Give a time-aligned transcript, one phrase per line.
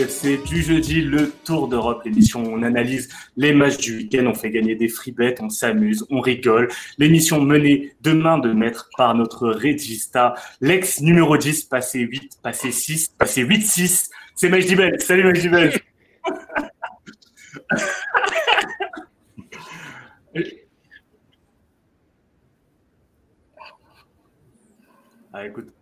[0.00, 3.98] le Twitch FC du jeudi, le Tour d'Europe, l'émission où on analyse les matchs du
[3.98, 6.68] week-end, on fait gagner des free bets, on s'amuse, on rigole.
[6.98, 12.72] L'émission menée de main de maître par notre Regista, l'ex numéro 10, passé 8, passé
[12.72, 14.08] 6, passé 8-6.
[14.34, 15.00] C'est Majdibel.
[15.00, 15.78] Salut Majdibel.
[25.32, 25.72] ah, écoute,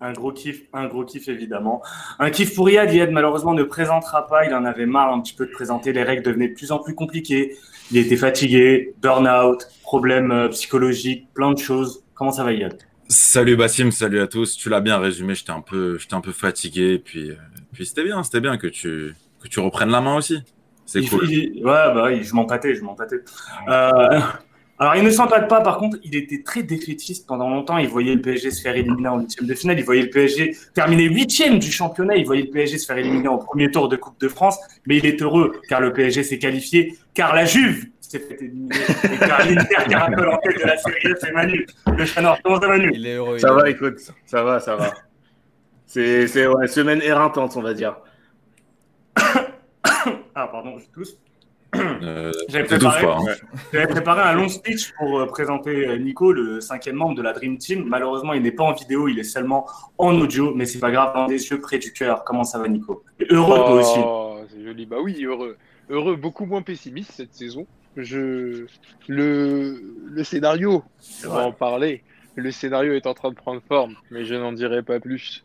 [0.00, 1.82] un gros kiff, un gros kiff évidemment.
[2.18, 2.92] Un kiff pour Yad.
[2.92, 4.44] Yad malheureusement ne présentera pas.
[4.46, 5.92] Il en avait marre un petit peu de présenter.
[5.92, 7.56] Les règles devenaient de plus en plus compliquées.
[7.90, 12.04] Il était fatigué, burn-out, problèmes euh, psychologiques, plein de choses.
[12.14, 12.78] Comment ça va Yad?
[13.08, 14.56] Salut Bassim, salut à tous.
[14.56, 15.34] Tu l'as bien résumé.
[15.34, 16.98] J'étais un peu, j'étais un peu fatigué.
[16.98, 17.36] Puis, euh,
[17.72, 20.42] puis c'était bien, c'était bien que tu, que tu reprennes la main aussi.
[20.84, 21.26] C'est cool.
[21.28, 23.20] ouais, bah je m'empâtais, je m'empâtais.
[23.68, 24.20] Euh,
[24.80, 27.78] alors, il ne s'empâte pas, par contre, il était très défaitiste pendant longtemps.
[27.78, 29.78] Il voyait le PSG se faire éliminer en huitième de finale.
[29.80, 32.14] Il voyait le PSG terminer huitième du championnat.
[32.16, 34.56] Il voyait le PSG se faire éliminer au premier tour de Coupe de France.
[34.86, 38.76] Mais il est heureux car le PSG s'est qualifié, car la Juve s'est fait éliminer.
[38.76, 41.66] Et car l'Inter caracole en tête de la série c'est Manu.
[41.96, 42.92] Le Chanor, comment ça Manu?
[42.94, 43.38] Il est heureux.
[43.38, 44.94] Ça va, écoute, ça va, ça va.
[45.86, 47.96] C'est c'est ouais, semaine éreintante, on va dire.
[50.40, 51.18] Ah, pardon, je tousse.
[51.78, 53.18] Euh, J'avais préparé, hein.
[53.72, 57.32] j'avais préparé un long speech pour euh, présenter euh, Nico, le cinquième membre de la
[57.32, 57.84] Dream Team.
[57.86, 59.66] Malheureusement, il n'est pas en vidéo, il est seulement
[59.98, 62.24] en audio, mais c'est pas grave, dans des yeux près du cœur.
[62.24, 63.04] Comment ça va, Nico?
[63.20, 63.98] Et Heureux, toi aussi.
[64.02, 64.86] Oh, c'est joli.
[64.86, 65.56] Bah oui, heureux.
[65.90, 67.66] Heureux, beaucoup moins pessimiste cette saison.
[67.96, 68.66] Je...
[69.08, 69.82] le...
[70.06, 70.84] le scénario,
[71.26, 72.02] on va en parler.
[72.36, 75.44] Le scénario est en train de prendre forme, mais je n'en dirai pas plus.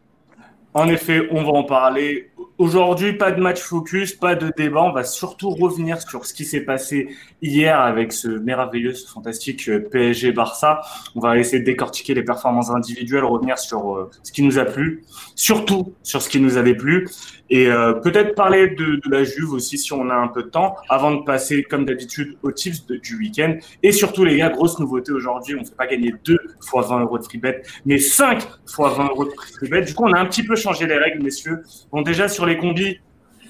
[0.76, 2.32] En effet, on va en parler.
[2.58, 4.84] Aujourd'hui, pas de match focus, pas de débat.
[4.84, 7.10] On va surtout revenir sur ce qui s'est passé
[7.42, 10.82] hier avec ce merveilleux, ce fantastique euh, PSG-Barça.
[11.16, 14.66] On va essayer de décortiquer les performances individuelles, revenir sur euh, ce qui nous a
[14.66, 15.04] plu,
[15.36, 17.08] surtout sur ce qui nous avait plu,
[17.50, 20.76] et euh, peut-être parler de, la Juve aussi si on a un peu de temps,
[20.90, 23.58] avant de passer, comme d'habitude, aux tips du week-end.
[23.84, 27.02] Et surtout, les gars, grosse nouveauté aujourd'hui, on ne fait pas gagner 2 fois 20
[27.02, 29.82] euros de free bet, mais 5 fois 20 euros de free bet.
[29.82, 31.62] Du coup, on a un petit peu changé les règles, messieurs.
[31.92, 33.00] Bon, déjà, sur les combis,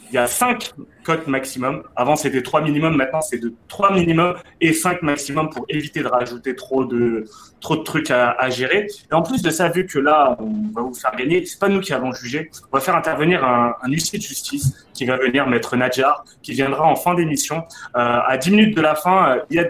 [0.10, 0.74] il y a 5
[1.04, 1.82] cotes maximum.
[1.96, 2.96] Avant, c'était 3 minimum.
[2.96, 7.26] Maintenant, c'est de 3 minimum et 5 maximum pour éviter de rajouter trop de,
[7.62, 8.86] trop de trucs à, à gérer.
[9.12, 11.68] Et en plus de ça, vu que là, on va vous faire gagner, c'est pas
[11.68, 12.52] nous qui allons juger.
[12.72, 16.52] On va faire intervenir un, un huissier de justice qui va venir, Maître Nadjar, qui
[16.52, 17.64] viendra en fin d'émission.
[17.96, 19.66] Euh, à 10 minutes de la fin, il y a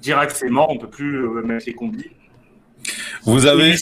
[0.00, 2.10] dira que c'est mort, on peut plus euh, mettre les combis.
[3.24, 3.74] Vous avez,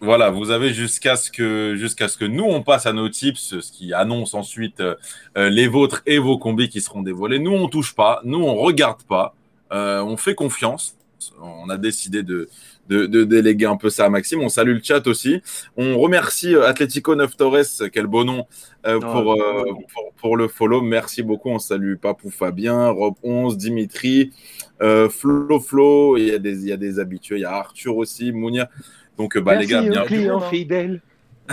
[0.00, 0.30] voilà.
[0.30, 3.72] vous avez jusqu'à ce que, jusqu'à ce que nous on passe à nos tips, ce
[3.72, 4.96] qui annonce ensuite euh,
[5.36, 7.38] les vôtres et vos combis qui seront dévoilés.
[7.38, 9.34] Nous on touche pas, nous on regarde pas,
[9.72, 10.94] euh, on fait confiance.
[11.40, 12.48] On a décidé de,
[12.88, 14.40] de, de déléguer un peu ça à Maxime.
[14.40, 15.42] On salue le chat aussi.
[15.76, 18.46] On remercie euh, Atlético 9 Torres, quel beau nom,
[18.86, 20.80] euh, pour, euh, pour, pour le follow.
[20.80, 21.50] Merci beaucoup.
[21.50, 24.32] On salue Papou Fabien, Rob 11, Dimitri,
[24.80, 26.16] euh, Flo Flo.
[26.16, 27.36] Il y, a des, il y a des habitués.
[27.36, 28.70] Il y a Arthur aussi, Mounia.
[29.18, 30.30] Donc, euh, bah, les gars, bienvenue.
[30.50, 31.02] fidèle.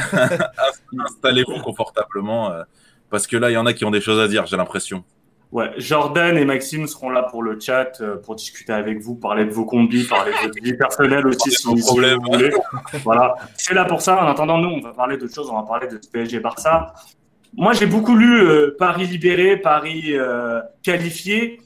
[1.00, 2.64] Installez-vous confortablement euh,
[3.10, 5.04] parce que là, il y en a qui ont des choses à dire, j'ai l'impression.
[5.52, 9.46] Ouais, Jordan et Maxime seront là pour le chat, euh, pour discuter avec vous, parler
[9.46, 12.52] de vos combis, parler de votre vie personnelle aussi, si, vous voulez.
[13.04, 14.22] Voilà, c'est là pour ça.
[14.22, 15.50] En attendant, nous, on va parler d'autres choses.
[15.50, 16.94] On va parler de PSG Barça.
[17.56, 21.62] Moi, j'ai beaucoup lu euh, Paris libéré, Paris euh, qualifié.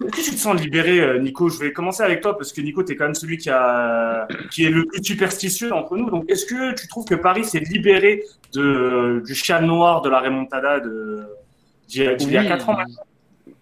[0.00, 1.48] Est-ce que tu te sens libéré, euh, Nico?
[1.48, 4.26] Je vais commencer avec toi parce que Nico, tu es quand même celui qui, a,
[4.50, 6.10] qui est le plus superstitieux entre nous.
[6.10, 10.20] Donc, est-ce que tu trouves que Paris s'est libéré de, du chat noir de la
[10.20, 11.24] remontada de,
[11.88, 12.78] d'il y a, d'il y a Oui, 4 ans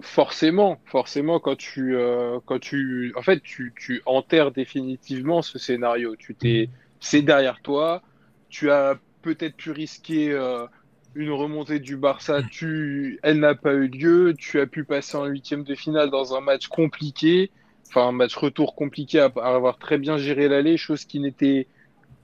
[0.03, 6.17] Forcément, forcément, quand tu, euh, quand tu, en fait, tu, tu enterres définitivement ce scénario.
[6.17, 6.71] Tu t'es,
[7.01, 8.03] c'est derrière toi.
[8.49, 10.67] Tu as peut-être pu risquer euh,
[11.15, 12.43] une remontée du Barça.
[12.43, 14.35] Tu, elle n'a pas eu lieu.
[14.39, 17.51] Tu as pu passer en huitième de finale dans un match compliqué,
[17.89, 21.69] enfin un match retour compliqué à, avoir très bien géré l'aller, chose qui n'était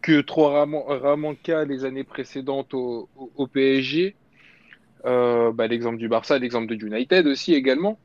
[0.03, 4.17] que trop rarement, rarement le cas les années précédentes au, au- au PSG.
[5.05, 7.99] Euh, bah, l'exemple du Barça, l'exemple de United aussi également.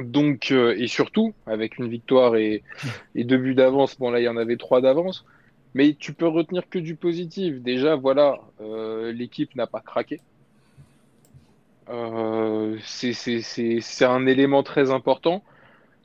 [0.00, 2.62] Donc, euh, et surtout, avec une victoire et,
[3.14, 5.24] et deux buts d'avance, bon là il y en avait trois d'avance,
[5.74, 7.60] mais tu peux retenir que du positif.
[7.60, 10.20] Déjà, voilà, euh, l'équipe n'a pas craqué.
[11.88, 15.42] Euh, c'est- un élément très important.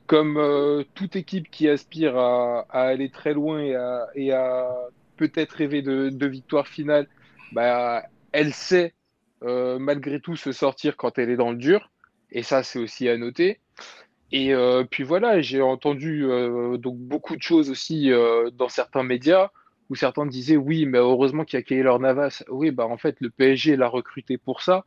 [0.06, 4.76] Comme euh, toute équipe qui aspire à, aller très loin et à, à
[5.16, 7.06] peut-être rêver de, de victoire finale,
[7.52, 8.94] bah, elle sait
[9.42, 11.90] malgré tout se sortir quand elle est dans le dur.
[12.32, 13.60] Et ça, c'est aussi à noter.
[14.32, 14.52] Et
[14.90, 16.26] puis voilà, j'ai entendu
[16.78, 18.10] donc beaucoup de choses aussi
[18.54, 19.50] dans certains médias
[19.90, 22.44] où certains disaient oui, mais heureusement qu'il y a Keylor Navas.
[22.48, 24.84] Oui, bah en fait, le PSG l'a recruté pour ça.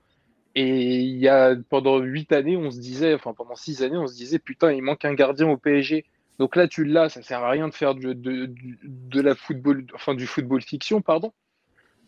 [0.53, 4.07] Et il y a pendant huit années, on se disait, enfin pendant six années, on
[4.07, 6.05] se disait putain, il manque un gardien au PSG.
[6.39, 8.49] Donc là, tu l'as, ça sert à rien de faire de, de,
[8.83, 11.33] de, la football, enfin du football fiction, pardon.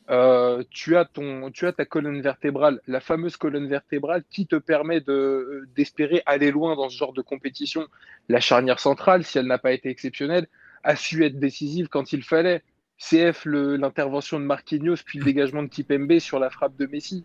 [0.09, 4.57] Euh, tu as ton, tu as ta colonne vertébrale, la fameuse colonne vertébrale qui te
[4.57, 7.87] permet de d'espérer aller loin dans ce genre de compétition.
[8.27, 10.47] La charnière centrale, si elle n'a pas été exceptionnelle,
[10.83, 12.63] a su être décisive quand il fallait.
[13.09, 17.23] CF, l'intervention de Marquinhos, puis le dégagement de Tipembe sur la frappe de Messi,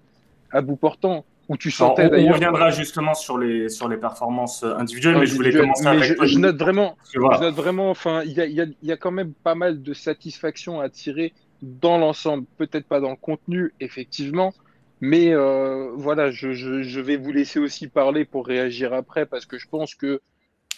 [0.51, 1.25] à bout portant.
[1.49, 5.35] Où tu sentais on, on reviendra justement sur les, sur les performances individuelles, mais je
[5.35, 8.61] voulais commencer avec je, je, note vraiment, je note vraiment, enfin, il y a, y,
[8.61, 11.33] a, y a quand même pas mal de satisfaction à tirer
[11.63, 14.53] dans l'ensemble, peut-être pas dans le contenu, effectivement,
[15.01, 19.47] mais euh, voilà, je, je, je, vais vous laisser aussi parler pour réagir après, parce
[19.47, 20.21] que je pense que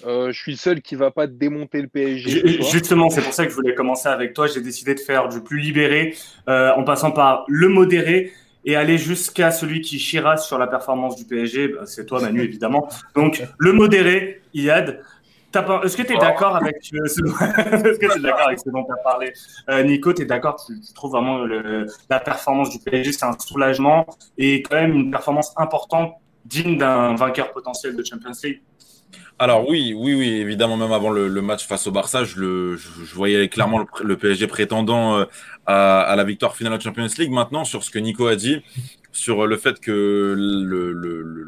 [0.06, 2.62] euh, je suis le seul qui va pas démonter le PSG.
[2.70, 4.46] Justement, c'est pour ça que je voulais commencer avec toi.
[4.46, 6.16] J'ai décidé de faire du plus libéré,
[6.48, 8.32] euh, en passant par le modéré
[8.64, 11.68] et aller jusqu'à celui qui chirasse sur la performance du PSG.
[11.68, 12.88] Bah, c'est toi, Manu, évidemment.
[13.14, 15.02] Donc, le modéré, Iad.
[15.82, 17.20] Est-ce que tu es d'accord avec, euh, ce...
[17.98, 19.32] que d'accord avec ce dont tu as parlé
[19.68, 20.64] euh, Nico, tu es d'accord?
[20.64, 24.06] Tu, tu, trouves vraiment le, la performance du PSG, c'est un soulagement
[24.38, 26.14] et quand même une performance importante,
[26.44, 28.62] digne d'un vainqueur potentiel de Champions League?
[29.38, 32.76] Alors oui, oui, oui, évidemment, même avant le, match face au Barça, je,
[33.14, 35.24] voyais clairement le, PSG prétendant euh,
[35.64, 37.30] à, la victoire finale de Champions League.
[37.30, 38.60] Maintenant, sur ce que Nico a dit,
[39.12, 40.36] sur le fait que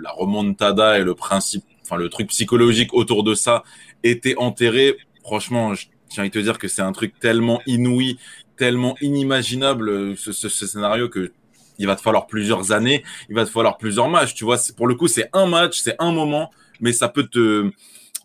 [0.02, 3.62] la remontada et le principe, enfin le truc psychologique autour de ça
[4.02, 8.18] était enterré, franchement, je tiens à te dire que c'est un truc tellement inouï,
[8.56, 11.30] tellement inimaginable, ce, ce, ce scénario que
[11.78, 14.34] il va te falloir plusieurs années, il va te falloir plusieurs matchs.
[14.34, 16.50] Tu vois, pour le coup, c'est un match, c'est un moment
[16.82, 17.70] mais ça peut te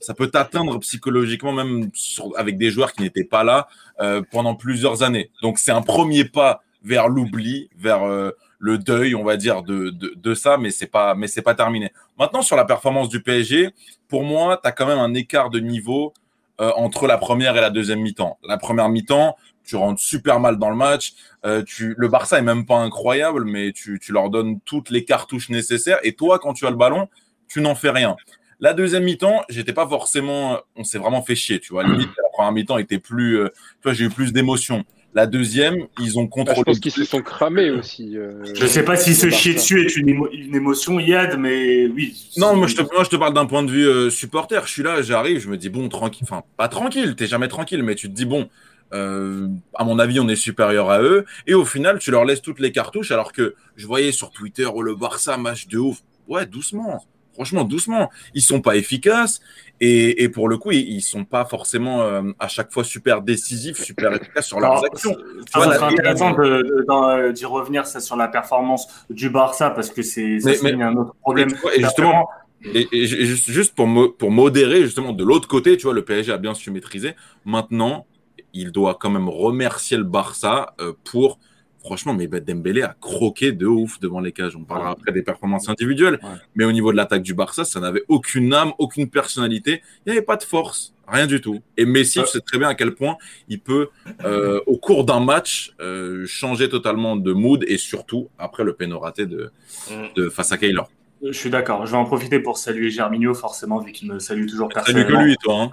[0.02, 3.68] ça peut t'atteindre psychologiquement même sur, avec des joueurs qui n'étaient pas là
[4.00, 5.32] euh, pendant plusieurs années.
[5.42, 9.90] Donc c'est un premier pas vers l'oubli, vers euh, le deuil, on va dire de,
[9.90, 11.92] de, de ça, mais c'est pas mais c'est pas terminé.
[12.20, 13.70] Maintenant sur la performance du PSG,
[14.08, 16.14] pour moi, tu as quand même un écart de niveau
[16.60, 18.40] euh, entre la première et la deuxième mi-temps.
[18.44, 21.14] La première mi-temps, tu rentres super mal dans le match.
[21.46, 25.06] Euh, tu, le Barça est même pas incroyable, mais tu, tu leur donnes toutes les
[25.06, 26.00] cartouches nécessaires.
[26.02, 27.10] Et toi, quand tu as le ballon,
[27.48, 28.16] tu n'en fais rien.
[28.60, 31.84] La deuxième mi-temps, j'étais pas forcément, on s'est vraiment fait chier, tu vois.
[31.84, 34.84] Limite, la première mi-temps était plus, euh, tu vois, j'ai eu plus d'émotion.
[35.14, 36.58] La deuxième, ils ont contrôlé.
[36.58, 38.18] Ah, je pense qu'ils se sont cramés aussi.
[38.18, 41.88] Euh, je sais pas si se chier dessus est une, émo une émotion, Yad, mais
[41.88, 42.32] oui.
[42.38, 44.66] Non, moi je te, moi, je te parle d'un point de vue euh, supporter.
[44.66, 47.82] Je suis là, j'arrive, je me dis bon, tranquille, enfin pas tranquille, t'es jamais tranquille,
[47.84, 48.50] mais tu te dis bon,
[48.94, 51.26] euh, à mon avis, on est supérieur à eux.
[51.48, 54.68] Et au final, tu leur laisses toutes les cartouches, alors que je voyais sur Twitter,
[54.72, 56.02] oh le Barça, match de ouf.
[56.28, 57.04] Ouais, doucement
[57.38, 58.10] franchement, doucement.
[58.34, 59.40] Ils sont pas efficaces
[59.80, 63.22] et, et pour le coup, ils, ils sont pas forcément euh, à chaque fois super
[63.22, 65.16] décisifs, super efficaces sur leurs actions.
[65.54, 66.32] Ça serait intéressant
[67.32, 70.40] d'y revenir ça, sur la performance du Barça parce que c'est
[70.82, 71.50] un autre problème.
[71.76, 72.28] Et, justement,
[72.64, 76.32] et, et, juste pour, mo pour modérer, justement, de l'autre côté, tu vois, le PSG
[76.32, 77.14] a bien su maîtriser.
[77.46, 78.08] Maintenant,
[78.54, 81.38] il doit quand même remercier le Barça euh, pour
[81.84, 84.56] franchement, mais Dembélé a croqué de ouf devant les cages.
[84.56, 86.30] On parlera après des performances individuelles, ouais.
[86.56, 89.82] mais au niveau de l'attaque du Barça, ça n'avait aucune âme, aucune personnalité.
[90.06, 91.62] Il n'y avait pas de force, rien du tout.
[91.78, 93.18] Et Messi, tu sais très bien à quel point
[93.48, 93.90] il peut,
[94.26, 99.00] euh, au cours d'un match, euh, changer totalement de mood et surtout après le péno
[99.00, 99.52] raté de,
[100.16, 100.90] de face à Keylor.
[101.24, 101.86] Je suis d'accord.
[101.86, 105.08] Je vais en profiter pour saluer Germinho, forcément, vu qu'il me salue toujours personnellement.
[105.10, 105.64] Salut que lui, toi.
[105.64, 105.72] Hein.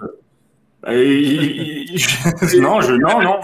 [0.87, 3.39] non, je, non, non.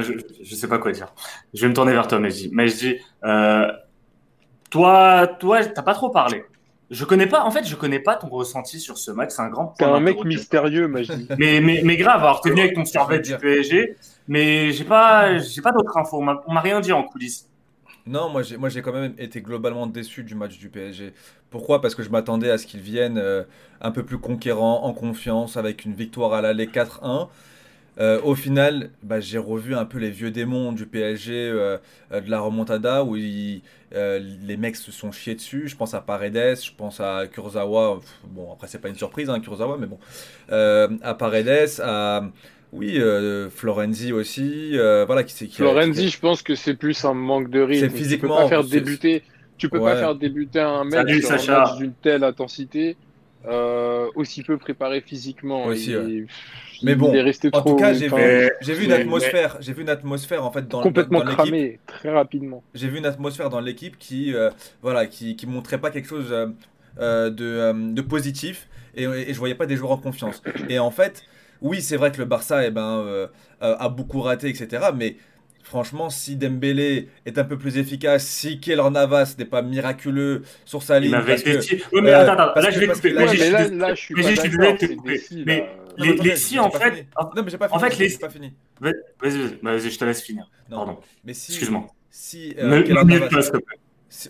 [0.00, 0.12] Je,
[0.42, 1.12] je sais pas quoi dire.
[1.52, 2.48] Je vais me tourner vers toi, Majdi.
[2.52, 3.66] Majdi, euh,
[4.70, 6.44] toi, toi, t'as pas trop parlé.
[6.90, 9.30] Je connais pas, en fait, je connais pas ton ressenti sur ce match.
[9.30, 9.68] C'est un grand.
[9.78, 11.26] T'es un mec mystérieux, Majdi.
[11.38, 12.20] Mais, mais, mais grave.
[12.20, 13.96] Alors, t'es venu avec ton survêt du PSG,
[14.28, 16.18] mais j'ai pas, j'ai pas d'autres infos.
[16.18, 17.48] On m'a rien dit en coulisses.
[18.06, 21.14] Non, moi j'ai, moi j'ai quand même été globalement déçu du match du PSG.
[21.50, 21.80] Pourquoi?
[21.80, 23.44] Parce que je m'attendais à ce qu'ils viennent euh,
[23.80, 27.28] un peu plus conquérants, en confiance, avec une victoire à l'aller 4-1.
[28.00, 31.78] Euh, au final, bah, j'ai revu un peu les vieux démons du PSG euh,
[32.10, 35.68] de la remontada où euh, les mecs se sont chiés dessus.
[35.68, 38.00] Je pense à Paredes, je pense à Kurzawa.
[38.24, 39.98] Bon, après, c'est pas une surprise, hein, Kurzawa, mais bon.
[41.02, 42.22] à Paredes, à.
[42.74, 44.72] Oui, euh, Florenzi aussi.
[44.74, 46.08] Euh, voilà, qui, qui Florenzi, qui...
[46.08, 47.88] je pense que c'est plus un manque de rythme.
[47.88, 48.36] Physiquement.
[48.36, 49.22] Tu peux pas faire débuter.
[49.56, 49.92] Tu peux ouais.
[49.92, 51.56] pas faire débuter un mec Salut, sur Sacha.
[51.56, 52.96] un match d'une telle intensité,
[53.46, 55.64] euh, aussi peu préparé physiquement.
[55.64, 56.26] Aussi, et, ouais.
[56.82, 60.50] Mais bon, en trop, tout cas, j'ai vu, une atmosphère, j'ai vu une atmosphère en
[60.50, 62.62] fait dans complètement dans, cramé très rapidement.
[62.74, 64.50] J'ai vu une atmosphère dans l'équipe qui, euh,
[64.82, 69.38] voilà, qui, qui montrait pas quelque chose euh, de, euh, de positif et, et je
[69.38, 70.42] voyais pas des joueurs en confiance.
[70.68, 71.24] Et en fait,
[71.64, 73.26] oui, c'est vrai que le Barça eh ben, euh,
[73.62, 74.90] euh, a beaucoup raté, etc.
[74.94, 75.16] Mais
[75.64, 80.82] franchement, si Dembélé est un peu plus efficace, si Keylor Navas n'est pas miraculeux sur
[80.84, 81.10] sa ligne.
[81.10, 83.10] m'avait parce que- dit- Ouais, mais euh, attends, attends, là, je vais couper.
[83.12, 84.36] Là, je suis désolé
[84.74, 85.20] de te couper.
[85.44, 85.68] Mais
[85.98, 87.06] les, les si, en fait.
[87.34, 87.76] Non, mais j'ai pas fini.
[87.76, 88.52] en fait, les- j'ai pas fini.
[88.80, 90.48] Vas-y, vas-y, vas-y, je te laisse finir.
[90.70, 91.00] Non, Pardon.
[91.24, 91.86] mais si, Excuse-moi.
[92.10, 93.50] si euh, Navas-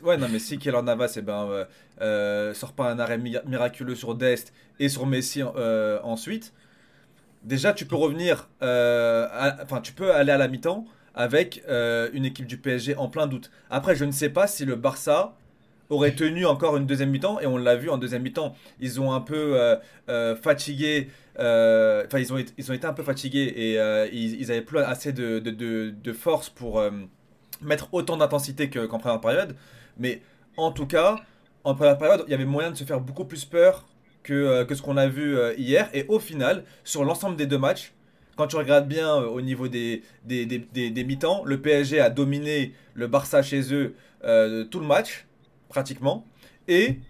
[0.02, 1.64] ouais, non, mais si Keylor Navas eh ben, euh,
[2.00, 6.52] euh, sort pas un arrêt mi- miraculeux sur Dest et sur Messi euh, ensuite,
[7.42, 10.84] déjà tu peux revenir, enfin tu peux aller à la mi-temps
[11.14, 13.50] avec euh, une équipe du PSG en plein doute.
[13.70, 15.34] Après, je ne sais pas si le Barça
[15.90, 19.12] aurait tenu encore une deuxième mi-temps et on l'a vu en deuxième mi-temps, ils ont
[19.12, 19.76] un peu euh,
[20.08, 21.08] euh, fatigué.
[21.38, 23.74] Enfin, ils, ont ils ont été un peu fatigués et
[24.12, 25.50] ils, ils avaient plus assez de, de,
[25.90, 26.82] de- force pour
[27.62, 29.56] mettre autant d'intensité que- qu'en première période.
[29.98, 30.22] Mais
[30.56, 31.16] en tout cas,
[31.64, 33.86] en première période, il y avait moyen de se faire beaucoup plus peur
[34.22, 35.88] que, que ce qu'on a vu hier.
[35.94, 37.92] Et au final, sur l'ensemble des deux matchs,
[38.36, 42.00] quand tu regardes bien euh, au niveau des, des, des, des- des mi-temps, le PSG
[42.00, 45.26] a dominé le Barça chez eux euh, tout le match,
[45.68, 46.26] pratiquement.
[46.68, 47.00] Et,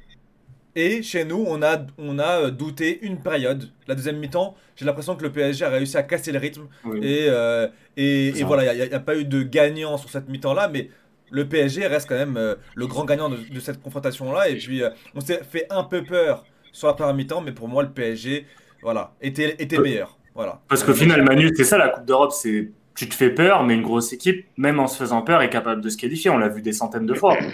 [0.76, 3.70] et chez nous, on a, on a euh, douté une période.
[3.86, 6.68] La deuxième mi-temps, j'ai l'impression que le PSG a réussi à casser le rythme.
[6.84, 6.98] Oui.
[7.02, 10.90] Et, euh, et, voilà, il n'y a, pas eu de gagnant sur cette mi-temps-là, mais
[11.30, 14.48] le PSG reste quand même le grand gagnant de, de cette confrontation-là.
[14.48, 14.82] Et puis,
[15.14, 18.46] on s'est fait un peu peur sur la première mi-temps, mais pour moi, le PSG
[18.82, 20.18] voilà, était, était meilleur.
[20.34, 20.60] Voilà.
[20.68, 23.74] Parce qu'au final, Manu, c'est ça la Coupe d'Europe, c'est tu te fais peur, mais
[23.74, 26.30] une grosse équipe, même en se faisant peur, est capable de se qualifier.
[26.30, 27.36] On l'a vu des centaines de fois.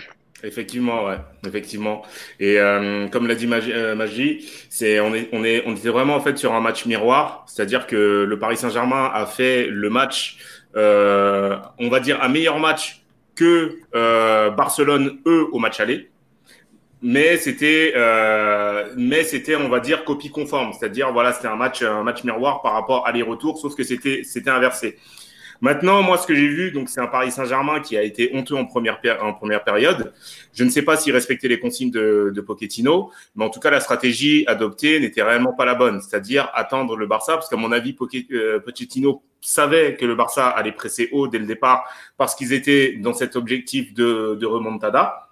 [0.43, 2.01] Effectivement, ouais, effectivement.
[2.39, 4.07] Et euh, comme l'a dit Magi, euh,
[4.71, 7.87] c'est on est on est on était vraiment en fait sur un match miroir, c'est-à-dire
[7.87, 10.39] que le Paris Saint-Germain a fait le match,
[10.77, 13.03] euh, on va dire un meilleur match
[13.35, 16.09] que euh, Barcelone eux au match aller.
[17.03, 21.83] Mais c'était, euh, mais c'était, on va dire, copie conforme, c'est-à-dire voilà, c'était un match,
[21.83, 24.99] un match miroir par rapport aller-retour, sauf que c'était, c'était inversé.
[25.63, 28.55] Maintenant, moi, ce que j'ai vu, donc c'est un Paris Saint-Germain qui a été honteux
[28.55, 30.13] en première, en première période.
[30.55, 33.71] Je ne sais pas s'il respectait les consignes de, de Pochettino, mais en tout cas,
[33.71, 37.73] la stratégie adoptée n'était réellement pas la bonne, c'est-à-dire attendre le Barça, parce qu'à mon
[37.73, 37.95] avis,
[38.33, 41.85] euh, Pochettino savait que le Barça allait presser haut dès le départ,
[42.17, 45.30] parce qu'ils étaient dans cet objectif de, de remontada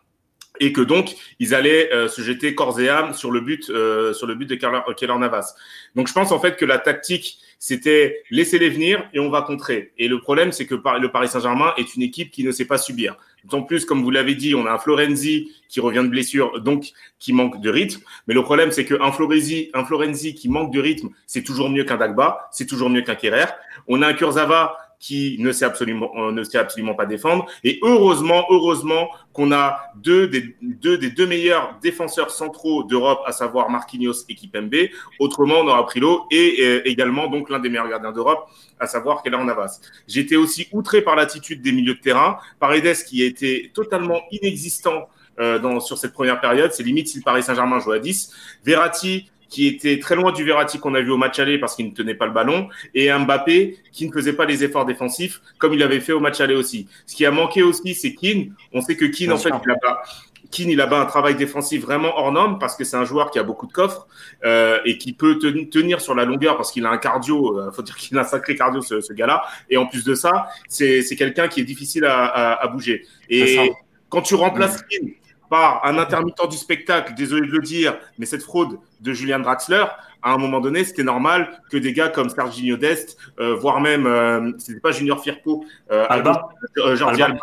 [0.61, 4.13] et que donc ils allaient euh, se jeter corps et âme sur le but euh,
[4.13, 5.55] sur le but de Keylor Keylor Navas.
[5.95, 9.93] Donc je pense en fait que la tactique c'était laisser-les venir et on va contrer.
[9.99, 12.79] Et le problème c'est que le Paris Saint-Germain est une équipe qui ne sait pas
[12.79, 13.17] subir.
[13.45, 16.91] D'autant plus comme vous l'avez dit, on a un Florenzi qui revient de blessure donc
[17.19, 20.73] qui manque de rythme, mais le problème c'est que un Florenzi un Florenzi qui manque
[20.73, 23.47] de rythme, c'est toujours mieux qu'un Dagba, c'est toujours mieux qu'un Kerrer.
[23.87, 27.47] On a un Kurzawa qui ne sait absolument euh, ne sait absolument pas défendre.
[27.65, 33.33] Et heureusement heureusement qu'on a deux des deux des deux meilleurs défenseurs centraux d'Europe à
[33.33, 34.75] savoir Marquinhos et Kipembe.
[35.21, 38.49] Autrement on aura pris l'eau et également donc l'un des meilleurs gardiens d'Europe
[38.81, 39.81] à savoir Keylor Navas.
[40.07, 42.39] J'étais aussi outré par l'attitude des milieux de terrain.
[42.59, 47.19] Paredes qui a été totalement inexistant euh, dans sur cette première période c'est limite si
[47.19, 48.33] le Paris Saint-Germain jouait à 10
[48.65, 51.87] Verratti qui était très loin du Verratti qu'on a vu au match aller parce qu'il
[51.87, 55.41] ne tenait pas le ballon, et un Mbappé qui ne faisait pas les efforts défensifs
[55.59, 56.87] comme il avait fait au match aller aussi.
[57.07, 58.55] Ce qui a manqué aussi, c'est Keane.
[58.73, 60.03] On sait que Keane, Bien en fait, il a pas,
[60.51, 63.31] Keane, il a pas un travail défensif vraiment hors norme parce que c'est un joueur
[63.31, 64.07] qui a beaucoup de coffres
[64.45, 67.59] euh, et qui peut ten- tenir sur la longueur parce qu'il a un cardio.
[67.59, 69.43] Euh, faut dire qu'il a un sacré cardio ce, ce gars-là.
[69.69, 73.05] Et en plus de ça, c'est c'est quelqu'un qui est difficile à, à, à bouger.
[73.29, 73.73] Et
[74.09, 75.11] quand tu remplaces Keane
[75.51, 79.85] par un intermittent du spectacle, désolé de le dire, mais cette fraude de Julian Draxler,
[80.23, 84.07] à un moment donné, c'était normal que des gars comme Serginho Dest, euh, voire même,
[84.07, 86.49] euh, c'était pas Junior Firpo, euh, Alba.
[86.95, 87.23] Jordi.
[87.23, 87.39] Alba.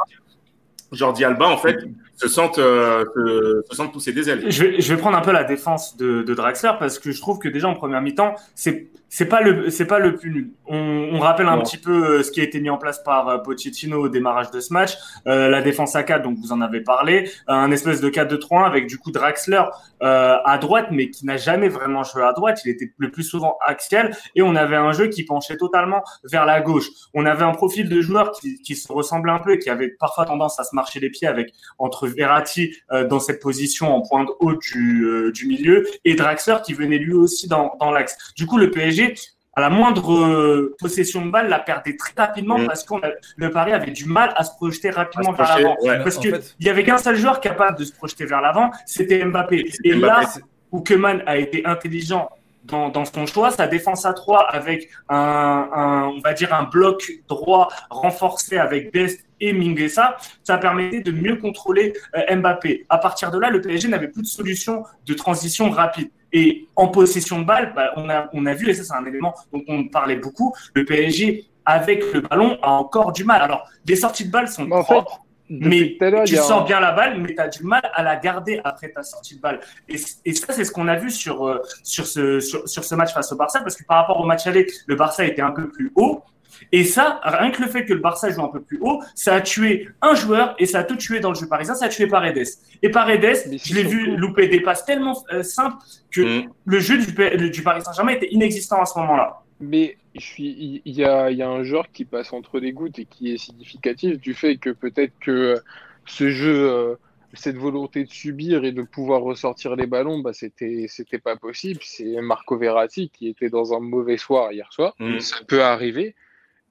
[0.91, 1.77] Jordi Alba, en fait,
[2.15, 4.45] se sentent, euh, se, se sentent pousser des ailes.
[4.49, 7.19] Je vais, je vais prendre un peu la défense de, de Draxler parce que je
[7.19, 10.51] trouve que déjà en première mi-temps, c'est c'est pas le c'est pas le plus nul.
[10.65, 13.29] On, on rappelle un petit peu euh, ce qui a été mis en place par
[13.29, 16.59] euh, Pochettino au démarrage de ce match, Euh, la défense à 4 donc vous en
[16.59, 19.63] avez parlé, un espèce de 4-2-3-1 avec du coup Draxler
[20.03, 23.23] euh, à droite mais qui n'a jamais vraiment joué à droite, il était le plus
[23.23, 26.87] souvent axial et on avait un jeu qui penchait totalement vers la gauche.
[27.13, 29.89] On avait un profil de joueur qui, qui se ressemblait un peu et qui avait
[29.89, 34.01] parfois tendance à se marcher les pieds avec entre Verratti euh, dans cette position en
[34.01, 38.15] pointe haute du, euh, du milieu et Draxler qui venait lui aussi dans, dans l'axe.
[38.35, 39.15] Du coup, le PSG,
[39.57, 42.65] à la moindre euh, possession de balle, la perdait très rapidement Mm.
[42.67, 42.93] parce que
[43.37, 45.75] le Paris avait du mal à se projeter rapidement vers l'avant.
[45.81, 45.99] ouais.
[46.03, 48.41] Parce En que fait- il y avait qu'un seul joueur capable de se projeter vers
[48.41, 49.71] l'avant, c'était Mbappé.
[49.85, 50.05] Et Mbappé.
[50.25, 50.29] là
[50.71, 52.29] où Keman a été intelligent
[52.65, 56.63] dans, dans son choix, sa défense à 3 avec un, un, on va dire un
[56.63, 62.85] bloc droit renforcé avec Best et Minguesa, ça permettait de mieux contrôler euh, Mbappé.
[62.89, 66.09] À partir de là, le PSG n'avait plus de solution de transition rapide.
[66.33, 69.05] Et en possession de balle, bah, on, a, on a vu, et ça c'est un
[69.05, 73.41] élément dont on parlait beaucoup, le PSG avec le ballon a encore du mal.
[73.41, 77.39] Alors, les sorties de balle sont propres, mais tu sors bien la balle, mais tu
[77.41, 79.59] as du mal à la garder après ta sortie de balle.
[79.87, 83.13] Et, ça, c'est ce qu'on a vu sur, euh, sur, ce, sur, sur, ce match
[83.13, 85.69] face au Barça, parce que par rapport au match aller, le Barça était un peu
[85.69, 86.23] plus haut.
[86.71, 89.35] Et ça, rien que le fait que le Barça joue un peu plus haut, ça
[89.35, 91.89] a tué un joueur et ça a tout tué dans le jeu parisien, ça a
[91.89, 92.47] tué Paredes.
[92.81, 95.77] Et Paredes, je l'ai vu louper des passes tellement euh, simples
[96.11, 96.49] que mm.
[96.65, 99.41] le jeu du, du Paris Saint-Germain était inexistant à ce moment-là.
[99.59, 102.99] Mais je suis, il y a, y a, un joueur qui passe entre les gouttes
[102.99, 105.61] et qui est significatif du fait que peut-être que
[106.05, 106.95] ce jeu, euh,
[107.33, 111.79] cette volonté de subir et de pouvoir ressortir les ballons, bah, c'était, c'était pas possible.
[111.83, 114.93] C'est Marco Verratti qui était dans un mauvais soir hier soir.
[114.99, 115.19] Mm.
[115.19, 116.15] Ça peut arriver.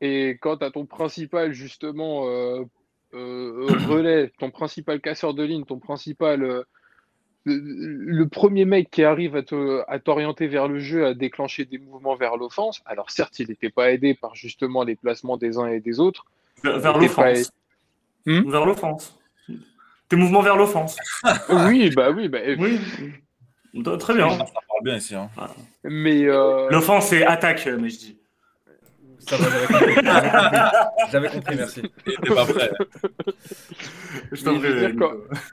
[0.00, 2.64] Et quand à ton principal, justement, euh,
[3.14, 6.64] euh, relais, ton principal casseur de ligne, ton principal
[7.46, 12.36] le premier mec qui arrive à t'orienter vers le jeu, à déclencher des mouvements vers
[12.36, 16.00] l'offense, alors certes, il n'était pas aidé par justement les placements des uns et des
[16.00, 16.24] autres.
[16.62, 17.52] Vers, l'offense.
[18.24, 18.50] Hmm?
[18.50, 19.18] Vers l'offense.
[20.08, 20.96] Tes mouvements vers l'offense.
[21.66, 22.28] oui, bah oui.
[22.28, 22.80] Bah, oui.
[23.98, 24.30] Très bien.
[24.30, 25.14] Ça parle bien ici.
[25.14, 25.28] Hein.
[25.82, 26.70] Mais euh...
[26.70, 28.18] L'offense, c'est attaque, mais je dis.
[29.26, 29.94] Ça va, j'avais compris.
[31.10, 31.82] J'avais compris, merci.
[32.04, 32.70] T'es pas prêt.
[34.32, 34.96] Je t'en prie.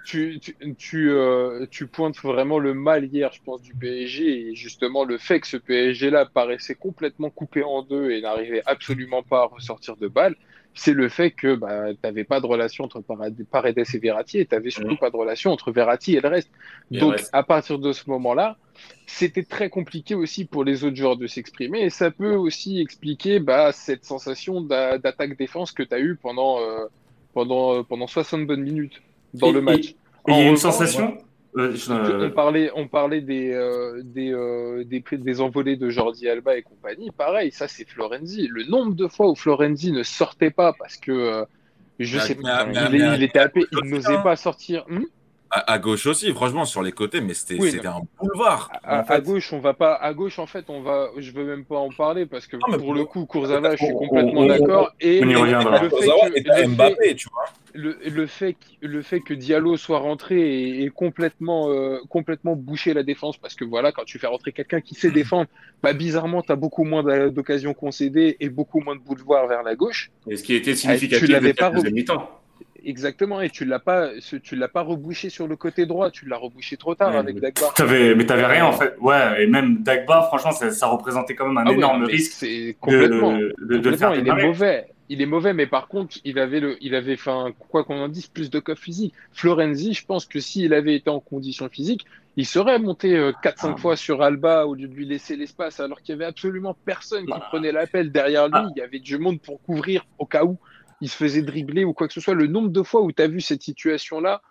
[0.06, 4.50] Tu, tu, tu, euh, tu, pointes vraiment le mal hier, je pense, du PSG.
[4.50, 9.24] Et justement, le fait que ce PSG-là paraissait complètement coupé en deux et n'arrivait absolument
[9.24, 10.36] pas à ressortir de balle,
[10.74, 14.46] c'est le fait que bah, tu n'avais pas de relation entre Paredes et Verratti et
[14.46, 16.50] tu n'avais surtout pas de relation entre Verratti et le reste.
[16.92, 18.58] Donc, à partir de ce moment-là,
[19.06, 23.40] c'était très compliqué aussi pour les autres joueurs de s'exprimer et ça peut aussi expliquer
[23.40, 26.86] bah, cette sensation d'attaque-défense que tu as eu pendant, euh,
[27.34, 29.02] pendant, euh, pendant 60 bonnes minutes
[29.34, 29.96] dans le match.
[30.28, 31.18] il y a une sensation
[31.58, 36.56] euh, on parlait, on parlait des, euh, des, euh, des, des, envolées de Jordi Alba
[36.56, 37.12] et compagnie.
[37.12, 38.48] Pareil, ça c'est Florenzi.
[38.48, 41.46] Le nombre de fois où Florenzi ne sortait pas parce que
[42.00, 44.86] je sais pas, il, était happé, il n'osait pas sortir.
[44.88, 45.04] Hmm?
[45.52, 48.72] À, gauche aussi, franchement, sur les côtés, mais c'était un boulevard.
[48.84, 49.94] À, gauche, on va pas.
[49.96, 51.10] À gauche, en fait, on va.
[51.18, 54.46] Je veux même pas en parler parce que pour le coup, Kurzawa, je suis complètement
[54.46, 54.94] d'accord.
[55.02, 55.84] Et on y reviendra.
[55.84, 57.46] Le fait que, Mbappé, tu vois.
[57.74, 63.04] Le, le, fait, le fait que Diallo soit rentré et, complètement, euh, complètement bouché la
[63.04, 65.48] défense, parce que voilà, quand tu fais rentrer quelqu'un qui sait défendre,
[65.82, 69.76] bah, bizarrement, tu as beaucoup moins d'occasions concédées et beaucoup moins de boulevards vers la
[69.76, 70.12] gauche.
[70.30, 72.41] Et ce qui était significatif, tu l'avais pas mi-temps.
[72.84, 74.10] Exactement, et tu l'as pas,
[74.42, 77.68] tu l'as pas rebouché sur le côté droit, tu l'as rebouché trop tard avec Dagba.
[77.78, 81.58] Avais, mais t'avais rien en fait, ouais, et même Dagba, franchement, ça, représentait quand même
[81.58, 82.32] un ah énorme risque.
[82.34, 86.40] C'est complètement, de, de, faire il est mauvais, il est mauvais, mais par contre, il
[86.40, 89.14] avait le, il avait, enfin, quoi qu'on en dise, plus de coffre physique.
[89.32, 92.06] Florenzi, je pense que s'il avait été en condition physique,
[92.38, 93.78] il serait monté 4-5 euh, ah.
[93.78, 97.26] fois sur Alba au lieu de lui laisser l'espace, alors qu'il y avait absolument personne
[97.26, 97.46] qui bah.
[97.50, 98.56] prenait l'appel derrière lui.
[98.56, 98.70] Ah.
[98.76, 100.58] Il y avait du monde pour couvrir au cas où
[101.02, 102.34] il se faisait dribbler ou quoi que ce soit.
[102.34, 104.42] Le nombre de fois où tu as vu cette situation-là,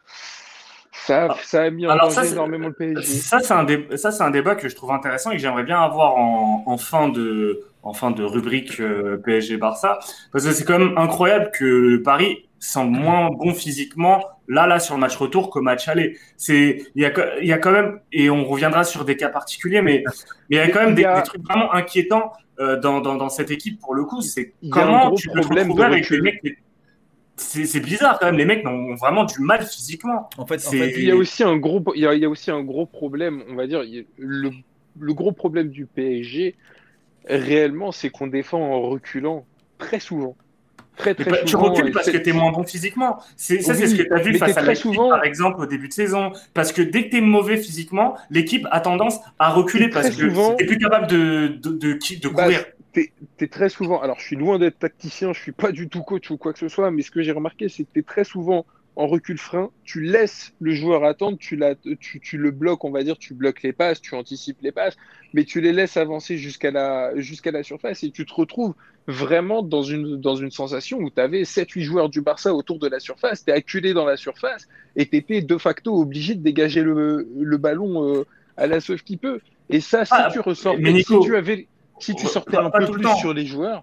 [0.93, 1.37] ça, ah.
[1.43, 3.03] ça, a mis en danger énormément le PSG.
[3.03, 6.77] Ça, c'est un, un, débat que je trouve intéressant et que j'aimerais bien avoir en,
[6.79, 9.99] fin de, en fin de rubrique euh, PSG-Barça.
[10.33, 14.95] Parce que c'est quand même incroyable que Paris semble moins bon physiquement là, là, sur
[14.95, 16.19] le match retour qu'au match aller.
[16.37, 19.29] C'est, il y a, il y a quand même, et on reviendra sur des cas
[19.29, 20.05] particuliers, mais,
[20.51, 23.51] il y a quand même des, des trucs vraiment inquiétants euh, dans, dans, dans, cette
[23.51, 24.21] équipe pour le coup.
[24.23, 26.43] C'est comment tu peux problème te avec les mecs.
[27.37, 30.29] C'est bizarre quand même, les mecs ont vraiment du mal physiquement.
[30.37, 32.25] En fait, en fait il y a aussi un gros, il y a, il y
[32.27, 33.83] a aussi un gros problème, on va dire,
[34.19, 34.51] le,
[34.99, 36.55] le gros problème du PSG
[37.25, 39.47] réellement, c'est qu'on défend en reculant
[39.79, 40.37] très souvent.
[41.01, 43.19] Très, très souvent, tu recules parce que tu es moins bon physiquement.
[43.37, 45.09] C'est, ça, c'est ce que tu as vu face à très souvent...
[45.11, 46.33] par exemple, au début de saison.
[46.55, 50.15] Parce que dès que tu es mauvais physiquement, l'équipe a tendance à reculer parce que
[50.15, 52.65] tu n'es plus capable de, de, de, de bah, courir.
[52.93, 54.01] tu es, très souvent.
[54.01, 56.59] Alors, je suis loin d'être tacticien, je suis pas du tout coach ou quoi que
[56.59, 58.67] ce soit, mais ce que j'ai remarqué, c'est que tu es très souvent
[59.01, 61.59] en recul frein, tu laisses le joueur attendre, tu,
[62.01, 64.95] tu, tu, le bloques, on va dire, tu bloques les passes, tu anticipes les passes,
[65.33, 68.75] mais tu les laisses avancer jusqu'à la, jusqu'à la surface et tu te retrouves
[69.07, 72.89] vraiment dans une, dans une sensation où tu avais 7-8 joueurs du Barça autour de
[72.89, 76.43] la surface, tu es acculé dans la surface et tu étais de facto obligé de
[76.43, 78.27] dégager le, le ballon euh,
[78.59, 79.41] à la sauve qui peut.
[79.71, 81.69] Et ça, si ah, tu ressors, si tu, avais,
[82.01, 83.83] si tu sortais un peu plus sur les joueurs,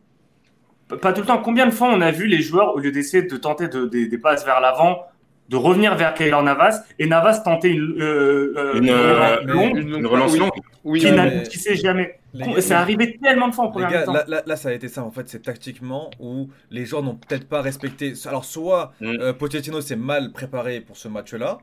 [0.87, 1.39] pas tout le temps.
[1.41, 4.17] Combien de fois on a vu les joueurs, au lieu d'essayer de tenter de, des
[4.17, 5.01] passes vers l'avant,
[5.49, 10.05] de revenir vers Keylor Navas et Navas tenter une, euh, euh, une, euh, longue, une,
[10.05, 10.51] relance longue
[10.97, 12.19] qui n'aboutissait jamais.
[12.59, 14.89] C'est arrivé tellement de fois en les première gars, là, là- là, ça a été
[14.89, 18.13] ça en fait, c'est tactiquement où les joueurs n'ont peut-être pas respecté.
[18.27, 19.05] Alors, soit Mm.
[19.21, 21.59] euh, Pochettino s'est mal préparé pour ce match-là,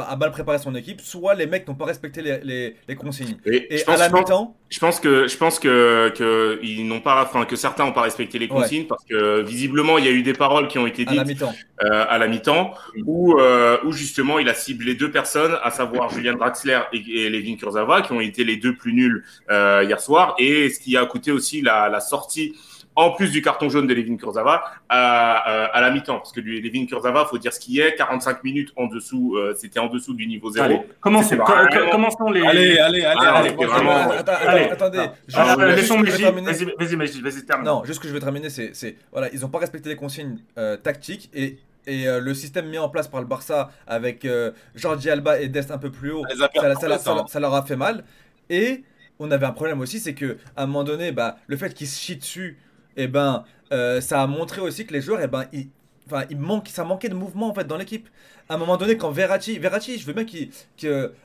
[0.00, 3.36] a mal préparé son équipe, soit les mecs n'ont pas respecté les, les- les consignes.
[3.46, 7.44] Et à la mi-temps, je pense que je pense que, que ils n'ont pas, enfin
[7.44, 8.62] que certains n'ont pas respecté les Ouais.
[8.62, 11.24] consignes parce que visiblement il y a eu des paroles qui ont été à la
[11.24, 11.54] dites mi-temps.
[11.84, 12.72] euh, à la mi-temps
[13.04, 17.30] où euh, où justement il a ciblé deux personnes, à savoir Julian Draxler et, et
[17.30, 20.96] Levin Kurzawa, qui ont été les deux plus nuls euh, hier soir, et ce qui
[20.96, 22.54] a coûté aussi la, la sortie.
[22.96, 26.60] En plus du carton jaune de Levin Kurzawa à, à la mi-temps, parce que lui,
[26.60, 30.12] Levin Kurzawa, faut dire ce qu'il est, 45 minutes en dessous, euh, c'était en dessous
[30.12, 30.66] du niveau zéro.
[30.66, 32.42] Allez, commençons, C'est co- vraiment- co- commençons les.
[32.42, 33.50] Allez, allez, allez, Ah, allez.
[33.50, 34.32] vraiment- attends,
[34.72, 34.98] attendez,
[35.34, 36.24] Ah, ah, laissons je vais Majid.
[36.24, 36.46] terminer-
[36.78, 37.66] Vas-y, vas-y, vas-y, termine.
[37.66, 39.96] Non, juste ce que je vais terminer, c'est, c'est voilà, ils n'ont pas respecté les
[39.96, 44.24] consignes euh, tactiques et, et euh, le système mis en place par le Barça avec
[44.24, 46.92] euh, Jordi Alba et Dest un peu plus haut, Ça les a ça, ça- perturbés,
[46.94, 47.24] ça- ça, hein.
[47.28, 48.04] ça leur a fait mal.
[48.50, 48.82] Et
[49.20, 51.86] on avait un problème aussi, c'est que à un moment donné, bah, le fait qu'ils
[51.86, 52.58] se chient dessus,
[53.00, 55.68] et ben, euh, ça a montré aussi que les joueurs, et ben, ils,
[56.06, 58.08] enfin, il manque, ça manquait de mouvement en fait dans l'équipe.
[58.48, 60.50] À un moment donné, quand Verratti, Verratti, je veux bien qu'il,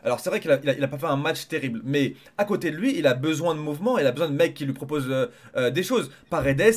[0.04, 2.16] alors c'est vrai qu'il a, il a, il a pas fait un match terrible, mais
[2.38, 4.66] à côté de lui, il a besoin de mouvement, il a besoin de mecs qui
[4.66, 6.12] lui proposent euh, euh, des choses.
[6.30, 6.76] Paredes,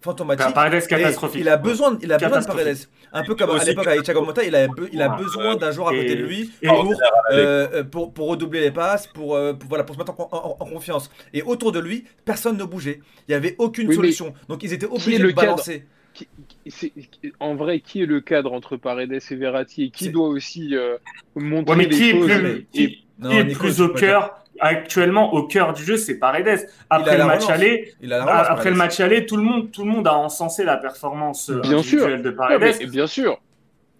[0.00, 0.54] fantomatique.
[0.54, 1.40] Paredes catastrophique.
[1.40, 2.46] il a besoin, de- il a besoin de.
[2.46, 2.78] Paredes.
[3.12, 5.70] Un peu comme à l'époque avec Thiago Motta, il a, be- il a besoin d'un
[5.70, 6.92] joueur à côté de lui pour,
[7.32, 10.56] euh, pour, pour redoubler les passes, pour, euh, pour, voilà, pour se mettre en, en-
[10.60, 11.10] en confiance.
[11.32, 13.00] Et autour de lui, personne ne bougeait.
[13.26, 14.34] Il n'y avait aucune Oui, solution.
[14.48, 15.84] Donc ils étaient obligés le de balancer.
[16.14, 16.28] Qui-
[17.40, 19.84] en vrai, qui est le cadre entre Paredes et Verratti?
[19.84, 20.96] Et qui doit aussi euh,
[21.36, 23.80] montrer Ouais, mais les qui est choses plus, et- qui, Non, qui est Nico, plus
[23.80, 26.68] au cœur, actuellement au cœur du jeu, c'est Paredes.
[26.90, 30.14] Après le match aller, après le match aller, tout le monde, tout le monde a
[30.14, 32.04] encensé la performance euh, Bien sûr.
[32.04, 32.76] individuelle de Ouais, Paredes.
[32.80, 33.40] mais- bien sûr.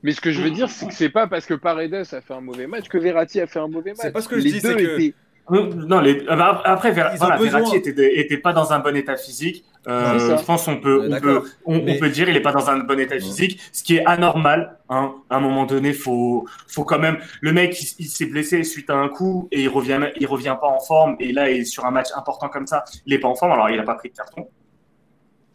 [0.04, 2.32] Mais ce que je veux dire, c'est que c'est pas parce que Paredes a fait
[2.34, 3.98] un mauvais match que Verratti a fait un mauvais match.
[4.02, 5.14] C'est pas ce que je les dis, c'est que- étaient-
[5.50, 7.36] Non, les, euh, bah, après, Ver- voilà.
[7.36, 9.64] Verratti était, était pas dans un bon état physique.
[9.86, 12.52] Euh, je pense qu'on peut, on peut, on, on Mais- peut dire il est pas
[12.52, 14.78] dans un bon état physique, ce qui est anormal.
[14.90, 15.14] Hein.
[15.30, 17.16] À un moment donné, faut, faut quand même.
[17.40, 20.56] Le mec, il, il s'est blessé suite à un coup et il revient, il revient
[20.60, 21.16] pas en forme.
[21.20, 23.52] Et là, il est sur un match important comme ça, il est pas en forme.
[23.52, 24.48] Alors, il a pas pris de carton.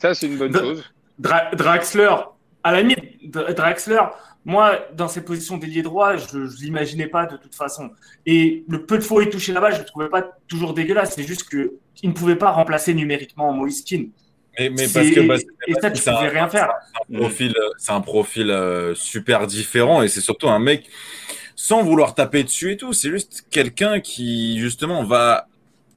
[0.01, 0.83] Ça, c'est une bonne chose.
[1.19, 2.15] Dra- Draxler,
[2.63, 4.01] à la limite, Dra- Draxler,
[4.45, 7.91] moi, dans ses positions d'ailier droit, je ne l'imaginais pas de toute façon.
[8.25, 10.73] Et le peu de fois où il touchait là-bas, je ne le trouvais pas toujours
[10.73, 11.13] dégueulasse.
[11.15, 11.69] C'est juste qu'il
[12.09, 14.09] ne pouvait pas remplacer numériquement Moïse Keane.
[14.59, 15.35] Mais, parce que bah,
[15.67, 16.69] et ça, tu c'est un- pouvais rien faire.
[17.11, 20.89] un profil, c'est un profil euh, super différent et c'est surtout un mec
[21.55, 22.93] sans vouloir taper dessus et tout.
[22.93, 25.47] C'est juste quelqu'un qui justement va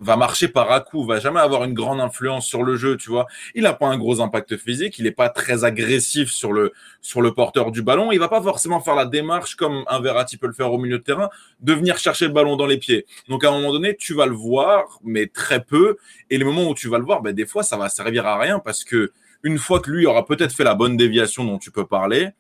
[0.00, 3.11] va marcher par à coup, va jamais avoir une grande influence sur le jeu, tu
[3.11, 3.26] vois.
[3.54, 7.22] Il a pas un gros impact physique, il est pas très agressif sur le sur
[7.22, 10.46] le porteur du ballon, il va pas forcément faire la démarche comme un Verratti peut
[10.46, 11.30] le faire au milieu de terrain,
[11.61, 13.06] de venir chercher le ballon dans les pieds.
[13.28, 15.96] Donc à un moment donné, tu vas le voir, mais très peu.
[16.30, 18.38] Et les moments où tu vas le voir, ben, des fois, ça va servir à
[18.38, 21.70] rien parce que une fois que lui aura peut-être fait la bonne déviation dont tu
[21.70, 22.30] peux parler,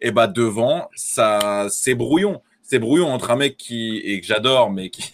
[0.00, 2.42] et bah devant, ça c'est brouillon.
[2.62, 5.10] C'est brouillon entre un mec qui et que j'adore, mais qui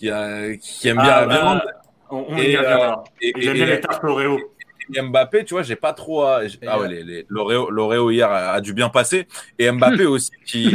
[0.00, 1.62] qui, a- qui aime bien Ah, la bah, viande
[2.10, 3.04] on, on Et, y reviendra.
[3.20, 4.38] et, J'aime et- bien et- les tartes Oreo.
[4.94, 6.22] et Mbappé, tu vois, j'ai pas trop.
[6.22, 9.26] à- Ah euh, ouais, les, les- l'Oreo, l'Oreo hier a, a dû bien passer.
[9.58, 10.74] Et Mbappé aussi, qui.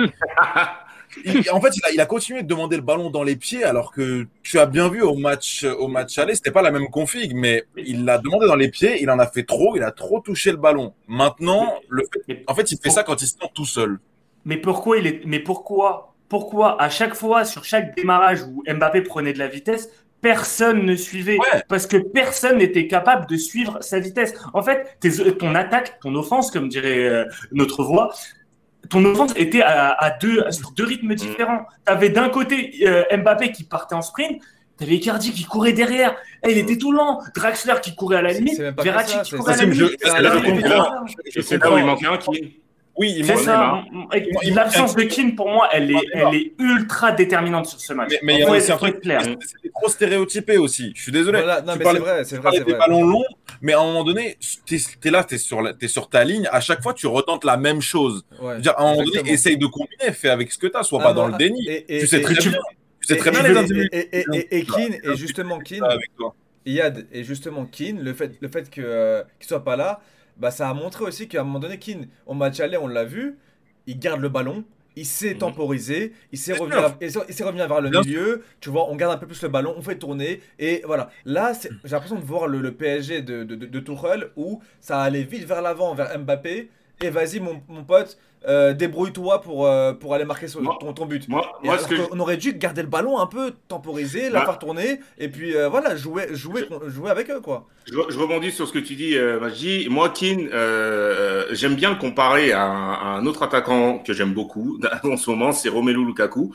[1.26, 3.64] il- en fait, il a, il a continué de demander le ballon dans les pieds,
[3.64, 6.88] alors que tu as bien vu au match, au match aller, c'était pas la même
[6.90, 9.92] config, mais il l'a demandé dans les pieds, il en a fait trop, il a
[9.92, 10.94] trop touché le ballon.
[11.08, 13.98] Maintenant, le fait, en fait, il fait ça quand il se sent tout seul.
[14.46, 19.02] mais pourquoi il est, mais pourquoi, pourquoi à chaque fois, sur chaque démarrage où Mbappé
[19.02, 19.90] prenait de la vitesse,
[20.22, 21.62] personne ne suivait Ouais.
[21.70, 24.34] parce que personne n'était capable de suivre sa vitesse.
[24.54, 28.12] En fait, tes- ton attaque, ton offense, comme dirait euh, notre voix,
[28.90, 31.66] ton offense était à, à deux, sur deux rythmes différents.
[31.86, 34.42] Tu avais d'un côté euh, Mbappé qui partait en sprint,
[34.78, 38.22] tu avais Icardi qui courait derrière, et il était tout lent, Draxler qui courait à
[38.22, 39.98] la limite, Verratti qui courait à la limite.
[41.36, 42.62] Et c'est là où il manquait un qui.
[42.98, 43.46] Oui, il manque-
[44.56, 48.10] L'absence de Keane, pour moi, elle est, elle est ultra déterminante sur ce match.
[48.12, 49.22] Mais- mais il y a aussi un truc clair.
[49.22, 50.94] C'est c'est trop stéréotypé aussi.
[50.96, 51.40] Je suis désolé.
[51.40, 52.78] Voilà, non, Tu mais parlais- vrai, c'est vrai, des vrai.
[52.78, 53.26] ballons longs,
[53.62, 56.48] mais à un moment donné, t'es es là, t'es sur, la- t'es sur ta ligne.
[56.52, 58.24] À chaque fois, tu retentes la même chose.
[58.42, 61.00] Ouais, dire, à un moment donné, essaye de combiner, fais avec ce que t'as, sois
[61.02, 61.68] Ah pas non, dans le ah, déni.
[61.68, 62.52] et- et- tu sais très bien.
[63.02, 63.90] Tu sais très et- bien et- les individus
[64.52, 65.84] et, Keane, et justement Keane.
[66.66, 70.00] Yad et justement Keane, le fait, le fait que, euh, qu'il soit pas là,
[70.38, 73.06] bah, ça a montré aussi qu'à un moment donné, Keane, au match aller, on l'a
[73.06, 73.38] vu,
[73.88, 74.64] il garde le ballon,
[74.96, 75.40] il sait Mhm.
[75.40, 79.18] temporiser, il sait, revenir, il sait, revenir vers le milieu, tu vois, on garde un
[79.18, 81.10] peu plus le ballon, on fait tourner, et voilà.
[81.26, 83.84] Là, j'ai l'impression de voir le, le PSG de, de, de,
[84.36, 86.70] où ça allait vite vers l'avant, vers Mbappé,
[87.02, 88.18] et vas-y mon, mon pote,
[88.48, 91.28] euh, débrouille-toi pour, euh, pour aller marquer Moi- ton, ton but.
[91.28, 94.30] Moi, Et moi, ce alors que qu'on aurait dû garder le ballon un peu, temporiser,
[94.30, 94.46] la Bah.
[94.46, 97.68] faire tourner, et puis euh, voilà, jouer, jouer, jouer avec eux, quoi.
[97.86, 99.88] Je, je rebondis sur ce que tu dis, Maji.
[99.90, 100.50] Moi, Keane,
[101.52, 105.30] j'aime bien le comparer à un, à un autre attaquant que j'aime beaucoup en ce
[105.30, 106.54] moment, c'est Romelu Lukaku.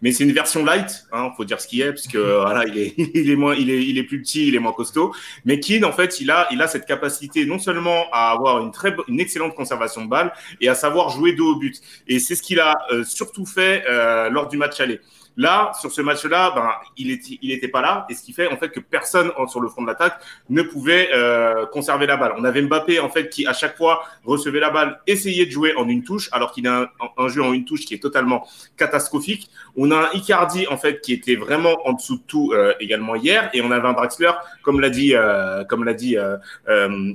[0.00, 2.78] Mais c'est une version light, hein, faut dire ce qu'il est, parce que voilà, il
[2.78, 5.12] est, il est moins, il est, il est plus petit, il est moins costaud.
[5.44, 8.70] Mais Keane, en fait, il a, il a cette capacité non seulement à avoir une
[8.70, 11.80] très, une excellente conservation de balle et à savoir jouer dos au but.
[12.08, 15.00] Et c'est ce qu'il a euh, surtout fait euh, lors du match aller.
[15.38, 18.48] Là, sur ce match-là, ben, il était, il était pas là, et ce qui fait
[18.48, 22.34] en fait que personne sur le front de l'attaque ne pouvait euh, conserver la balle.
[22.36, 25.74] On avait Mbappé en fait qui à chaque fois recevait la balle, essayait de jouer
[25.76, 29.48] en une touche, alors qu'il a un, jeu en une touche qui est totalement catastrophique.
[29.74, 33.48] On a un Icardi en fait qui était vraiment en dessous de tout également hier,
[33.54, 34.32] et on avait un Draxler,
[34.62, 36.14] comme l'a dit, euh, comme l'a dit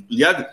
[0.09, 0.49] Liad,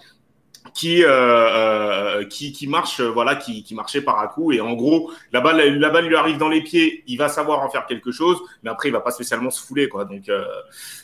[0.74, 4.60] qui, euh, euh, qui qui marche euh, voilà qui, qui marchait par à coup et
[4.60, 7.70] en gros la balle la balle lui arrive dans les pieds il va savoir en
[7.70, 10.44] faire quelque chose mais après il va pas spécialement se fouler quoi donc euh,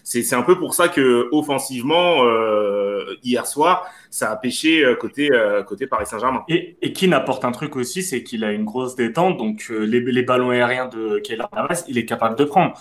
[0.03, 4.97] c'est c'est un peu pour ça que offensivement euh, hier soir ça a pêché euh,
[4.97, 8.53] côté euh, côté Paris Saint-Germain Et, et Keane apporte un truc aussi, c'est qu'il a
[8.53, 12.37] une grosse détente, donc euh, les, les ballons aériens de Keylor Navas, il est capable
[12.37, 12.75] de prendre.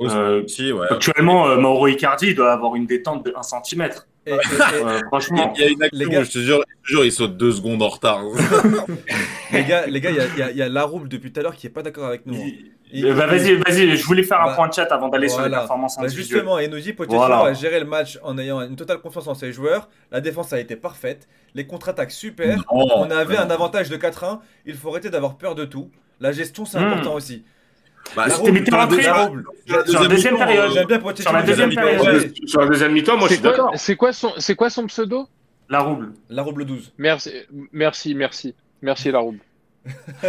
[0.00, 0.86] Euh, Si, ouais.
[0.90, 3.88] actuellement, euh, Mauro Icardi il doit avoir une détente de 1 cm.
[4.26, 6.88] Et, et- et- franchement, Il y a une Les gars- je te jure, je te
[6.88, 8.22] jure, il saute deux secondes en retard.
[9.52, 11.66] les gars, les gars, il y a, y a- y depuis tout à l'heure qui
[11.66, 12.34] est pas d'accord avec nous.
[12.34, 12.40] hein.
[12.46, 15.08] il- Il- euh, bah, vas-y, vas-y, je voulais faire un Bah, point de chat avant
[15.08, 16.28] d'aller sur les performances Bah, individuelles.
[16.38, 17.40] justement, et nous dit Pochettino Voilà.
[17.40, 19.88] a géré le match en ayant une totale confiance en ses joueurs.
[20.12, 21.26] La défense a été parfaite.
[21.54, 22.56] Les contre-attaques super.
[22.58, 23.40] Non, On avait non.
[23.42, 24.40] un avantage de 4-1.
[24.64, 25.90] Il faut arrêter d'avoir peur de tout.
[26.20, 26.84] La gestion, c'est Hmm.
[26.84, 27.42] important aussi.
[28.16, 29.14] Bah, C'était sur la rentré- deuxième-
[29.66, 30.76] sur la la période.
[30.76, 31.14] euh.
[31.16, 32.32] Sur la deuxième période.
[32.46, 34.70] sur la deuxième mi-temps moi je C'est suis d'accord quoi, c'est quoi son, c'est quoi
[34.70, 35.26] son pseudo?
[35.70, 36.12] La rouble.
[36.28, 36.92] Larouble 12.
[36.98, 37.32] Merci,
[37.72, 39.38] merci, merci, merci Laroube.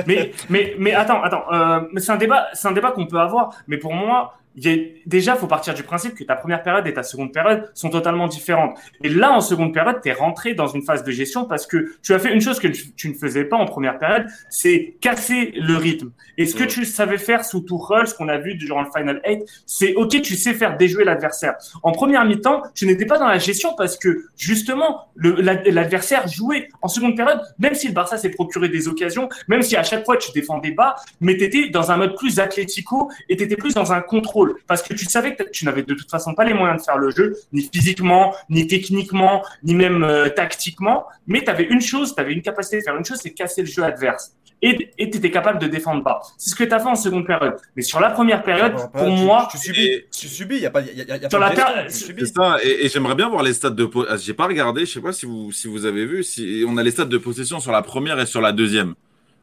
[0.07, 1.43] mais, mais, mais attends, attends.
[1.51, 3.51] euh, c'est un débat, c'est un débat qu'on peut avoir.
[3.67, 6.87] Mais pour moi, il y a, déjà, faut partir du principe que ta première période
[6.87, 8.77] et ta seconde période sont totalement différentes.
[9.03, 11.93] Et là, en seconde période, tu es rentré dans une phase de gestion parce que
[12.01, 15.53] tu as fait une chose que tu, ne faisais pas en première période, c'est casser
[15.55, 16.11] le rythme.
[16.37, 19.21] Et ce que tu savais faire sous Tuchel, ce qu'on a vu durant le Final
[19.27, 21.55] 8, c'est ok, tu sais faire déjouer l'adversaire.
[21.83, 26.87] En première mi-temps, tu n'étais pas dans la gestion parce que justement, l'adversaire jouait en
[26.87, 30.17] seconde période, même si le Barça s'est procuré des occasions, même si à chaque fois
[30.17, 33.73] tu défendais bas, mais tu étais dans un mode plus athlético et tu étais plus
[33.73, 36.53] dans un contrôle parce que tu savais que tu n'avais de toute façon pas les
[36.53, 41.49] moyens de faire le jeu, ni physiquement, ni techniquement, ni même euh, tactiquement, mais tu
[41.49, 43.83] avais une chose, tu avais une capacité de faire une chose, c'est casser le jeu
[43.83, 44.33] adverse.
[44.61, 46.21] Et tu étais capable de défendre bas.
[46.37, 47.55] C'est ce que tu as fait en seconde période.
[47.75, 49.81] Mais sur la première période, Alors, pour tu- moi, tu, subis.
[49.85, 50.55] et- Tu subis.
[50.55, 50.81] Il y a pas.
[50.81, 51.55] y a- y a- y a Sur pas la de
[51.91, 54.17] gestion, per- tu c'est ça, et, et j'aimerais bien voir les stats de possession.
[54.17, 56.83] J'ai pas regardé, je sais pas si vous, si vous avez vu, si on a
[56.83, 58.95] les stats de possession sur la première et sur la deuxième.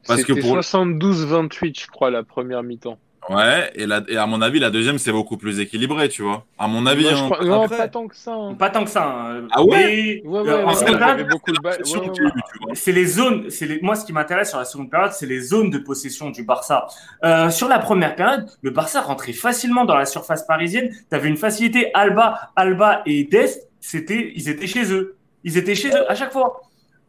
[0.08, 2.98] Parce que C'était pour- 72-28, je crois, la première mi-temps.
[3.30, 6.44] Ouais, et, la, et à mon avis, la deuxième, c'est beaucoup plus équilibré, tu vois.
[6.58, 7.30] À mon avis, Moi, je hein.
[7.30, 8.32] crois- Non, Après- pas tant que ça.
[8.34, 8.54] hein.
[8.54, 9.04] pas tant que ça.
[9.04, 9.46] hein.
[9.52, 14.12] Ah Mais, ouais Ouais, ouais, ouais, de c'est les zones, c'est les, moi ce qui
[14.12, 16.86] m'intéresse sur la seconde période, c'est les zones de possession du Barça.
[17.24, 20.90] Euh, sur la première période, le Barça rentrait facilement dans la surface parisienne.
[21.08, 25.16] Tu avais une facilité Alba, Alba et Dest, c'était, ils étaient chez eux.
[25.44, 26.62] Ils étaient chez eux à chaque fois.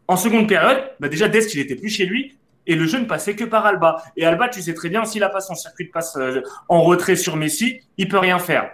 [0.08, 2.36] En seconde période, bah déjà Dest il était plus chez lui
[2.68, 4.04] et le jeu ne passait que par Alba.
[4.18, 6.82] Et Alba, tu sais très bien, s'il a pas son circuit de passe euh, en
[6.82, 8.72] retrait sur Messi, il peut rien faire.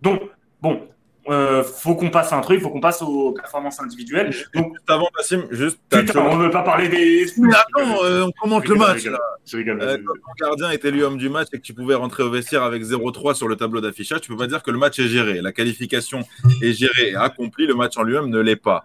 [0.00, 0.22] Donc
[0.60, 0.88] bon.
[1.28, 4.34] Euh, faut qu'on passe à un truc, faut qu'on passe aux performances individuelles.
[4.54, 7.26] Donc, Juste avant, Bassim, juste, Putain, on veut pas parler des.
[7.38, 9.20] Mais attends, euh, on commente le match, là.
[9.46, 9.80] Je rigole.
[9.82, 12.30] Euh, quand ton gardien est élu homme du match et que tu pouvais rentrer au
[12.30, 15.06] vestiaire avec 0-3 sur le tableau d'affichage, tu peux pas dire que le match est
[15.06, 15.40] géré.
[15.40, 16.24] La qualification
[16.60, 18.84] est gérée et accomplie, le match en lui-même ne l'est pas.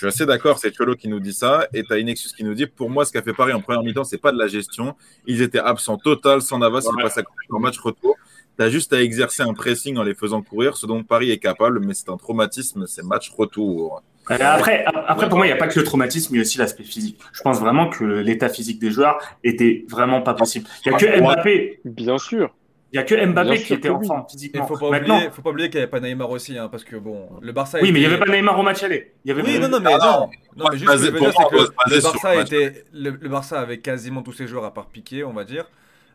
[0.00, 2.54] Je suis assez d'accord, c'est Cholo qui nous dit ça, et t'as Inexus qui nous
[2.54, 4.94] dit pour moi, ce qu'a fait Paris en première mi-temps, c'est pas de la gestion.
[5.26, 7.02] Ils étaient absents total, sans Navas, il Ouais.
[7.02, 8.16] passe à côté en match retour.
[8.56, 11.80] T'as juste à exercer un pressing en les faisant courir, ce dont Paris est capable,
[11.80, 14.00] mais c'est un traumatisme, c'est match retour.
[14.30, 16.42] Euh, Après, après, pour moi, il n'y a pas que le traumatisme, il y a
[16.42, 17.18] aussi l'aspect physique.
[17.34, 20.66] Je pense vraiment que l'état physique des joueurs était vraiment pas possible.
[20.86, 22.54] Il n'y a que Mbappé, Bien sûr.
[22.92, 24.06] Il y a que Mbappé qui était que en oui.
[24.06, 24.66] forme Et physiquement.
[24.66, 26.84] faut pas Maintenant, oublier, faut pas oublier qu'il n'y avait pas Neymar aussi, hein, parce
[26.84, 27.78] que bon, le Barça.
[27.82, 29.12] oui, mais il n'y avait pas Neymar au match aller.
[29.24, 30.30] Il y avait Oui, non, non, mais Ah non.
[30.56, 30.66] non.
[30.72, 32.46] Mais juste ce que je veux dire, c'est que le Barça le match.
[32.52, 35.66] était, le, le Barça avait quasiment tous ses joueurs à part Piqué, on va dire.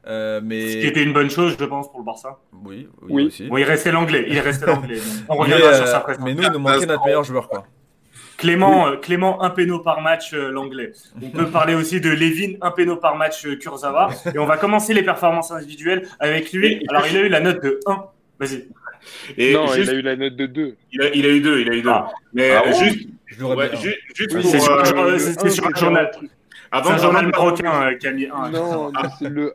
[0.07, 2.39] Euh, mais Ce qui était une bonne chose, je pense, pour le Barça.
[2.63, 3.25] oui, oui, Oui.
[3.27, 3.47] aussi.
[3.47, 4.25] Bon, il restait l'anglais.
[4.27, 4.99] Il restait l'anglais.
[5.29, 6.23] On Mais, reviendra sur euh, sa présence.
[6.23, 7.65] mais nous, il nous manquait notre meilleur joueur, quoi.
[8.38, 10.91] Clément, euh, Clément, un péno par match, euh, l'anglais.
[11.21, 14.10] On peut parler aussi de Levin, un péno par match, euh, Kurzawa.
[14.34, 16.84] Et on va commencer les performances individuelles avec lui.
[16.89, 18.04] Alors, il a eu la note de 1.
[18.39, 18.67] Vas-y.
[19.38, 20.76] et non, juste- il a eu la note de 2.
[20.91, 22.12] il, a, il a eu deux il a eu deux Ah.
[22.34, 23.08] mais Ah euh, bon juste
[23.41, 23.80] ouais, bien.
[23.80, 25.17] ju- juste Oui, pour, C'est sur, euh,
[25.50, 26.12] sur le journal.
[26.71, 28.50] Avant un journal marocain euh, qui a mis un.
[28.50, 29.54] Non, mais c'est le,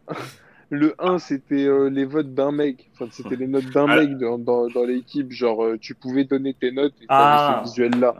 [0.71, 2.88] le 1, c'était euh, les votes d'un mec.
[2.95, 3.97] Enfin, c'était les notes d'un Ah.
[3.97, 5.31] mec dans, dans, dans l'équipe.
[5.33, 7.49] Genre, euh, tu pouvais donner tes notes et Ah.
[7.57, 8.14] t'avais ce visuel-là.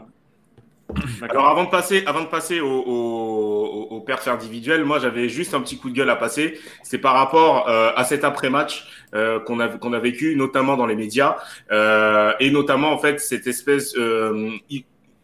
[1.29, 5.29] Alors avant de passer, avant de passer au, au, au, au perf individuel, moi j'avais
[5.29, 6.59] juste un petit coup de gueule à passer.
[6.83, 11.37] C'est par rapport euh, à cet après-match euh, qu'on a vécu, notamment dans les médias,
[11.71, 13.95] euh, et notamment en fait cette espèce,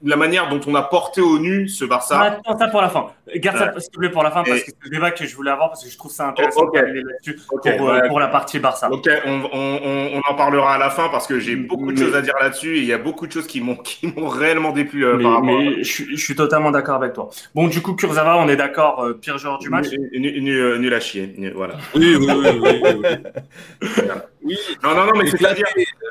[0.03, 2.21] la manière dont on a porté au nu ce Barça.
[2.21, 3.07] Attends, ça pour la fin.
[3.35, 5.25] Garde ça, s'il te plaît, pour la fin, parce Et- que c'est le débat que
[5.25, 8.07] je voulais avoir, parce que je trouve ça intéressant là-dessus Ok, pour, ouais.
[8.07, 8.89] pour la partie Barça.
[8.91, 11.91] Ok, on, on, on, on en parlera à la fin parce que j'ai Mais- beaucoup
[11.91, 14.07] de choses à dire là-dessus et il y a beaucoup de choses qui m'ont qui
[14.15, 15.45] m'ont réellement déplu euh, mais par rapport.
[15.47, 17.29] mais je, suis- je suis totalement d'accord avec toi.
[17.55, 19.87] Bon, du coup, Kurzawa, on est d'accord, euh, pire joueur du match.
[19.91, 21.73] Nul, nul- nul- nul à chier, nul- voilà.
[21.95, 23.09] Oui, oui, oui, oui, oui,
[23.81, 23.89] oui.
[24.47, 25.65] Oui, Non, non, non, mais c'est-à-dire,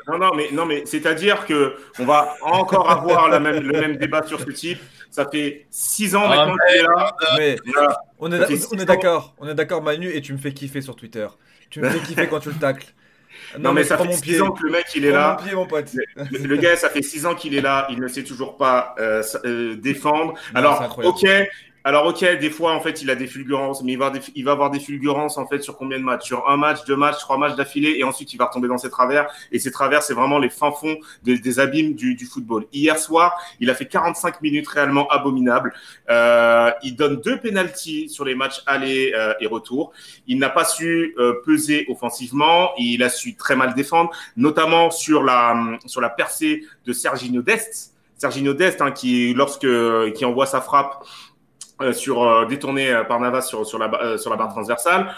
[0.07, 3.97] non, non, mais non, mais c'est-à-dire que on va encore avoir la même, le même
[3.97, 4.79] débat sur ce type.
[5.09, 7.15] Ça fait six ans Ah, maintenant qu'il est là.
[7.37, 8.01] Mais Voilà.
[8.19, 10.95] on est, on est d'accord, on est d'accord Manu et tu me fais kiffer sur
[10.95, 11.27] Twitter.
[11.69, 12.87] Tu me fais kiffer quand tu le tacles.
[13.59, 14.41] Non, mais ça fait mon six pied.
[14.41, 15.37] ans que le mec il est Prends là.
[15.39, 15.89] mon pied mon pote.
[16.15, 17.87] Le, le gars, ça fait six ans qu'il est là.
[17.89, 20.33] Il ne sait toujours pas euh, euh, défendre.
[20.33, 21.15] Non, Alors, incroyable.
[21.15, 21.29] ok.
[21.87, 24.81] Alors, ok, des fois, en fait, il a des fulgurances, mais il va, avoir des-
[24.81, 26.25] fulgurances, en fait, sur combien de matchs?
[26.25, 28.89] Sur un match, deux matchs, trois matchs d'affilée, et ensuite, il va retomber dans ses
[28.89, 29.29] travers.
[29.53, 32.65] Et ses travers, c'est vraiment les fins fonds des, abîmes du, du football.
[32.73, 35.73] Hier soir, il a fait 45 minutes réellement abominables.
[36.09, 39.93] Euh, il donne deux pénalties sur les matchs aller euh, et retour.
[40.27, 42.71] Il n'a pas su euh, peser offensivement.
[42.77, 47.93] Il a su très mal défendre, notamment sur la, sur la percée de Serginho Dest.
[48.17, 49.67] Serginho Dest, hein, qui, lorsque,
[50.15, 51.05] qui envoie sa frappe
[51.93, 55.13] sur, euh, détournée euh, par Navas sur, sur, la, euh, sur la barre transversale.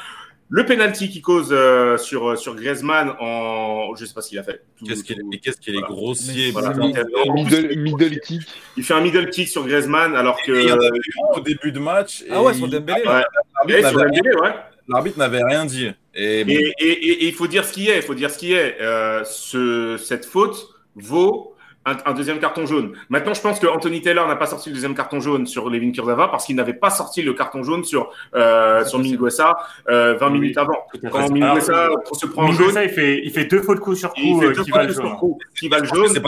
[0.51, 3.93] Le penalty qui cause euh, sur, sur Griezmann en.
[3.95, 4.63] Je sais pas ce qu'il a fait.
[4.83, 5.93] Qu'est-ce qu'il est, mais qu'est-ce qu'il est Voilà.
[5.93, 6.49] grossier.
[6.51, 6.71] Voilà.
[6.71, 7.03] putain.
[7.27, 8.41] En plus, Middle, middle kick.
[8.75, 10.51] Il fait un middle kick sur Griezmann alors que.
[10.51, 12.23] Et il y en avait eu au début de match.
[12.31, 12.99] Ah ouais, sur Dembélé.
[12.99, 13.23] Ouais.
[13.63, 14.53] l'arbitre n'avait- Dembélé, ouais.
[14.87, 15.91] L'arbitre n'avait rien dit.
[16.15, 17.97] Et bon, Et, et, et- et il faut dire ce qui est.
[17.97, 18.77] Il faut dire ce qui est.
[18.81, 21.53] Euh, ce, cette faute vaut
[21.85, 22.93] un, un deuxième carton jaune.
[23.09, 25.91] Maintenant, je pense que Anthony Taylor n'a pas sorti le deuxième carton jaune sur Levin
[25.91, 29.57] Kurzawa parce qu'il n'avait pas sorti le carton jaune sur euh, sur Minguesa
[29.89, 30.33] euh, 20 Oui.
[30.39, 30.85] minutes avant.
[31.11, 34.11] Quand Minguesa se prend un jaune, Minguesa, il fait, il fait deux fautes coup sur
[34.17, 35.05] il coup fait euh, deux qui valent le jaune.
[35.07, 36.07] sur coup, qui va le jaune.
[36.09, 36.21] c'est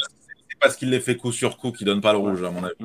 [0.60, 2.76] parce, qu'il les fait coup sur coup qu'il donne pas le rouge, à mon avis.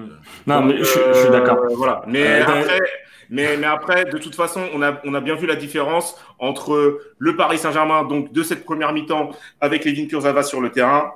[0.47, 1.59] Non, mais je, suis- je suis Euh, d'accord.
[1.77, 2.03] Voilà.
[2.09, 2.81] Mais Euh, après,
[3.31, 7.01] mais, mais après, de toute façon, on a, on a bien vu la différence entre
[7.19, 11.13] le Paris Saint-Germain, donc de cette première mi-temps, avec Levin Kurzawa sur le terrain,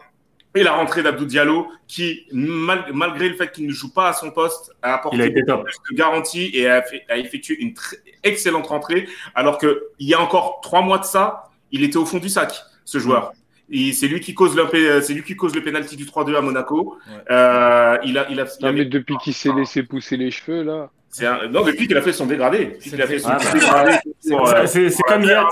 [0.54, 4.12] et la rentrée d'Abdou Diallo, qui, mal- malgré le fait qu'il ne joue pas à
[4.12, 5.64] son poste, a apporté Il a été top.
[5.64, 10.08] plus de garantie et a, fait- a effectué une très excellente rentrée, alors que il
[10.08, 12.52] y a encore trois mois de ça, il était au fond du sac,
[12.84, 13.32] ce joueur.
[13.72, 14.66] Et c'est lui qui cause le,
[15.00, 16.98] c'est lui qui cause le penalty du 3-2 à Monaco.
[17.08, 17.14] Ouais.
[17.30, 20.32] Euh, il a, il a, il Non, avait- mais depuis qu'il s'est laissé pousser les
[20.32, 20.90] cheveux, là.
[21.10, 22.66] C'est un- Non, depuis qu'il a fait son dégradé.
[22.76, 25.44] Depuis qu'il a fait son Ah, C'est- C'est c'est comme Yad.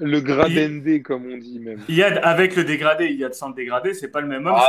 [0.00, 1.80] Le, le gradendé, comme on dit même.
[1.88, 4.54] Yad avec le dégradé, Yad sans le dégradé, c'est pas le même homme.
[4.56, 4.68] Ah,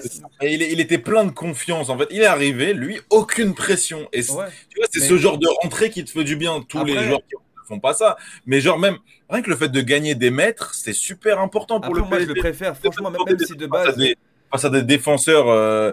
[0.00, 1.90] c'est pas, euh, Mais- il, était plein de confiance.
[1.90, 4.08] En fait, il est arrivé, lui, aucune pression.
[4.12, 4.46] Et c'est- Ouais.
[4.70, 6.62] tu vois, c'est Mais- ce genre de rentrée qui te fait du bien.
[6.68, 8.16] Tous les joueurs qui ne font pas ça.
[8.46, 8.96] Mais genre même
[9.28, 12.18] rien que le fait de gagner des mètres, c'est super important pour Après, le moi,
[12.20, 12.76] je le préfère.
[12.76, 13.96] Franchement, même, même si de à base.
[13.96, 14.16] des,
[14.50, 15.90] face à des défenseurs euh,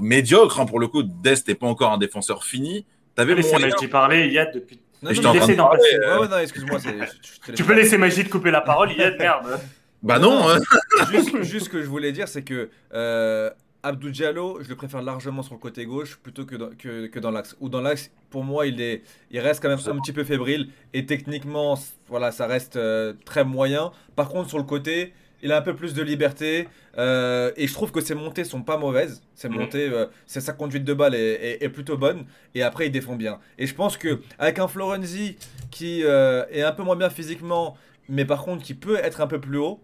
[0.00, 2.86] médiocres, hein, pour le coup, Dest n'est pas encore un défenseur fini.
[3.14, 3.68] T'avais laissez moyen.
[3.68, 4.80] Magie parler, Yad depuis.
[5.02, 6.78] Non, non, de euh, Ouais, non, excuse-moi.
[6.78, 9.60] je te laisse Tu peux laisser Magie de couper la parole, Yad, merde.
[10.02, 10.58] Bah non, hein.
[11.10, 13.48] juste, juste ce que je voulais dire, c'est que euh,
[13.82, 17.18] Abdou Diallo, je le préfère largement sur le côté gauche plutôt que dans, que, que
[17.18, 17.56] dans l'axe.
[17.60, 20.68] Ou dans l'axe, pour moi, il, est, il reste quand même un petit peu fébrile.
[20.92, 23.92] Et techniquement, voilà, ça reste euh, très moyen.
[24.14, 25.14] Par contre, sur le côté,
[25.44, 26.68] il a un peu plus de liberté.
[26.96, 29.20] euh, et je trouve que ses montées sont pas mauvaises.
[29.34, 29.56] Ses Mhm.
[29.58, 32.24] montées, euh, c'est sa conduite de balle est, est- est plutôt bonne.
[32.54, 33.40] Et après, il défend bien.
[33.58, 35.36] Et je pense que avec un Florenzi
[35.72, 37.76] qui euh, est un peu moins bien physiquement,
[38.08, 39.80] mais par contre qui peut être un peu plus haut,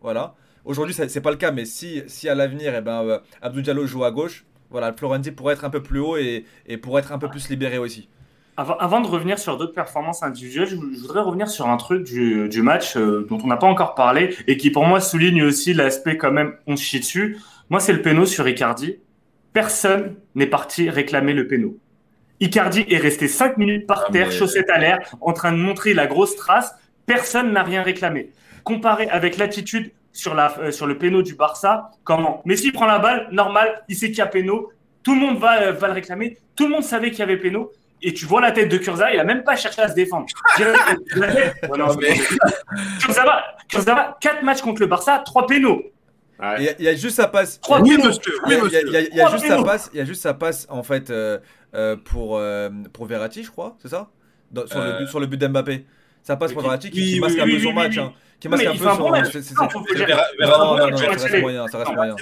[0.00, 0.34] voilà.
[0.64, 4.04] Aujourd'hui, c'est pas le cas, mais si, si à l'avenir, eh ben, Abdou Diallo joue
[4.04, 7.18] à gauche, voilà, Florenzi pourrait être un peu plus haut et, et pourrait être un
[7.18, 8.08] peu plus libéré aussi.
[8.56, 12.04] Avant, avant de revenir sur d'autres performances individuelles, je, je voudrais revenir sur un truc
[12.04, 15.42] du, du match euh, dont on n'a pas encore parlé et qui pour moi souligne
[15.42, 17.38] aussi l'aspect quand même on chie dessus.
[17.68, 18.98] Moi, c'est le péno sur Icardi.
[19.52, 21.76] Personne n'est parti réclamer le péno.
[22.40, 25.56] Icardi est resté 5 minutes par Ah, terre, mais- chaussettes à l'air, en train de
[25.56, 26.72] montrer la grosse trace.
[27.06, 28.30] Personne n'a rien réclamé.
[28.62, 32.98] Comparé avec l'attitude sur, la, euh, sur le péno du Barça, comment Messi prend la
[33.00, 34.70] balle, normal, il sait qu'il y a péno,
[35.02, 37.36] tout le monde va, euh, va le réclamer, tout le monde savait qu'il y avait
[37.36, 37.70] péno,
[38.06, 40.26] et tu vois la tête de Kurzawa, il a même pas cherché à se défendre.
[43.00, 45.82] Kurzawa, Kurzawa, 4 matchs contre le Barça, 3 pénaux.
[46.40, 46.54] Ouais.
[46.58, 47.60] Il y a- il y, a juste sa passe.
[47.60, 49.88] Trois Oui, monsieur, Il y oui, a- il y a- y y juste sa passe.
[49.94, 51.38] Il y a juste sa passe en fait euh,
[51.74, 54.08] euh, pour euh, pour Verratti, je crois, c'est ça?
[54.50, 55.86] Dans- sur, le Euh, but, sur le but d'Mbappé.
[56.24, 57.92] Ça passe pour Verratti qui, oui, qui oui, masque un peu oui, son oui, match.
[57.96, 58.02] oui.
[58.02, 59.10] hein, qui masque un peu son.
[59.10, 59.30] match.
[59.30, 59.38] ça
[61.08, 62.16] reste moyen, ça reste moyen.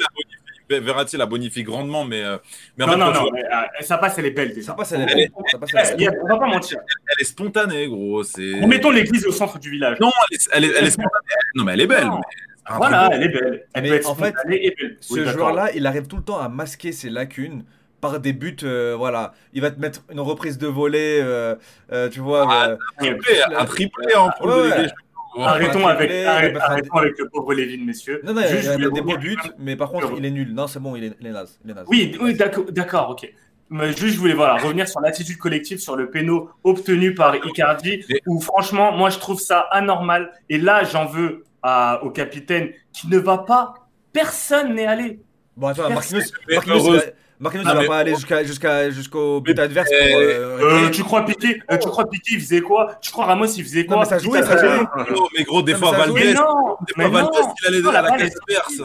[0.81, 2.39] Verratti la bonifie- grandement, mais, euh,
[2.77, 3.49] mais Non, non, non, mais, euh,
[3.81, 4.69] sa passe, elle est belle déjà.
[4.69, 6.79] Ça passe, elle est Elle est- Ça passe, elle est Eh, on va pas mentir.
[7.09, 8.23] elle est spontanée, gros.
[8.23, 8.61] C'est...
[8.61, 9.99] Remettons l'église au centre du village.
[10.01, 11.27] Non, elle est, elle est, elle est spontanée.
[11.55, 12.07] Non, mais elle est belle.
[12.07, 12.21] Non.
[12.67, 13.67] un Voilà, elle est belle.
[13.75, 14.97] Elle Mais peut être en fait, spontanée et belle.
[15.01, 17.65] Ce Oui, joueur-là, il arrive tout le temps à masquer ses lacunes
[18.01, 18.57] par des buts.
[18.65, 21.55] euh, voilà, il va te mettre une reprise de volée, euh,
[21.93, 22.47] euh, tu vois.
[22.51, 24.87] Ah, euh, triplé, un triplé en Ouais, Ligue ouais.
[25.35, 25.45] Des Champions.
[25.47, 26.11] Arrêtons avec,
[26.61, 28.21] arrêtons le pauvre Lévin, messieurs.
[28.25, 29.77] Non, non, il y a- Juste, il y a je voulais des beaux buts, mais
[29.77, 30.53] par contre, il est nul.
[30.55, 31.59] Non, c'est bon, il est, il est naze.
[31.65, 31.87] Il est naze.
[31.89, 33.33] Oui, oui, d'accord, d'accord, ok.
[33.71, 38.05] Mais juste, je voulais voilà, revenir sur l'attitude collective, sur le péno obtenu par Icardi,
[38.27, 40.31] où franchement, moi, je trouve ça anormal.
[40.51, 43.75] Et là, j'en veux à- au capitaine qui ne va pas.
[44.13, 45.21] Personne n'est allé.
[45.57, 46.99] Bon, attends, Marquinhos, Marquinhos,
[47.43, 50.19] Marquinhos, il va pas aller jusqu'à jusqu'à jusqu'au but adverse pour.
[50.21, 52.95] Euh, Euh, tu crois Piqué euh, Tu crois Piqué, il faisait quoi?
[53.03, 54.19] Tu crois Ramos, il faisait quoi Non, mais ça.
[55.15, 56.13] Oh, mais gros, des fois, joue.
[56.15, 56.35] Valdez,
[56.97, 58.03] il allait à la
[58.47, 58.83] perse.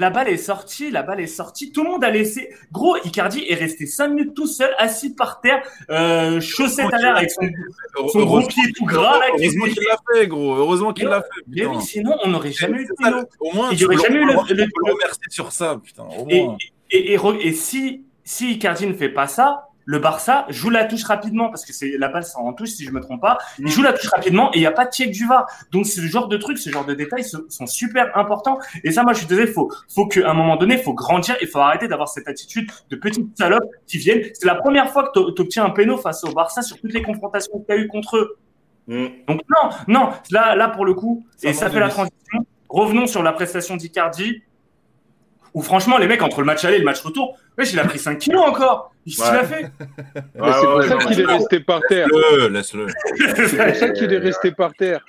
[0.00, 1.72] La balle est sortie, la balle est sortie.
[1.72, 2.50] Tout le monde a laissé.
[2.70, 7.16] Gros, Icardi est resté 5 minutes tout seul, assis par terre, euh, chaussette à l'air
[7.16, 9.18] avec son, son gros pied tout gras.
[9.18, 10.54] Là, qui heureusement se- qu'il l'a fait, gros.
[10.54, 11.42] Heureusement qu'il l'a fait.
[11.48, 13.24] Mais oui, sinon, on n'aurait jamais eu péno.
[13.40, 15.76] Au moins, Il y tu aurait peux jamais eu le- le- le remercier sur ça,
[15.82, 16.04] putain.
[16.04, 16.56] Au Et, moins.
[16.90, 21.04] Et, et, et si, si Icardi ne fait pas ça, le Barça joue la touche
[21.04, 23.38] rapidement, parce que c'est la balle en touche, si je me trompe pas.
[23.58, 25.46] Il joue la touche rapidement et il n'y a pas de check du VAR.
[25.72, 28.58] Donc, ce genre de trucs, ce genre de détails sont, sont super importants.
[28.84, 31.36] Et ça, moi, je suis désolé, faut, faut qu'à un moment donné, il faut grandir
[31.36, 34.24] et il faut arrêter d'avoir cette attitude de petite salope qui viennent.
[34.34, 37.02] C'est la première fois que tu obtiens un péno face au Barça sur toutes les
[37.02, 38.36] confrontations que tu as eues contre eux.
[38.88, 39.06] Mm.
[39.26, 42.44] Donc, non, non, là, là pour le coup, Ça et ça fait la transition.
[42.68, 44.42] Revenons sur la prestation d'Icardi.
[45.54, 47.84] Où franchement, les mecs, entre le match aller et le match retour, wesh, il a
[47.84, 48.92] pris 5 kilos encore.
[49.06, 49.30] Il s'il Ouais.
[49.30, 49.70] a fait.
[50.14, 52.06] C'est pour ouais, ça qu'il est resté par terre.
[52.08, 52.86] Laisse-le, laisse-le.
[53.16, 55.00] C'est pour ça qu'il est resté par terre.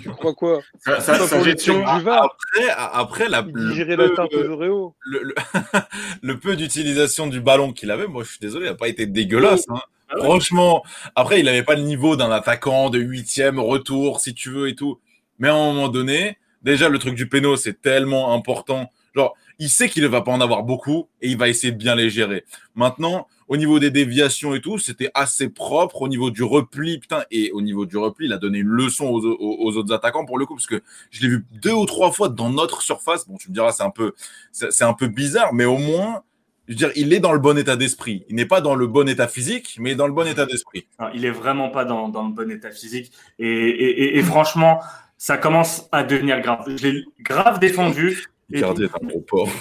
[0.00, 0.60] Tu crois quoi?
[1.00, 2.36] Sa pour le gestion, check du VAR.
[2.54, 5.34] Après, après la, Il le la le, le,
[6.22, 9.06] le peu d'utilisation du ballon qu'il avait, moi je suis désolé, il n'a pas été
[9.06, 9.64] dégueulasse.
[9.68, 9.80] hein.
[10.10, 10.16] Ah.
[10.18, 10.84] Franchement,
[11.16, 14.74] après il n'avait pas le niveau d'un attaquant de huitième retour, si tu veux et
[14.74, 15.00] tout.
[15.38, 18.90] Mais à un moment donné, déjà le truc du péno, c'est tellement important.
[19.16, 21.78] Genre, il sait qu'il ne va pas en avoir beaucoup et il va essayer de
[21.78, 22.44] bien les gérer.
[22.74, 26.02] Maintenant, au niveau des déviations et tout, c'était assez propre.
[26.02, 29.06] Au niveau du repli, putain, et au niveau du repli, il a donné une leçon
[29.06, 32.28] aux, autres attaquants pour le coup, parce que je l'ai vu deux ou trois fois
[32.28, 33.28] dans notre surface.
[33.28, 34.12] Bon, tu me diras, c'est un peu,
[34.52, 36.22] c'est un peu bizarre, mais au moins,
[36.66, 38.24] je veux dire, il est dans le bon état d'esprit.
[38.30, 40.86] Il n'est pas dans le bon état physique, mais dans le bon état d'esprit.
[41.12, 43.12] Il est vraiment pas dans, le bon état physique.
[43.38, 44.80] Et- et franchement,
[45.18, 46.64] ça commence à devenir grave.
[46.76, 48.24] Je l'ai grave défendu.
[48.50, 49.48] Icardi est un gros porc.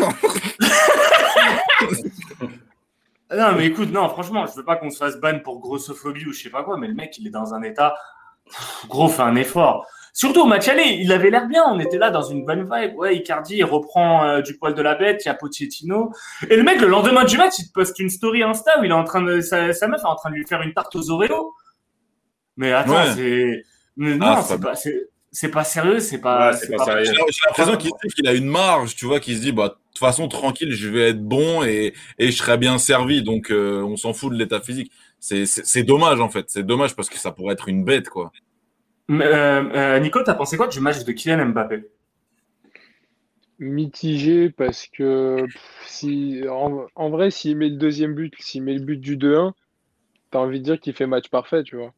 [3.36, 6.34] Non, mais écoute, non, franchement, je veux pas qu'on se fasse ban pour grossophobie ou
[6.34, 7.95] je sais pas quoi, mais le mec, il est dans un état.
[8.45, 9.88] Pff, Gros, fais un effort.
[10.13, 11.63] Surtout au match aller, il avait l'air bien.
[11.67, 12.95] On était là dans une bonne vibe.
[12.95, 15.23] Ouais, Icardi, il reprend euh, du poil de la bête.
[15.25, 16.11] Il y a Pochettino.
[16.47, 18.91] Et le mec, le lendemain du match, il te poste une story Insta où il
[18.91, 20.95] est en train de, sa, sa meuf est en train de lui faire une tarte
[20.95, 21.55] aux Oreos.
[22.57, 23.13] Mais attends, Ouais.
[23.15, 23.63] c'est,
[23.97, 24.75] mais non, Ah, c'est c'est pas pas,
[25.34, 27.03] c'est, pas sérieux, c'est pas, Ouais, c'est pas sérieux.
[27.05, 27.11] J'ai
[27.47, 27.77] l'impression
[28.15, 30.88] qu'il a une marge, tu vois, qu'il se dit, bah, de toute façon, tranquille, je
[30.89, 33.23] vais être bon et, et je serai bien servi.
[33.23, 34.91] Donc, euh, on s'en fout de l'état physique.
[35.19, 36.45] C'est- dommage, en fait.
[36.49, 38.31] C'est dommage parce que ça pourrait être une bête, quoi.
[39.07, 41.84] Mais, euh, euh, Nico, t'as pensé quoi du match de Kylian Mbappé?
[43.59, 48.73] Mitigé parce que pff, si, en, en vrai, s'il met le deuxième but, s'il met
[48.73, 49.53] le but du 2-1,
[50.31, 51.93] t'as envie de dire qu'il fait match parfait, tu vois.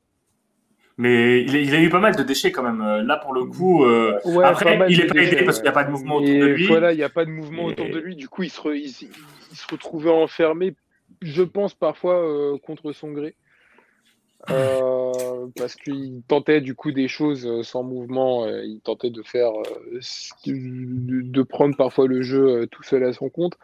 [0.97, 2.81] Mais il a, il a eu pas mal de déchets quand même.
[2.81, 5.63] Euh, Là, pour le coup, euh, Ouais, après, il de est pas aidé parce qu'il
[5.63, 6.67] n'y a pas de mouvement autour de lui.
[6.67, 8.15] Voilà, il n'y a pas de mouvement Et- autour de lui.
[8.15, 9.01] Du coup, il se, re- il, s-
[9.51, 10.73] il se retrouvait enfermé,
[11.21, 13.35] je pense, parfois euh, contre son gré.
[14.49, 18.47] Euh, parce qu'il tentait du coup des choses sans mouvement.
[18.47, 19.51] il tentait de faire,
[20.45, 23.55] de, prendre parfois le jeu tout seul à son compte.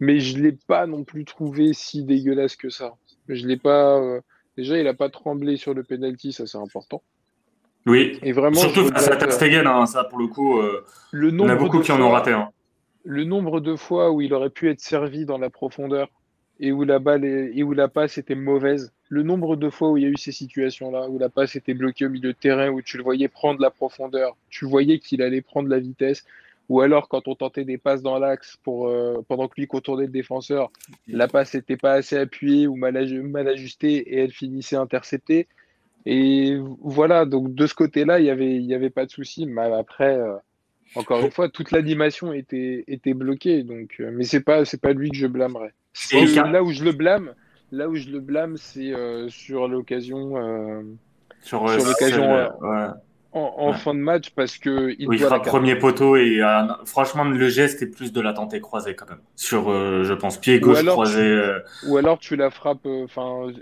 [0.00, 2.94] Mais je l'ai pas non plus trouvé si dégueulasse que ça.
[3.28, 4.00] Je l'ai pas.
[4.56, 7.02] Déjà, il a pas tremblé sur le penalty, ça c'est important.
[7.86, 8.18] Oui.
[8.22, 11.32] Et vraiment, Surtout face à Ter Stegen, hein, ça pour le coup, euh, le on
[11.32, 12.30] nombre a beaucoup qui en ont raté.
[12.32, 12.50] Hein.
[13.06, 16.08] le nombre de fois où il aurait pu être servi dans la profondeur
[16.60, 19.90] et où la balle est- et où la passe était mauvaise, le nombre de fois
[19.90, 22.38] où il y a eu ces situations-là, où la passe était bloquée au milieu de
[22.38, 26.24] terrain, où tu le voyais prendre la profondeur, tu voyais qu'il allait prendre la vitesse,
[26.68, 30.06] ou alors quand on tentait des passes dans l'axe pour euh, pendant que lui contournait
[30.06, 30.70] le défenseur,
[31.08, 35.46] la passe n'était pas assez appuyée ou mal, aju- mal ajustée et elle finissait interceptée.
[36.06, 39.46] Et voilà, donc de ce côté-là, il y avait, y avait pas de souci.
[39.46, 40.34] Mais après, euh,
[40.96, 45.10] Encore une fois, toute l'animation était, était bloquée, donc, euh, mais pas, c'est pas lui
[45.10, 45.72] que je blâmerais.
[46.52, 47.34] Là où je le blâme,
[47.72, 48.92] là où je le blâme, c'est
[49.28, 50.36] sur l'occasion,
[51.40, 52.88] Sur, Sur l'occasion, ouais.
[53.34, 53.76] En, en Ouais.
[53.78, 57.48] fin de match, parce que il Oui, doit frappe premier poteau et euh, franchement le
[57.48, 59.18] geste est plus de la tenter croisée quand même.
[59.36, 61.20] Sur, euh, je pense, pied Ou gauche alors croisé.
[61.20, 61.58] tu- euh,
[61.88, 63.52] Ou alors tu la frappes, euh, enfin,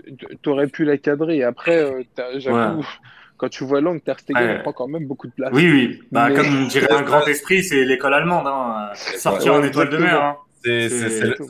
[0.41, 1.37] t'aurais pu la cadrer.
[1.37, 2.03] Et après, euh,
[3.37, 4.59] quand tu vois l'angle, Ter Stegen Ouais.
[4.61, 5.49] prend quand même beaucoup de place.
[5.53, 5.99] Oui, oui.
[6.11, 8.45] Bah, Mais- Comme dirait un grand esprit, c'est l'école allemande.
[8.47, 8.89] Hein.
[9.17, 10.21] Sortir Ouais, en étoile de mer.
[10.23, 10.37] Hein.
[10.63, 10.89] C'est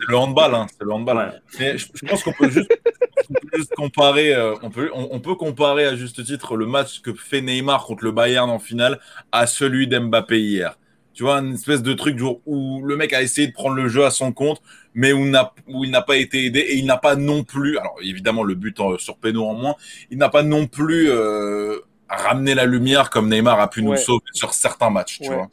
[0.09, 1.17] le, handball, hein, c'est le handball.
[1.17, 1.31] Ouais.
[1.59, 2.69] Mais je, je pense qu'on peut juste,
[3.29, 6.65] on peut juste comparer, euh, on peut, on, on peut comparer à juste titre le
[6.65, 8.99] match que fait Neymar contre le Bayern en finale
[9.31, 10.77] à celui d'Mbappé hier.
[11.13, 13.87] Tu vois, une espèce de truc genre où le mec a essayé de prendre le
[13.87, 14.61] jeu à son compte,
[14.95, 17.77] mais où, n'a- où il n'a pas été aidé et il n'a pas non plus,
[17.77, 19.75] alors évidemment le but en- sur péno en moins,
[20.09, 21.77] il n'a pas non plus euh,
[22.09, 25.35] ramené la lumière comme Neymar a pu nous sauver sur certains matchs, tu Ouais.
[25.35, 25.49] vois.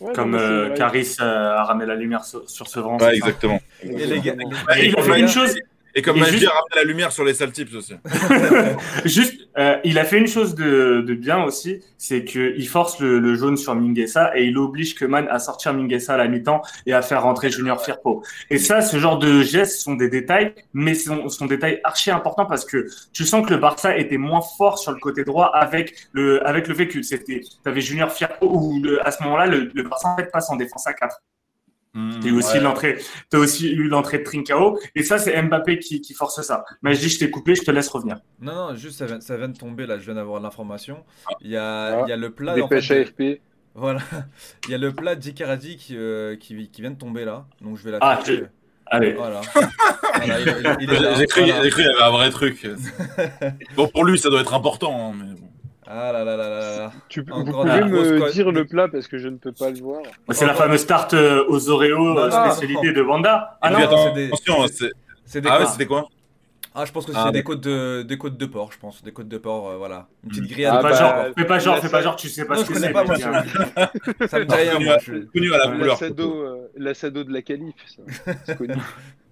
[0.00, 0.74] Ouais, Comme euh.
[0.74, 2.98] Caris euh, a ramené la lumière sur, sur ce vent.
[2.98, 3.60] Ouais, exactement.
[3.82, 4.34] Et les gars,
[4.78, 5.58] Il a fait une chose,
[5.98, 7.94] Et comme Majdi juste- a ramené la lumière sur les sales tips aussi.
[9.04, 13.18] Juste, euh, il a fait une chose de, de bien aussi, c'est qu'il force le,
[13.18, 16.92] le jaune sur Minguesa et il oblige Keman à sortir Minguesa à la mi-temps et
[16.92, 18.22] à faire rentrer Junior Firpo.
[18.50, 22.10] Et ça, ce genre de gestes sont des détails, mais sont, sont des détails archi
[22.10, 25.50] importants parce que tu sens que le Barça était moins fort sur le côté droit
[25.54, 29.46] avec le, avec le fait que c'était, t'avais Junior Firpo où le- à ce moment-là,
[29.46, 31.16] le, le Barça en fait passe en défense à 4.
[32.22, 32.60] T'as aussi Ouais.
[32.60, 32.98] l'entrée,
[33.30, 36.64] t'as aussi eu l'entrée de Trincao et ça, c'est Mbappé qui, qui force ça.
[36.82, 38.18] Mais je dis, je t'ai coupé, je te laisse revenir.
[38.40, 41.04] Non, non, juste ça vient, ça vient de tomber là, je viens d'avoir l'information.
[41.40, 43.40] Il y a, Ah, il y a le plat en fait, Dépêche de- AFP.
[43.74, 44.00] Voilà,
[44.66, 47.76] il y a le plat d'Icardi qui, euh, qui, qui vient de tomber là, donc
[47.76, 48.44] je vais la Ah, tu-
[48.88, 49.12] Allez.
[49.14, 49.40] Voilà.
[50.16, 50.46] Voilà, il,
[50.80, 51.62] il- il J'ai cru, voilà.
[51.62, 52.66] j'ai cru qu'il y avait un vrai truc.
[53.76, 55.12] bon, pour lui, ça doit être important.
[55.12, 55.48] hein, mais bon.
[55.88, 56.92] Ah là là là là là.
[57.08, 59.70] Tu, vous Encore pouvez grosse me dire le plat parce que je ne peux pas
[59.70, 60.02] le voir.
[60.30, 63.56] C'est la fameuse tarte euh, aux Oreos, non, spécialité de Wanda.
[63.62, 64.92] Ah non, attends, c'est des- attention, c'est-
[65.24, 66.08] C'est des Ah ouais, c'était quoi
[66.74, 67.54] Ah, je pense que c'est Ah, des d'accord.
[67.56, 70.30] côtes de des côtes de porc, je pense, des côtes de porc, euh, voilà, une
[70.30, 70.46] petite Mm.
[70.48, 70.74] grillade.
[70.74, 72.60] Ah fais pas bah, genre, fais pas genre, fais pas genre, tu sais pas Non,
[72.62, 72.92] ce que connais c'est.
[72.92, 73.16] pas, moi.
[74.28, 74.94] Ça me dit rien, connu, moi.
[74.94, 75.86] à, je- connu à la couleur.
[76.00, 78.02] L'assado l'assado de la calife, ça.
[78.44, 78.74] C'est connu.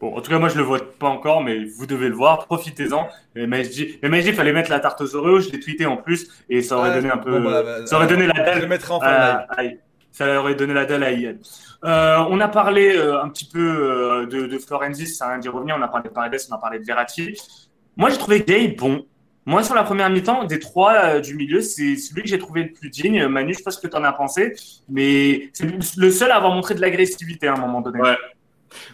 [0.00, 2.46] Bon, en tout cas, moi, je le vois pas encore, mais vous devez le voir.
[2.46, 3.06] Profitez-en.
[3.36, 5.40] MSG, mais MSG, il fallait mettre la tarte aux Oreos.
[5.40, 7.86] Je l'ai tweeté en plus, et ça aurait Ah, donné un peu, bon, bah, bah,
[7.86, 8.68] ça aurait donné la Je le dalle.
[8.68, 9.72] mettrai en fin à- live.
[9.78, 11.34] à- ça aurait donné la dalle à Ian.
[11.84, 15.48] Euh, on a parlé euh, un petit peu euh, de, de Florenzi, ça vient d'y
[15.48, 15.76] revenir.
[15.78, 17.34] On a parlé de Paredes, on a parlé de Verratti.
[17.96, 19.06] Moi, j'ai trouvé Gay bon.
[19.46, 22.64] Moi, sur la première mi-temps, des trois euh, du milieu, c'est celui que j'ai trouvé
[22.64, 23.26] le plus digne.
[23.28, 24.52] Manu, je sais pas ce que tu en as pensé,
[24.88, 28.00] mais c'est le seul à avoir montré de l'agressivité à un moment donné.
[28.00, 28.16] Ouais.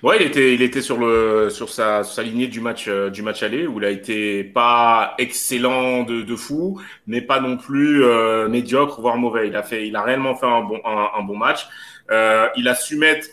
[0.03, 3.22] Ouais, il était, il était sur le, sur sa, sa lignée du match, euh, du
[3.22, 8.03] match aller où il a été pas excellent de, de fou, mais pas non plus
[8.05, 9.49] euh, médiocre voire mauvais.
[9.49, 11.66] Il a fait, il a réellement fait un bon, un, un bon match.
[12.11, 13.29] Euh, il a su mettre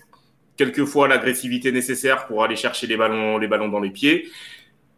[0.57, 4.27] quelquefois l'agressivité nécessaire pour aller chercher les ballons, les ballons dans les pieds.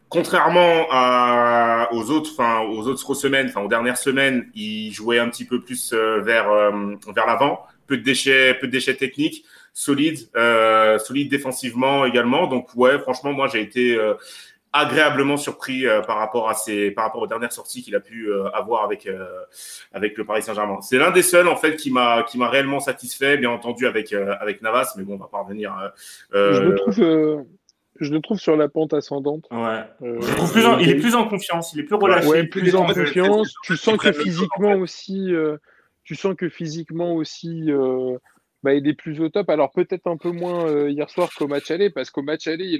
[0.09, 5.29] Contrairement à, aux autres, enfin aux autres semaines, enfin aux dernières semaines, il jouait un
[5.29, 9.43] petit peu plus euh, vers euh, vers l'avant, peu de déchets, peu de déchets techniques,
[9.77, 12.47] solide, euh, solide défensivement également.
[12.47, 14.13] Donc ouais, franchement, moi j'ai été euh,
[14.71, 18.29] agréablement surpris euh, par rapport à ses, par rapport aux dernières sorties qu'il a pu
[18.29, 19.25] euh, avoir avec euh,
[19.93, 20.79] avec le Paris Saint-Germain.
[20.81, 24.13] C'est l'un des seuls en fait qui m'a qui m'a réellement satisfait, bien entendu avec
[24.13, 25.75] euh, avec Navas, mais bon, on va pas revenir.
[26.33, 27.37] euh, Je le trouve, euh,
[27.99, 29.45] je le trouve sur la pente ascendante.
[29.51, 29.57] Ouais.
[30.03, 32.27] Euh, Je le trouve plus en- il est plus en confiance, il est plus relâché.
[32.29, 33.53] Ouais, plus en confiance.
[33.63, 35.33] Tu sens que physiquement aussi,
[36.05, 37.71] tu sens que physiquement aussi,
[38.65, 39.47] bah, il est plus au top.
[39.51, 42.79] Alors peut-être un peu moins euh, hier soir qu'au match aller, parce qu'au match aller,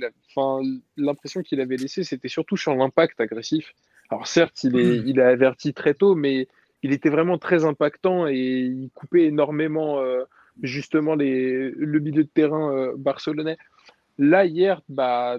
[0.98, 3.76] l'impression qu'il avait laissé, c'était surtout sur l'impact agressif.
[4.10, 6.48] Alors certes, il est, il a averti très tôt, mais
[6.82, 10.24] il était vraiment très impactant et il coupait énormément euh,
[10.64, 13.58] justement les, le milieu de terrain euh, barcelonais.
[14.18, 15.38] Là hier, bah,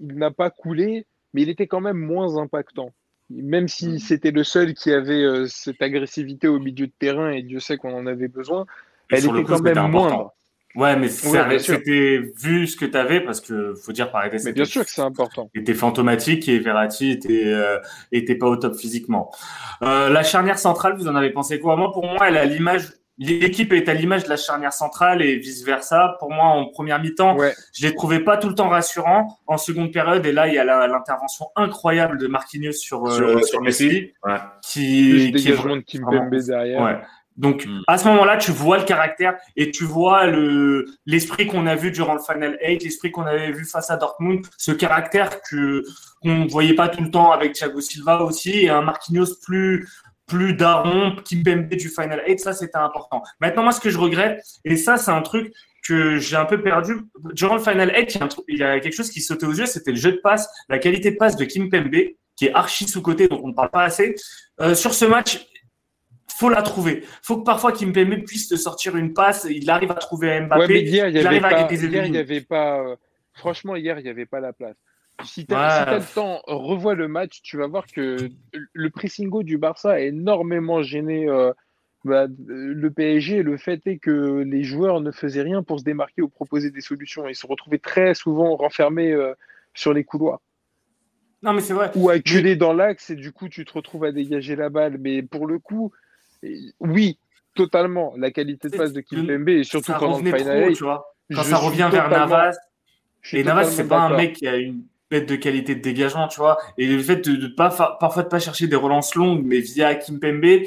[0.00, 1.04] il n'a pas coulé,
[1.34, 2.94] mais il était quand même moins impactant.
[3.28, 7.42] Même si c'était le seul qui avait euh, cette agressivité au milieu de terrain, et
[7.42, 8.64] Dieu sait qu'on en avait besoin,
[9.10, 10.08] elle sur le était coup, quand même important.
[10.16, 10.34] moindre.
[10.74, 14.52] Ouais, mais c'était vu ce que tu avais, parce que faut dire Paredes Mais était,
[14.52, 15.50] bien sûr que c'est important.
[15.54, 17.78] était fantomatique et Verratti était, euh,
[18.12, 19.32] était pas au top physiquement.
[19.82, 21.74] Euh, la charnière centrale, vous en avez pensé quoi?
[21.76, 22.92] Moi, pour moi, elle a l'image.
[23.20, 26.14] L'équipe est à l'image de la charnière centrale et vice versa.
[26.20, 29.40] Pour moi, en première mi-temps, Ouais, je les trouvais pas tout le temps rassurants.
[29.48, 33.28] En seconde période, et là, il y a l'intervention incroyable de Marquinhos sur, euh, sur,
[33.38, 34.12] sur sur Messi.
[34.24, 34.34] Ouais.
[34.36, 36.80] plus qui, qui est de Kimpembe derrière.
[36.82, 36.98] Ouais.
[37.38, 37.82] Donc Mm.
[37.86, 41.90] à ce moment-là, tu vois le caractère et tu vois le l'esprit qu'on a vu
[41.90, 45.82] durant le Final 8, l'esprit qu'on avait vu face à Dortmund, ce caractère que
[46.20, 49.88] qu'on voyait pas tout le temps avec Thiago Silva aussi et un Marquinhos plus
[50.26, 53.22] plus daron, Kimpembe du Final 8, ça c'était important.
[53.40, 56.60] Maintenant, moi, ce que je regrette, et ça, c'est un truc que j'ai un peu
[56.60, 56.98] perdu.
[57.32, 58.18] Durant le Final 8,
[58.48, 60.12] il y, a il y a quelque chose qui sautait aux yeux, c'était le jeu
[60.12, 61.96] de passe, la qualité de passe de Kimpembe,
[62.36, 64.14] qui est archi sous-côté, donc on ne parle pas assez.
[64.60, 65.46] Euh, sur ce match,
[66.38, 67.02] faut la trouver.
[67.22, 70.68] faut que parfois Kimpembe puisse te sortir une passe, il arrive à trouver Mbappé, Ouais,
[70.68, 72.80] mais hier, il n'y avait, avait pas.
[72.80, 72.96] euh,
[73.34, 74.76] Franchement, hier, il n'y avait pas la place.
[75.24, 75.58] Si tu Ouais.
[75.60, 78.28] as, le temps, revois le match, tu vas voir que
[78.72, 81.52] le pressingo du Barça a énormément gêné euh,
[82.04, 83.42] bah, le PSG.
[83.42, 86.80] Le fait est que les joueurs ne faisaient rien pour se démarquer ou proposer des
[86.80, 87.26] solutions.
[87.26, 89.34] Ils se retrouvaient très souvent renfermés euh,
[89.74, 90.40] sur les couloirs
[91.42, 91.90] Non, mais c'est vrai.
[91.96, 94.98] ou acculés dans l'axe et du coup, tu te retrouves à dégager la balle.
[94.98, 95.90] Mais pour le coup,
[96.80, 97.18] oui,
[97.54, 98.14] totalement.
[98.16, 101.14] La qualité de passe de Kimpembe et surtout ça le revenait Final trop, tu vois.
[101.34, 102.56] Quand ça revient vers Navas,
[103.32, 106.38] et Navas, c'est pas un mec qui a une bête de qualité de dégagement, tu
[106.40, 106.58] vois.
[106.78, 107.70] Et le fait de, de pas
[108.00, 110.62] parfois de pas chercher des relances longues, mais via Kimpembe,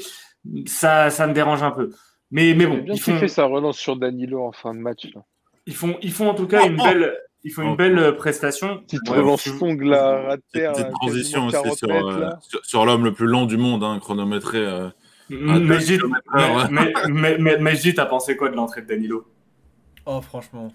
[0.68, 1.92] ça, ça me dérange un peu.
[2.32, 5.06] Mais, mais bon, bien ils font, kiffé sa relance sur Danilo en fin de match.
[5.14, 5.22] là.
[5.66, 6.88] ils font, ils font en tout cas une Oh, oh.
[6.88, 7.14] belle,
[7.44, 7.76] ils font une Oh.
[7.76, 8.78] belle euh, prestation.
[8.80, 10.72] Petite Ouais, relance longue là, Petite, terre.
[10.72, 13.58] petite là, transition aussi 40 sur, mètres, euh, sur, sur l'homme le plus lent du
[13.58, 14.60] monde, hein, chronométré.
[14.60, 14.90] euh.
[15.40, 18.88] Mais, Gilles- kilomètres heure, mais, mais, mais, mais Gilles, t'as pensé quoi de l'entrée de
[18.88, 19.26] Danilo?
[20.06, 20.72] Oh, franchement.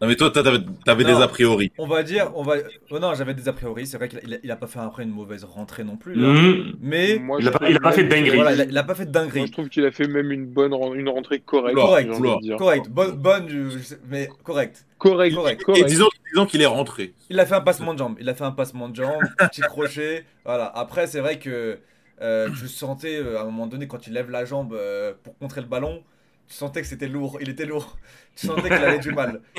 [0.00, 0.58] Non, mais toi, t'avais
[1.02, 1.16] Non.
[1.16, 1.72] des a priori.
[1.76, 2.54] On va dire, on va.
[2.92, 3.84] Oh non, j'avais des a priori.
[3.84, 6.14] C'est vrai qu'il a, il pas fait après une mauvaise rentrée non plus.
[6.14, 6.28] là.
[6.28, 6.74] Mhm.
[6.80, 8.36] Mais Moi, Il a pas- trouve il a pas fait de dinguerie.
[8.36, 9.46] voilà, il a, il a pas fait de Moi, dinguerie.
[9.48, 11.76] je trouve qu'il a fait même une bonne une rentrée correcte.
[11.76, 12.36] Oula.
[12.40, 12.56] dire.
[12.58, 13.70] Correct, bonne, bonne,
[14.08, 14.86] mais correct.
[14.98, 15.60] Correct, Correct.
[15.62, 15.86] Et correct.
[15.86, 17.12] disons, disons qu'il est rentré.
[17.28, 18.16] Il a fait un passement de jambe.
[18.20, 20.24] Il a fait un passement de jambe, petit crochet.
[20.44, 20.66] Voilà.
[20.76, 21.80] Après, c'est vrai que
[22.20, 25.36] euh, tu sentais euh, à un moment donné quand il lève la jambe euh, pour
[25.38, 26.02] contrer le ballon,
[26.46, 27.38] tu sentais que c'était lourd.
[27.40, 27.96] Il était lourd.
[28.36, 29.40] Tu sentais qu'il avait du mal.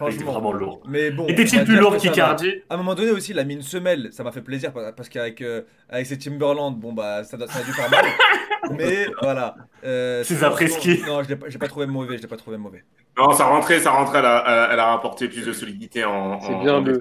[0.00, 0.32] Il était Franchement.
[0.32, 0.80] vraiment lourd.
[0.86, 1.24] Mais bon.
[1.24, 4.12] on Était-il plus lourd qu'Icardi À un moment donné aussi, il a mis une semelle.
[4.12, 7.62] Ça m'a fait plaisir parce qu'avec euh, avec ses Timberland, bon bah ça, ça a
[7.64, 8.04] dû faire mal.
[8.78, 9.56] Mais voilà.
[9.84, 10.96] Euh, après-ski.
[10.96, 12.16] sinon- Non, je l'ai pas, j'ai pas trouvé mauvais.
[12.16, 12.84] Je l'ai pas trouvé mauvais.
[13.16, 16.40] Non, sa rentrée, sa rentrée, elle a, elle a rapporté plus de solidité en.
[16.40, 17.00] C'est en- bien en le-.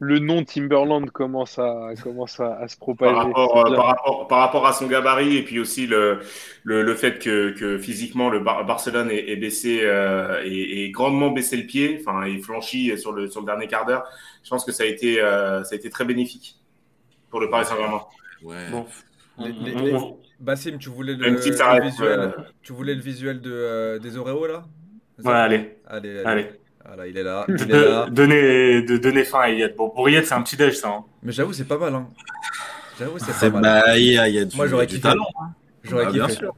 [0.00, 3.14] Le nom Timberland commence à, commence à, à se Par propager.
[3.14, 6.18] rapport, C'est euh, par, rapport, par rapport à son gabarit et puis aussi le,
[6.64, 10.90] le, le fait que, que physiquement le Bar- Barcelone est, est baissé euh, et, et
[10.90, 14.04] grandement baissé le pied, enfin il flanchit sur le, sur le dernier quart d'heure.
[14.42, 16.56] Je pense que ça a été, euh, ça a été très bénéfique
[17.30, 18.00] pour le Paris Saint-Germain.
[18.42, 18.68] Ouais.
[18.72, 18.86] Bon.
[19.38, 19.92] Les- les- les-
[20.40, 22.30] Bassim, tu voulais le, si visuel, euh,
[22.62, 24.64] tu voulais le visuel de, euh, des Oreos là?
[25.24, 26.22] Ouais, allez, allez, allez.
[26.24, 26.50] allez.
[26.86, 28.06] Voilà, il est là, il est De, là.
[28.10, 29.74] donner, de donner fin à Yed.
[29.76, 30.88] Bon, pour Yed, c'est un petit déj, ça.
[30.88, 31.04] hein.
[31.22, 31.94] Mais j'avoue, c'est pas mal.
[31.94, 32.08] Hein.
[32.98, 33.62] J'avoue, c'est pas mal.
[33.62, 35.00] bah, il y a, y a du, Moi, j'aurais kiffé.
[35.00, 35.24] talent.
[35.82, 36.38] J'aurais Ah, bien kiffé.
[36.40, 36.54] sûr.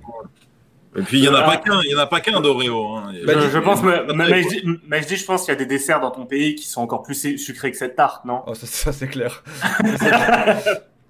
[0.97, 1.51] Et puis, il n'y en a Ah.
[1.51, 2.97] pas qu'un, il y en a pas qu'un d'Oreo.
[2.97, 3.13] Hein.
[3.25, 5.67] Bah, je, pense, mais, je dis, mais je dis, je pense qu'il y a des
[5.67, 8.43] desserts dans ton pays qui sont encore plus su- sucrés que cette tarte, non?
[8.47, 9.45] Oh, ça, ça, c'est clair.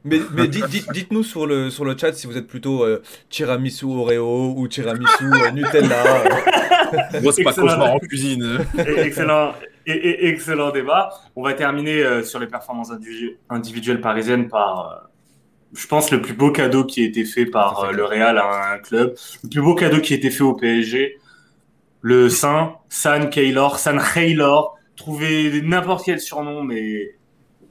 [0.06, 3.02] Mais mais dites, dites, dites-nous sur le, sur le chat si vous êtes plutôt euh,
[3.28, 6.02] tiramisu Oreo ou tiramisu euh, Nutella.
[7.22, 7.66] Moi, c'est pas Excellent.
[7.66, 8.60] cauchemar en cuisine.
[8.78, 9.52] Et- excellent,
[9.86, 11.10] et, et- excellent débat.
[11.34, 15.08] On va terminer euh, sur les performances individu- individuelles parisiennes par, euh,
[15.74, 18.04] je pense, le plus beau cadeau qui a été fait par euh, le.
[18.04, 19.14] Real à un club.
[19.42, 21.18] Le plus beau cadeau qui a été fait au PSG.
[22.02, 24.78] Le Saint, San Keylor, San Keylor.
[24.94, 27.16] Trouver n'importe quel surnom, mais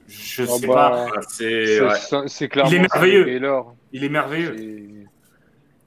[0.08, 1.06] je Oh, sais bah, pas.
[1.06, 2.48] Voilà, C'est ouais.
[2.48, 2.70] clairement.
[2.70, 3.24] Il est merveilleux.
[3.24, 3.76] Taylor.
[3.92, 5.06] Il est merveilleux.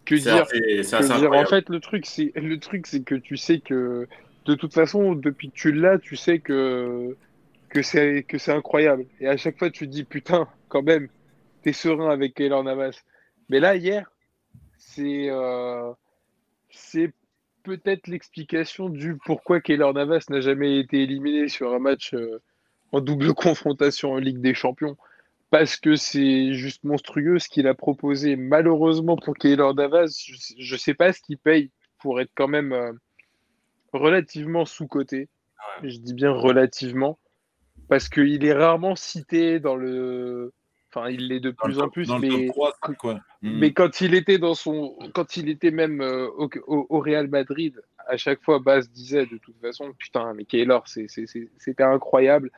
[0.06, 3.38] Que dire assez, Que dire, en fait, le truc, c'est le truc, c'est que tu
[3.38, 4.08] sais que
[4.46, 7.16] de toute façon, depuis que tu l'as, tu sais que
[7.70, 9.06] que c'est que c'est incroyable.
[9.20, 11.08] Et à chaque fois, tu te dis putain, quand même,
[11.62, 13.04] t'es serein avec Keylor Navas.
[13.50, 14.12] Mais là, hier,
[14.78, 15.92] c'est euh,
[16.72, 17.14] c'est
[17.64, 22.42] peut-être l'explication du pourquoi Keylor Navas n'a jamais été éliminé sur un match euh,
[22.92, 24.98] en double confrontation en Ligue des Champions.
[25.52, 28.36] Parce que c'est juste monstrueux ce qu'il a proposé.
[28.36, 30.24] Malheureusement pour Keylor Navas,
[30.58, 32.92] je ne sais pas ce qu'il paye pour être quand même euh,
[33.94, 35.28] relativement sous-coté.
[35.84, 37.18] Je dis bien relativement.
[37.88, 40.54] Parce qu'il est rarement cité dans le.
[40.94, 44.02] Enfin, il l'est de Dans plus en plus, mais top 3, c'est quoi mais quand
[44.02, 47.80] il était dans son, quand il était même euh, au- au Real Madrid,
[48.10, 51.84] à chaque fois, Bas disait de toute façon, putain, mais Keylor, c'est- c'est- c'est- c'était
[51.84, 52.52] incroyable.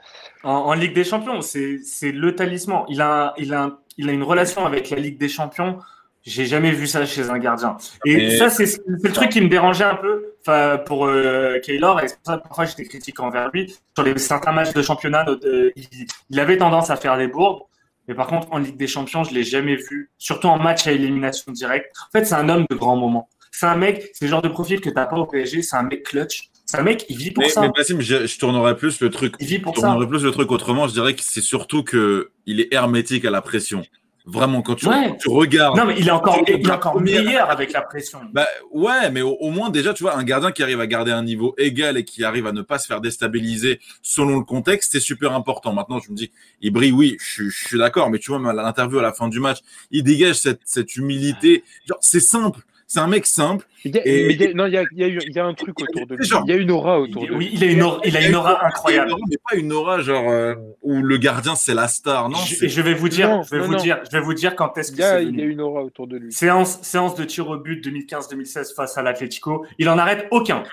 [0.44, 2.86] En, en Ligue des Champions, c'est c'est le talisman.
[2.90, 5.80] Il a, il, a, il a une relation avec la Ligue des Champions.
[6.24, 7.78] J'ai jamais vu ça chez un gardien.
[8.06, 12.00] Et Mais- ça, c'est le truc qui me dérangeait un peu enfin, pour euh, Keylor.
[12.02, 13.76] Et c'est pour ça que parfois j'étais critique envers lui.
[13.96, 15.88] Sur les certains matchs de championnat, euh, il,
[16.30, 17.64] il avait tendance à faire des bourdes.
[18.08, 20.12] Mais par contre, en Ligue des Champions, je l'ai jamais vu.
[20.20, 21.92] Surtout en match à élimination directe.
[22.08, 23.28] En fait, c'est un homme de grands moments.
[23.52, 25.62] C'est un mec, c'est le genre de profil que t'as pas au PSG.
[25.62, 26.50] C'est un mec clutch.
[26.66, 27.62] C'est un mec, il vit pour Mais, ça.
[27.62, 29.36] mais Bassim, je, je tournerais plus le truc.
[29.42, 29.88] Il vit pour Je ça.
[29.88, 30.88] tournerais plus le truc autrement.
[30.88, 33.84] Je dirais que c'est surtout que il est hermétique à la pression.
[34.26, 35.08] Vraiment, quand tu, Ouais.
[35.10, 35.76] quand tu regardes.
[35.78, 38.20] Non, mais il est encore, Tu- il est encore première- meilleur avec la pression.
[38.32, 41.12] Bah ouais, mais au, au moins déjà, tu vois, un gardien qui arrive à garder
[41.12, 44.92] un niveau égal et qui arrive à ne pas se faire déstabiliser selon le contexte,
[44.94, 45.74] c'est super important.
[45.74, 46.32] Maintenant, je me dis,
[46.62, 49.02] il brille, oui, je, suis- je suis d'accord, mais tu vois, même à l'interview à
[49.02, 49.58] la fin du match,
[49.90, 51.64] il dégage cette, cette humilité.
[51.90, 52.60] Genre, c'est simple,
[52.92, 53.66] c'est un mec simple.
[53.86, 55.08] Il y a- Et- mais il y a- non, il y a, il y a
[55.08, 56.26] eu- il y a un truc autour de lui.
[56.26, 57.50] Genre- Il y a une aura autour Il- de lui.
[57.54, 59.14] il a une aura, il a une aura incroyable.
[59.30, 62.28] Mais pas une aura genre euh, où le gardien c'est la star.
[62.30, 63.78] Non, Je- je vais vous dire, Non, je vais non, vous non.
[63.80, 65.62] dire, je vais vous dire quand est-ce que y a, c'est il y a une
[65.62, 66.34] aura autour de lui.
[66.34, 69.66] Séance, séance de tir au but 2015-2016 face à l'Atlético.
[69.80, 70.64] Il en arrête aucun.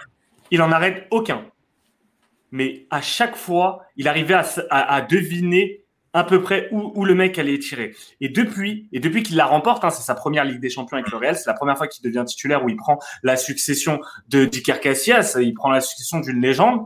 [0.51, 1.45] Il en arrête aucun.
[2.51, 5.83] Mais à chaque fois, il arrivait à, s- à- à deviner
[6.19, 7.95] à peu près où, le mec allait tirer.
[8.21, 11.11] Et depuis, et depuis qu'il la remporte, hein, c'est sa première Ligue des Champions avec
[11.11, 14.45] le Real, c'est la première fois qu'il devient titulaire où il prend la succession de
[14.45, 16.85] d'Iker Casillas, il prend la succession d'une légende,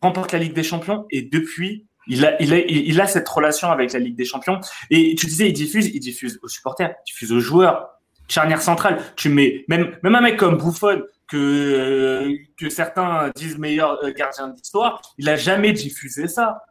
[0.00, 3.70] remporte la Ligue des Champions et depuis, il a, il a, il a cette relation
[3.70, 4.60] avec la Ligue des Champions.
[4.90, 7.88] Et tu disais, il diffuse, il diffuse aux supporters, il diffuse aux joueurs,
[8.28, 9.02] charnière centrale.
[9.16, 14.12] Tu mets même, même un mec comme Buffon que euh, que certains disent meilleur euh,
[14.12, 16.62] gardien d'histoire, il a jamais diffusé ça.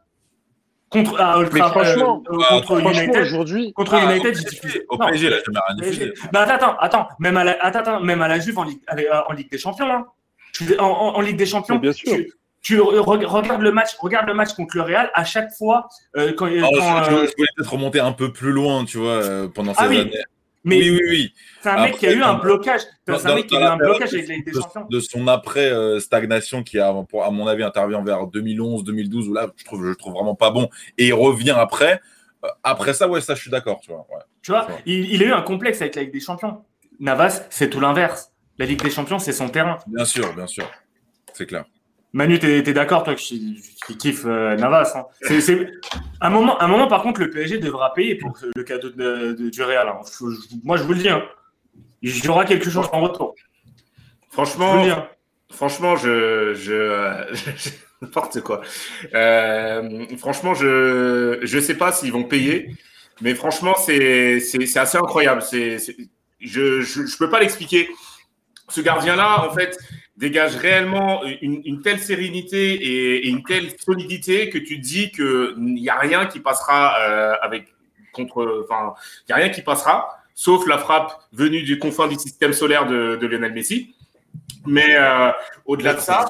[0.88, 4.38] Contre à Old Mais Trafford, franchement, euh, contre Franchement, United, aujourd'hui, contre Ah, United, au
[4.38, 4.80] il diffuse.
[4.88, 6.12] Au PSG, là, jamais rien diffusé.
[6.32, 9.32] Bah, attends, attends, même à la, attends, même à la Juve en Ligue, euh, en
[9.32, 10.06] Ligue des Champions, hein.
[10.52, 12.12] Tu- en, en- en Ligue des Champions, bien sûr.
[12.12, 12.32] tu,
[12.62, 15.10] tu re- re- regardes le match, regarde le match contre le Real.
[15.14, 18.32] À chaque fois, euh, quand, Alors, quand, je, je- euh, voulais peut-être remonter un peu
[18.32, 20.12] plus loin, tu vois, euh, pendant ces Ah oui, années.
[20.66, 21.34] Mais oui, oui, oui.
[21.62, 22.82] c'est un mec Après, qui a eu un blocage.
[23.06, 24.86] dans- C'est un mec qui a eu un blocage avec la Ligue des de, Champions.
[24.90, 29.32] de son après euh, stagnation qui a à mon avis intervient vers 2011 2012 où
[29.34, 32.00] là je trouve je trouve vraiment pas bon et il revient après
[32.44, 34.22] Euh, après ça ouais ça je suis d'accord tu vois ouais.
[34.42, 36.62] Tu vois, il a eu un complexe avec la Ligue des Champions.
[37.00, 38.30] Navas, c'est tout l'inverse.
[38.58, 39.78] La Ligue des Champions, c'est son terrain.
[39.86, 40.66] bien sûr bien sûr
[41.32, 41.64] c'est clair
[42.16, 45.04] Manu, t'es es, d'accord, toi, qui, qui kiffe euh, Navas hein.
[46.22, 49.50] Un, moment, un moment, par contre, le PSG devra payer pour le cadeau de, de-
[49.50, 49.86] du Real.
[49.86, 50.00] hein.
[50.18, 51.10] Je- moi, je vous le dis.
[51.10, 51.22] Hein.
[52.00, 53.34] Il y aura quelque chose en retour.
[53.36, 54.88] Je Franchement, dis.
[54.88, 55.06] hein.
[55.52, 57.24] franchement, je, je, euh,
[58.00, 58.62] n'importe quoi.
[59.14, 62.70] Euh, franchement, je, je sais pas s'ils vont payer,
[63.20, 64.36] mais franchement, c'est,
[64.78, 65.42] assez incroyable.
[65.42, 65.76] C'est,
[66.40, 67.90] je, je, je peux pas l'expliquer.
[68.70, 69.76] Ce gardien-là, en fait,
[70.16, 75.54] dégage réellement une, une telle sérénité et, et une telle solidité que tu dis que
[75.58, 77.74] il y a rien qui passera euh, avec
[78.12, 78.94] contre, enfin,
[79.26, 82.86] il y a rien qui passera, sauf la frappe venue du confin du système solaire
[82.86, 83.94] de, de Lionel Messi.
[84.64, 85.30] Mais euh,
[85.66, 86.26] au-delà de ça,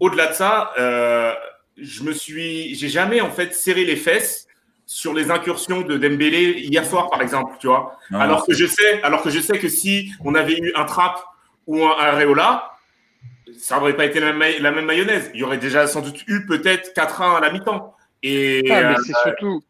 [0.00, 1.32] au-delà de ça, euh,
[1.76, 4.46] je me suis, j'ai jamais en fait serré les fesses
[4.84, 7.96] sur les incursions de Dembélé hier soir, par exemple, tu vois.
[8.10, 10.84] Non, alors que je sais, alors que je sais que si on avait eu un
[10.84, 11.22] trap
[11.68, 12.69] ou un Areola,
[13.58, 15.30] ça n'aurait pas été la même, ma- la même mayonnaise.
[15.34, 17.94] Il y aurait déjà sans doute eu peut-être 4-1 à la mi-temps.
[18.22, 19.62] Et Ah, mais euh, c'est surtout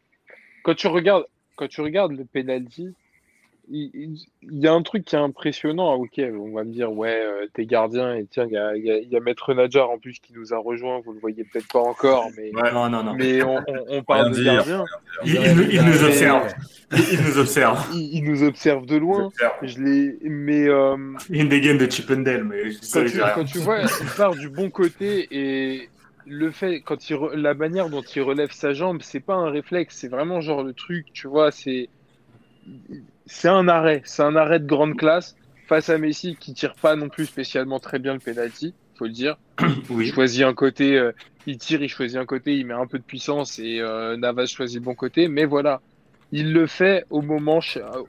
[0.63, 1.25] quand tu regardes
[1.55, 2.93] quand tu regardes le penalty,
[3.73, 4.17] il,
[4.61, 5.93] y a un truc qui est impressionnant.
[5.95, 8.83] Ok, on va me dire ouais, euh, t'es gardien et tiens, il y a, il
[8.85, 10.99] y a- il y a Maître Nadjar en plus qui nous a rejoint.
[11.05, 12.71] Vous le voyez peut-être pas encore, mais ouais.
[12.73, 13.13] Non, non, non.
[13.13, 14.85] mais on, on- on parle de gardien.
[15.25, 16.53] Il, il nous- il nous Mais- observe.
[16.93, 17.87] Il, nous observe.
[17.93, 19.29] Il, nous observe de loin.
[19.61, 20.97] Je l'ai, mais euh,
[21.29, 24.69] une dégaine de Chippendale, mais je quand tu, quand tu vois, il part du bon
[24.81, 25.89] côté et
[26.27, 29.49] le fait, quand il re- la manière dont il relève sa jambe, c'est pas un
[29.49, 31.87] réflexe, c'est vraiment genre le truc, tu vois, c'est
[33.25, 35.35] c'est un arrêt, c'est un arrêt de grande classe
[35.67, 39.11] face à Messi qui tire pas non plus spécialement très bien le penalty, faut le
[39.11, 39.37] dire.
[39.61, 40.07] Il Oui.
[40.07, 41.11] choisit un côté, euh,
[41.45, 44.47] il tire, il choisit un côté, il met un peu de puissance et euh, Navas
[44.47, 45.81] choisit le bon côté, mais voilà,
[46.31, 47.59] il le fait au moment,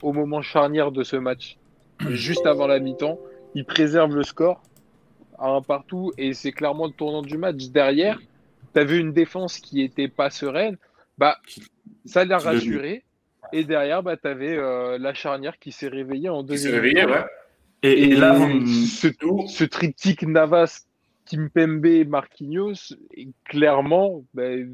[0.01, 1.57] au moment charnière de ce match,
[2.09, 3.19] juste avant la mi-temps.
[3.55, 4.63] Il préserve le score
[5.37, 7.65] à un partout et c'est clairement le tournant du match.
[7.69, 8.19] Derrière,
[8.73, 10.77] tu as vu une défense qui était pas sereine,
[11.17, 11.37] bah
[12.05, 13.05] ça l'a rassuré.
[13.53, 14.57] Et derrière, bah, tu avais
[14.97, 17.07] la charnière qui s'est réveillée en deuxième mi-temps.
[17.09, 17.25] ouais.
[17.83, 18.35] Et, et là,
[18.65, 19.07] ce,
[19.47, 20.85] ce triptyque Navas,
[21.25, 24.73] Kimpembe, Marquinhos, est clairement ben,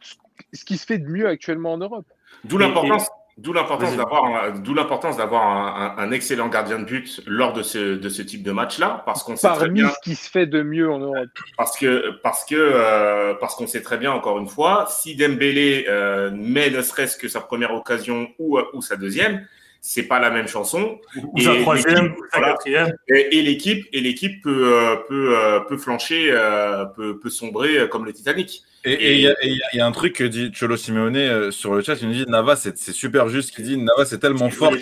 [0.00, 2.06] ce- qui se fait de mieux actuellement en Europe.
[2.44, 6.84] D'où l'importance, d'où l'importance d'avoir, un- d'où l'importance d'avoir un, un- un excellent gardien de
[6.84, 9.88] but lors de ce, de ce type de match-là, parce qu'on sait très Parmi bien,
[9.90, 11.28] ce qui se fait de mieux en Europe.
[11.56, 15.86] parce que, parce que, euh, parce qu'on sait très bien encore une fois, si Dembélé
[15.88, 19.46] euh, met ne serait-ce que sa première occasion ou, ou sa deuxième,
[19.80, 20.98] c'est pas la même chanson.
[21.32, 22.92] ou sa Et troisième, sa quatrième.
[23.06, 27.86] Et, l'équipe, et l'équipe peut, euh, peut, euh, peut flancher, euh, peut, peut sombrer euh,
[27.86, 28.64] comme le Titanic.
[28.92, 30.50] Et il y, a- et il y a- il y a un truc que dit
[30.52, 33.76] Cholo Simeone euh, sur le chat, il nous dit Navas, c'est super juste, qu'il dit.
[33.76, 34.72] Navas c'est tellement fort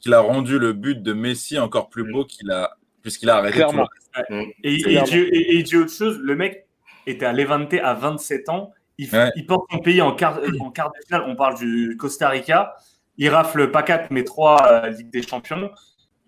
[0.00, 3.56] qu'il a, rendu le but de Messi encore plus beau qu'il a, puisqu'il a arrêté
[3.56, 3.86] Clairement.
[3.86, 6.66] tout le- Et, et, il dit, et- et il dit autre chose, le mec
[7.06, 9.30] était à Levante à 27 ans, il, Ouais.
[9.36, 12.76] il porte son pays en quart, en quart de finale, on parle du Costa Rica,
[13.18, 15.70] il rafle pas 4 mais 3 Ligue des Champions.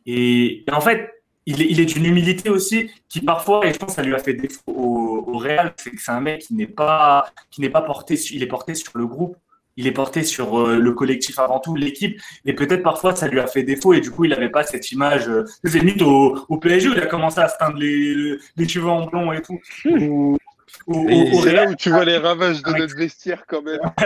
[0.06, 1.10] Et, en fait,
[1.46, 4.18] il est, il est d'une humilité aussi qui parfois, et je pense ça lui a
[4.18, 7.70] fait défaut au, au Real, c'est que c'est un mec qui n'est pas, qui n'est
[7.70, 9.36] pas porté, il est porté sur le groupe
[9.76, 13.40] il est porté sur euh, le collectif avant tout, l'équipe, et peut-être parfois ça lui
[13.40, 15.28] a fait défaut et du coup il n'avait pas cette image.
[15.28, 18.68] Euh, c'est limite au, au, PSG où il a commencé à se teindre les, les
[18.68, 19.60] cheveux en blond et tout.
[19.82, 23.80] c'est là où tu vois les ravages de notre vestiaire quand même.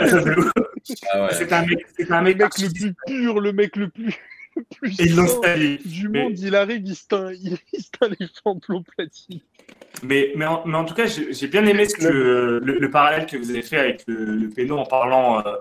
[1.13, 1.29] ah ouais.
[1.33, 4.19] C'est un mec, c'est un mec, le mec le plus pur, le mec le plus.
[4.57, 5.01] Le plus
[5.87, 8.83] et du monde, il arrive, il se teint, il, se teint les cheveux en blond
[8.83, 9.41] platine.
[10.03, 13.27] Mais, mais, en, mais en tout cas, j'ai bien aimé ce que, le, le, parallèle
[13.27, 15.53] que vous avez fait avec le, le Péno en parlant euh,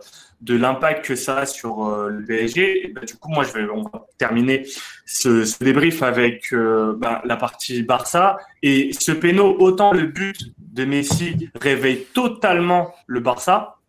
[0.41, 2.85] de l'impact que ça a sur euh, le PSG.
[2.85, 4.65] Et ben, du coup, moi, je vais, on va terminer
[5.05, 8.37] ce, ce débrief avec euh, ben, la partie Barça.
[8.63, 13.79] Et ce Péno, autant le but de Messi réveille totalement le Barça,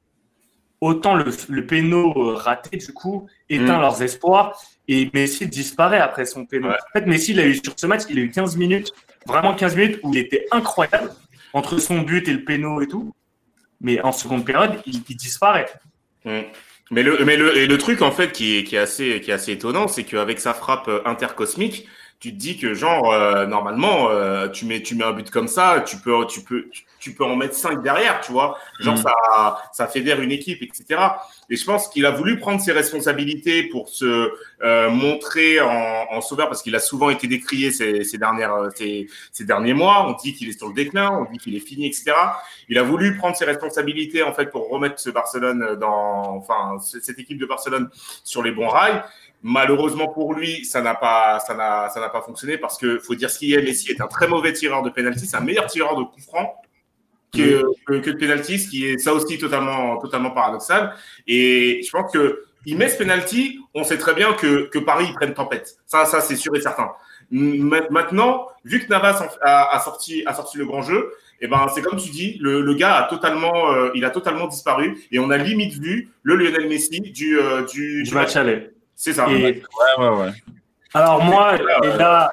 [0.80, 3.82] autant le, le péno raté, du coup, éteint mm.
[3.82, 4.60] leurs espoirs.
[4.92, 6.68] Et Messi disparaît après son péno.
[6.68, 8.92] En fait, Messi, il a eu sur ce match, il a eu 15 minutes
[9.24, 11.12] vraiment 15 minutes où il était incroyable
[11.52, 13.14] entre son but et le péno et tout.
[13.80, 15.68] Mais en seconde période, il, disparaît.
[16.24, 16.40] Mm.
[16.90, 19.30] Mais le, mais le, et le truc en fait qui est, qui est assez, qui
[19.30, 21.86] est assez étonnant, c'est qu'avec sa frappe intercosmique,
[22.20, 25.48] tu te dis que genre euh, normalement euh, tu mets tu mets un but comme
[25.48, 26.66] ça, tu peux tu peux
[26.98, 28.58] tu, peux en mettre cinq derrière, tu vois.
[28.78, 29.02] Genre mm.
[29.02, 31.00] ça ça fédère une équipe, etc.
[31.48, 34.30] Et je pense qu'il a voulu prendre ses responsabilités pour se
[34.62, 39.06] euh, montrer en, en, sauveur parce qu'il a souvent été décrié ces, ces dernières ces,
[39.32, 40.06] ces derniers mois.
[40.06, 42.12] On dit qu'il est sur le déclin, on dit qu'il est fini, etc.
[42.68, 47.18] Il a voulu prendre ses responsabilités en fait pour remettre ce Barcelone dans enfin cette
[47.18, 47.88] équipe de Barcelone
[48.24, 49.02] sur les bons rails.
[49.42, 53.14] Malheureusement pour lui, ça n'a pas, ça n'a, ça n'a pas fonctionné parce que faut
[53.14, 53.62] dire ce qu'il est.
[53.62, 56.60] Messi est un très mauvais tireur de penalty, c'est un meilleur tireur de coup franc
[57.32, 60.94] que, que, de penalty, ce qui est ça aussi totalement, totalement paradoxal.
[61.26, 65.10] Et je pense que il met ce penalty, on sait très bien que, que Paris
[65.14, 65.76] prenne tempête.
[65.86, 66.90] Ça, ça c'est sûr et certain.
[67.30, 71.80] Maintenant, vu que Navas a, sorti, a sorti le grand jeu, et eh ben c'est
[71.80, 75.30] comme tu dis, le, le gars a totalement, euh, il a totalement disparu et on
[75.30, 78.72] a limite vu le Lionel Messi du, euh, du, du, match aller.
[79.02, 79.26] C'est ça.
[79.26, 79.62] ouais,
[79.98, 80.30] ouais, ouais.
[80.92, 82.30] Alors moi, et là,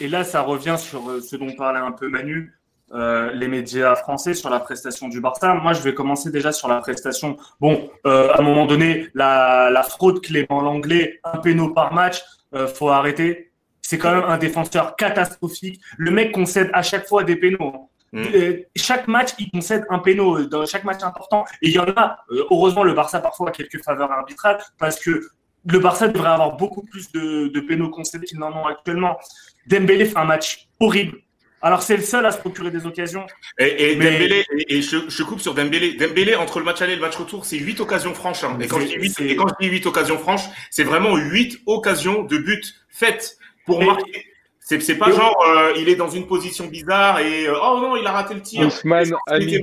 [0.00, 2.52] et là, ça revient sur euh, ce dont parlait un peu Manu,
[2.92, 5.54] euh, les médias français sur la prestation du Barça.
[5.54, 7.36] Moi, je vais commencer déjà sur la prestation.
[7.60, 12.24] Bon, euh, à un moment donné, la, la fraude Clément Langlais, un péno par match,
[12.56, 13.52] euh, faut arrêter.
[13.80, 15.80] C'est quand même un défenseur catastrophique.
[15.96, 17.88] Le mec concède à chaque fois des pénaux.
[18.12, 18.22] Mm.
[18.34, 21.44] Euh, chaque match, il concède un péno dans chaque match important.
[21.62, 22.16] Et il y en a,
[22.50, 25.28] heureusement, le Barça parfois a quelques faveurs arbitrales parce que
[25.66, 29.18] le Barça devrait avoir beaucoup plus de, de pénaux concédés qu'ils n'en ont actuellement.
[29.66, 31.18] Dembélé fait un match horrible.
[31.62, 33.26] Alors c'est le seul à se procurer des occasions.
[33.58, 35.92] Et, et Dembélé, et, je, je, coupe sur Dembélé.
[35.92, 38.44] Dembélé entre le match aller et le match retour, c'est huit occasions franches.
[38.44, 38.56] Hein.
[38.60, 41.60] Et, quand je dis 8, et quand je dis 8 occasions franches, c'est vraiment huit
[41.66, 43.36] occasions de but faites
[43.66, 44.24] pour marquer.
[44.60, 47.96] C'est, c'est pas genre euh, il est dans une position bizarre et euh, oh non
[47.96, 48.68] il a raté le tir.
[48.68, 49.60] Ousmane, ami du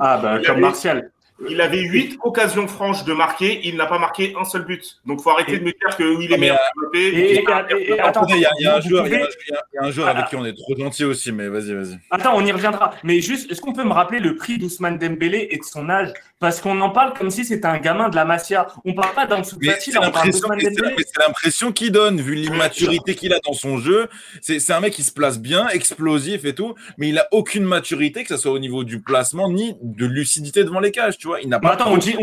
[0.00, 1.11] Ah bah comme Martial.
[1.48, 5.00] Il avait huit occasions franches de marquer, il n'a pas marqué un seul but.
[5.06, 6.58] Donc faut arrêter de me dire que il est meilleur.
[6.94, 10.76] Il y, a un joueur, il y a un joueur avec qui on est trop
[10.76, 11.98] gentil aussi, mais vas-y, vas-y.
[12.10, 12.94] Attends, on y reviendra.
[13.02, 16.12] Mais juste, est-ce qu'on peut me rappeler le prix d'Ousmane Dembélé et de son âge?
[16.38, 18.66] Parce qu'on en parle comme si c'était un gamin de la Masia.
[18.84, 23.78] On parle pas d'un sous C'est l'impression qu'il donne, vu l'immaturité qu'il a dans son
[23.78, 24.08] jeu.
[24.40, 28.22] C'est un mec qui se place bien, explosif et tout, mais il a aucune maturité,
[28.22, 31.40] que ce soit au niveau du placement ni de lucidité devant les cages, tu vois
[31.40, 31.74] il n'a pas.
[31.74, 32.16] Attends, on dit,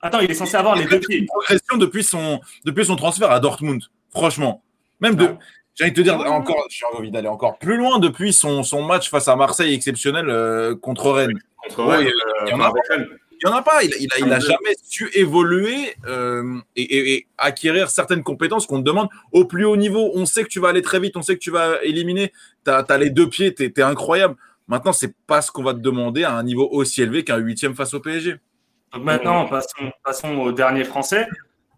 [0.00, 1.26] attends, il est censé avoir les deux pieds.
[1.26, 3.82] progression depuis son, depuis son transfert à Dortmund.
[4.10, 4.62] Franchement,
[5.00, 5.28] même de.
[5.74, 8.82] J'ai envie de te dire encore, j'ai envie d'aller encore plus loin depuis son, son
[8.82, 11.38] match face à Marseille exceptionnel euh, contre Rennes.
[11.62, 12.08] Contre Rennes,
[12.40, 13.84] il n'y en, a pas.
[13.84, 18.78] Il, il, a, il a jamais su évoluer euh, et, et, acquérir certaines compétences qu'on
[18.78, 20.10] te demande au plus haut niveau.
[20.14, 22.32] On sait que tu vas aller très vite, on sait que tu vas éliminer.
[22.64, 24.36] Tu as, as, les deux pieds, tu es, es, incroyable.
[24.68, 27.74] Maintenant, c'est pas ce qu'on va te demander à un niveau aussi élevé qu'un huitième
[27.74, 28.36] face au PSG.
[28.92, 29.48] Donc maintenant,
[30.04, 31.26] passons, au dernier Français,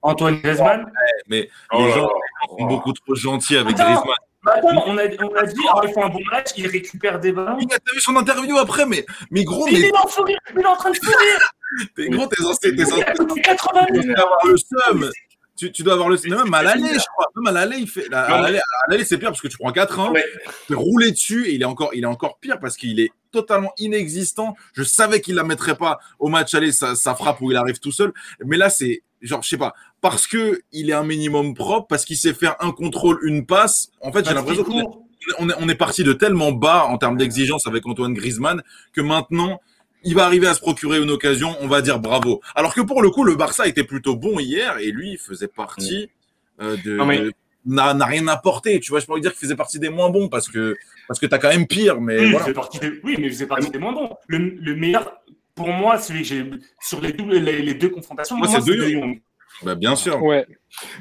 [0.03, 0.91] Antoine Griezmann.
[1.29, 2.11] mais oh les gens
[2.49, 4.15] sont beaucoup trop gentils avec Griezmann.
[4.47, 7.31] Attends, on a, on a dit, oh, il fait un bon match, il récupère des
[7.31, 7.59] ballons.
[7.61, 9.67] Il a vu son interview après, mais, mais gros.
[9.67, 9.73] Mais...
[9.73, 11.53] Il, est en il est en train de sourire.
[11.99, 12.75] mais gros, t'es censé.
[12.75, 13.05] T'es censé.
[13.05, 14.17] 80 minutes.
[14.45, 15.11] le seum.
[15.61, 16.17] Tu, tu, dois avoir le.
[16.25, 17.27] Même à l'aller, je crois.
[17.37, 18.11] Même à l'aller, il fait.
[18.15, 20.13] À l'aller, c'est pire parce que tu prends 4 ans,
[20.67, 23.71] tu rouler dessus et il est encore, il est encore pire parce qu'il est totalement
[23.77, 24.57] inexistant.
[24.73, 27.79] Je savais qu'il la mettrait pas au match aller, ça, ça frappe où il arrive
[27.79, 28.15] tout seul.
[28.43, 32.07] Mais là, c'est genre, je sais pas, parce que il est un minimum propre, parce
[32.07, 33.91] qu'il sait faire un contrôle, une passe.
[34.01, 34.87] En fait, j'ai l'impression qu'on est,
[35.41, 38.63] on est, on est parti de tellement bas en termes d'exigence avec Antoine Griezmann
[38.95, 39.61] que maintenant,
[40.05, 42.41] il va arriver à se procurer une occasion, on va dire bravo.
[42.55, 45.49] Alors que pour le coup, le Barça était plutôt bon hier et lui, il faisait
[45.49, 46.11] partie
[46.61, 46.97] euh, de.
[46.97, 47.23] Non, mais-
[47.67, 50.29] n'a n'a rien apporté, tu vois, je pourrais dire qu'il faisait partie des moins bons
[50.31, 50.77] parce que
[51.09, 52.45] parce que t'as quand même pire, mais Oui, il voilà.
[52.47, 54.17] faisait partie des, oui, mais il faisait partie des moins bons.
[54.29, 55.13] Le, le meilleur,
[55.55, 58.77] pour moi, celui que j'ai sur les, doubles- les, les deux confrontations, Moi, c'est c'est
[58.77, 59.21] De Jong.
[59.63, 60.23] Bah, bien sûr.
[60.23, 60.47] Ouais.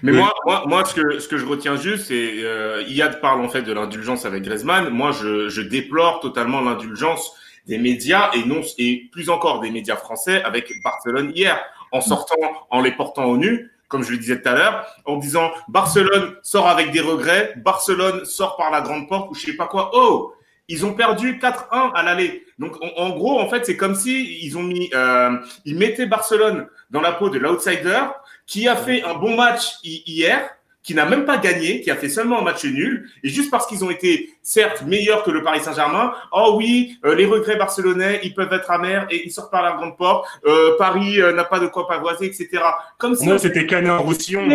[0.03, 0.17] Mais Oui.
[0.17, 3.47] moi, moi, moi, ce que, ce que je retiens juste, c'est euh, Iyad parle en
[3.47, 4.89] fait de l'indulgence avec Griezmann.
[4.89, 7.31] Moi, je, je déplore totalement l'indulgence
[7.69, 11.57] des médias et non et plus encore des médias français avec Barcelone hier,
[11.91, 12.35] en sortant,
[12.69, 16.35] en les portant au nu, comme je le disais tout à l'heure, en disant Barcelone
[16.43, 19.91] sort avec des regrets, Barcelone sort par la grande porte ou je sais pas quoi.
[19.93, 20.33] Oh,
[20.67, 22.45] ils ont perdu 4-1 à l'aller.
[22.59, 26.67] Donc en, gros, en fait, c'est comme si ils ont mis, euh, ils mettaient Barcelone
[26.91, 28.01] dans la peau de l'outsider
[28.45, 30.47] qui a fait un bon match hi- hier,
[30.89, 33.67] qui n'a même pas gagné, qui a fait seulement un match nul, et juste parce
[33.67, 38.21] qu'ils ont été certes meilleurs que le Paris Saint-Germain, oh oui, euh, les regrets barcelonais,
[38.23, 40.27] ils peuvent être amers et ils sortent par la grande porte.
[40.47, 42.63] Euh, Paris euh, n'a pas de quoi pavoiser, etc.
[42.97, 43.67] Comme si, moi, c'était
[43.97, 44.47] Roussillon.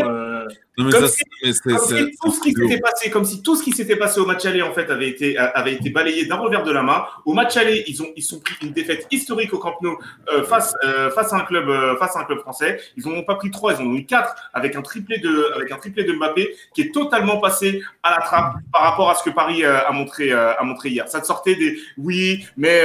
[0.76, 3.54] Non, mais Comme ça, si- mais comme tout ce qui s'était passé, comme si tout
[3.56, 6.34] ce qui s'était passé au match aller en fait avait été avait été balayé d'un
[6.36, 7.04] revers de la main.
[7.24, 9.96] Au match aller, ils ont ils sont pris une défaite historique au Camp Nou
[10.32, 12.80] euh, face euh, face à un club euh, face à un club français.
[12.96, 15.70] Ils n'ont pas pris trois, ils en ont eu quatre avec un triplé de avec
[15.70, 19.22] un triplé de Mbappé qui est totalement passé à la trappe par rapport à ce
[19.22, 21.06] que Paris euh, a montré euh, a montré hier.
[21.08, 22.82] Ça te sortait des oui, mais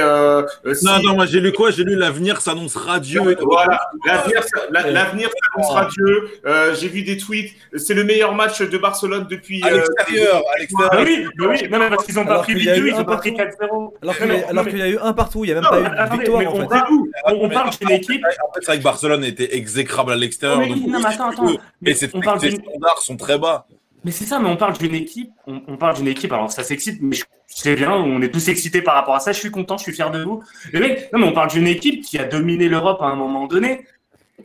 [0.74, 1.72] si- Non, non, moi j'ai lu quoi?
[1.72, 3.20] J'ai lu l'avenir s'annonce radieux.
[3.42, 6.28] Voilà, l'avenir, la- l'avenir s'annoncera Dieu.
[6.46, 7.52] Euh, J'ai vu des tweets.
[7.80, 9.62] C'est le meilleur match de Barcelone depuis.
[9.64, 10.90] À euh, l'extérieur, à l'extérieur.
[10.92, 12.76] Bah oui, bah oui, non, mais parce qu'ils ont pas Alors pris qu'il y a
[12.76, 13.56] 8-2, eu ils un ont pas pris partout.
[13.62, 13.92] 4-0.
[14.02, 15.54] Alors qu'il Non, y, mais- a- non, mais- y eu un partout, il n'y a
[15.54, 16.66] même Non, pas eu attendez, de victoire mais en on fait.
[16.68, 16.92] parle-
[17.26, 18.24] on, on parle d'une équipe.
[18.24, 20.58] En fait, c'est vrai que Barcelone était exécrable à l'extérieur.
[20.60, 21.44] Mais, donc oui, non, mais attends, attends.
[21.46, 23.66] Mais Mais c'est on parle les standards sont très bas.
[24.04, 26.62] Mais c'est ça, mais on parle d'une équipe, on, on parle d'une équipe, alors ça
[26.62, 29.50] s'excite, mais je- c'est bien, on est tous excités par rapport à ça, je suis
[29.50, 30.42] content, je suis fier de vous.
[30.72, 33.46] Mais mec, non, mais on parle d'une équipe qui a dominé l'Europe à un moment
[33.46, 33.84] donné,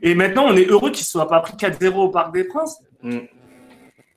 [0.04, 2.80] et maintenant on est heureux qu'il ne soit pas pris 4-0 au Parc des Princes.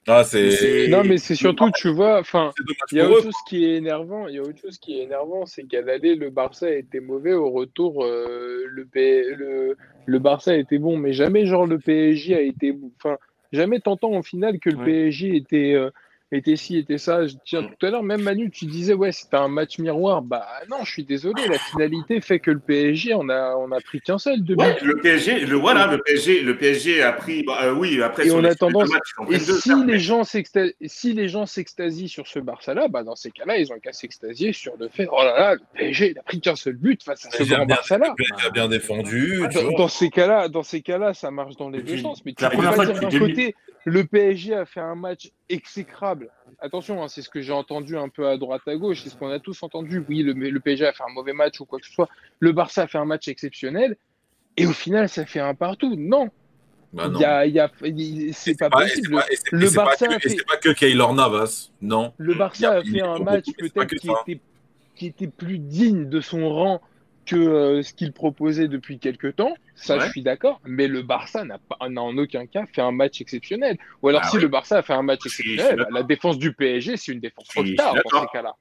[0.07, 2.53] Ah, c'est C'est- Non, mais c'est surtout, tu vois, enfin,
[2.91, 4.27] il y a autre chose qui est énervant.
[4.27, 7.01] Il y a autre chose qui est énervant, c'est qu'à l'aller, le Barça a été
[7.01, 7.35] mauvais.
[7.35, 9.77] Au retour, euh, le, P- le,
[10.07, 12.73] le Barça a été bon, mais jamais genre le PSG a été.
[12.73, 12.91] bon.
[12.97, 13.19] Enfin,
[13.53, 14.85] jamais t'entends au final que le Ouais.
[14.85, 15.75] PSG était.
[15.75, 15.91] euh,
[16.31, 17.27] était ci, était ça.
[17.27, 20.21] Je- Tiens, tout à l'heure, même Manu, tu disais, ouais, c'était un match miroir.
[20.23, 23.81] Bah non, je suis désolé, la finalité fait que le PSG, on a, on a
[23.81, 24.63] pris qu'un seul de but.
[24.63, 28.27] Ouais, le PSG, le voilà, le PSG, le PSG a pris, bah, euh, oui, après
[28.27, 30.23] Et on a tendance- en Et deux, si les gens
[30.87, 34.53] si les gens s'extasient sur ce Barça-là, bah dans ces cas-là, ils ont qu'à s'extasier
[34.53, 37.27] sur le fait, oh là là, le PSG, il a pris qu'un seul but face
[37.27, 38.15] à ce grand Barça-là.
[38.43, 39.43] j'ai bien défendu.
[39.51, 42.23] tu Dans, ces cas-là, dans ces cas-là, ça marche dans les deux sens.
[42.25, 43.35] Mais tu la peux première pas fois dire depuis d'un 2000.
[43.37, 43.55] côté,
[43.89, 46.31] le PSG a fait un match exécrable.
[46.61, 49.17] Attention, hein, c'est ce que j'ai entendu un peu à droite à gauche, c'est ce
[49.17, 50.05] qu'on a tous entendu.
[50.09, 52.09] Oui, le, le PSG a fait un mauvais match ou quoi que ce soit.
[52.41, 53.97] Le Barça a fait un match exceptionnel.
[54.57, 55.95] Et au final, ça fait un partout.
[55.97, 56.31] Non,
[56.93, 57.21] Bah non.
[57.21, 59.11] y a, il y a- il- c'est pas possible.
[59.13, 61.71] pas- Le pas Barça que- fait- pas que Keylor Navas.
[61.81, 62.13] Non.
[62.19, 64.41] Le a- Barça a fait un match peut-être qui était,
[64.97, 66.81] qui était plus digne de son rang
[67.29, 69.55] que euh, ce qu'il proposait depuis quelques temps.
[69.75, 70.07] Ça, Ouais.
[70.07, 70.61] je suis d'accord.
[70.65, 73.77] Mais le Barça n'a pas, n'a en aucun cas fait un match exceptionnel.
[74.03, 74.43] Ou alors, Ah si oui.
[74.43, 77.47] le Barça a fait un match exceptionnel, bah, la défense du PSG, c'est une défense
[77.77, 78.55] tard dans ces cas-là.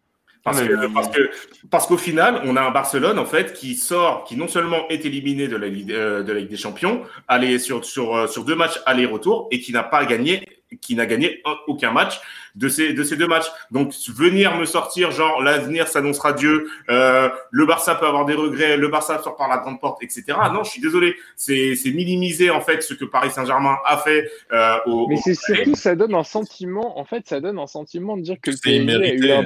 [0.43, 1.29] Parce que, mais- parce que,
[1.69, 5.03] parce qu'au final, on a un Barcelone, en fait, qui sort, qui non seulement est
[5.05, 8.45] éliminé de la Ligue, euh, de la Ligue des Champions, aller sur, sur, euh, sur
[8.45, 10.41] deux matchs aller-retour, et qui n'a pas gagné,
[10.81, 12.19] qui n'a gagné un- aucun match
[12.55, 13.45] de ces, de ces deux matchs.
[13.71, 18.75] Donc, venir me sortir, genre, l'avenir s'annoncera Dieu, euh, le Barça peut avoir des regrets,
[18.77, 20.23] le Barça sort par la grande porte, etc.
[20.51, 21.15] Non, je suis désolé.
[21.35, 25.35] C'est, c'est minimiser, en fait, ce que Paris Saint-Germain a fait, euh, au, Mais c'est
[25.35, 28.57] surtout, ça donne un sentiment, en fait, ça donne un sentiment de dire que le
[28.57, 29.45] C'est PSG a eu, un-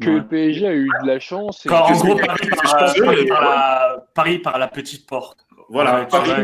[0.00, 0.16] que Ouais.
[0.16, 1.66] le PSG a eu de la chance.
[1.66, 3.50] et Quand, en gros, Paris par, Paris par voilà.
[3.96, 5.46] la, Paris par la petite porte.
[5.68, 6.06] Voilà.
[6.10, 6.42] Parce qu'il y a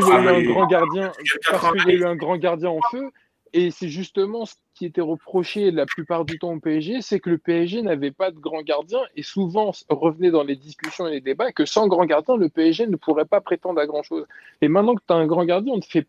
[1.93, 3.09] eu un grand gardien en feu.
[3.53, 7.29] Et c'est justement ce qui était reproché la plupart du temps au PSG, c'est que
[7.29, 11.21] le PSG n'avait pas de grand gardien et souvent revenait dans les discussions et les
[11.21, 14.25] débats que sans grand gardien, le PSG ne pourrait pas prétendre à grand chose.
[14.61, 16.07] Et maintenant que tu as un grand gardien, on te fait,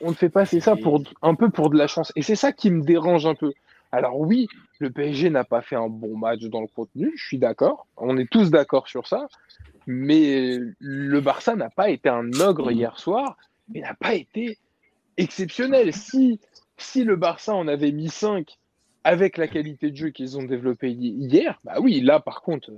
[0.00, 2.12] on te fait passer ça pour un peu pour de la chance.
[2.16, 3.52] Et c'est ça qui me dérange un peu.
[3.92, 4.48] Alors oui,
[4.78, 7.86] le PSG n'a pas fait un bon match dans le contenu, je suis d'accord.
[7.96, 9.28] On est tous d'accord sur ça.
[9.86, 13.36] Mais le Barça n'a pas été un ogre hier soir,
[13.72, 14.58] mais n'a pas été
[15.16, 15.92] exceptionnel.
[15.92, 16.40] Si,
[16.76, 18.48] si le Barça en avait mis 5
[19.04, 22.70] avec la qualité de jeu qu'ils ont développée hi- hier, bah oui, là par contre,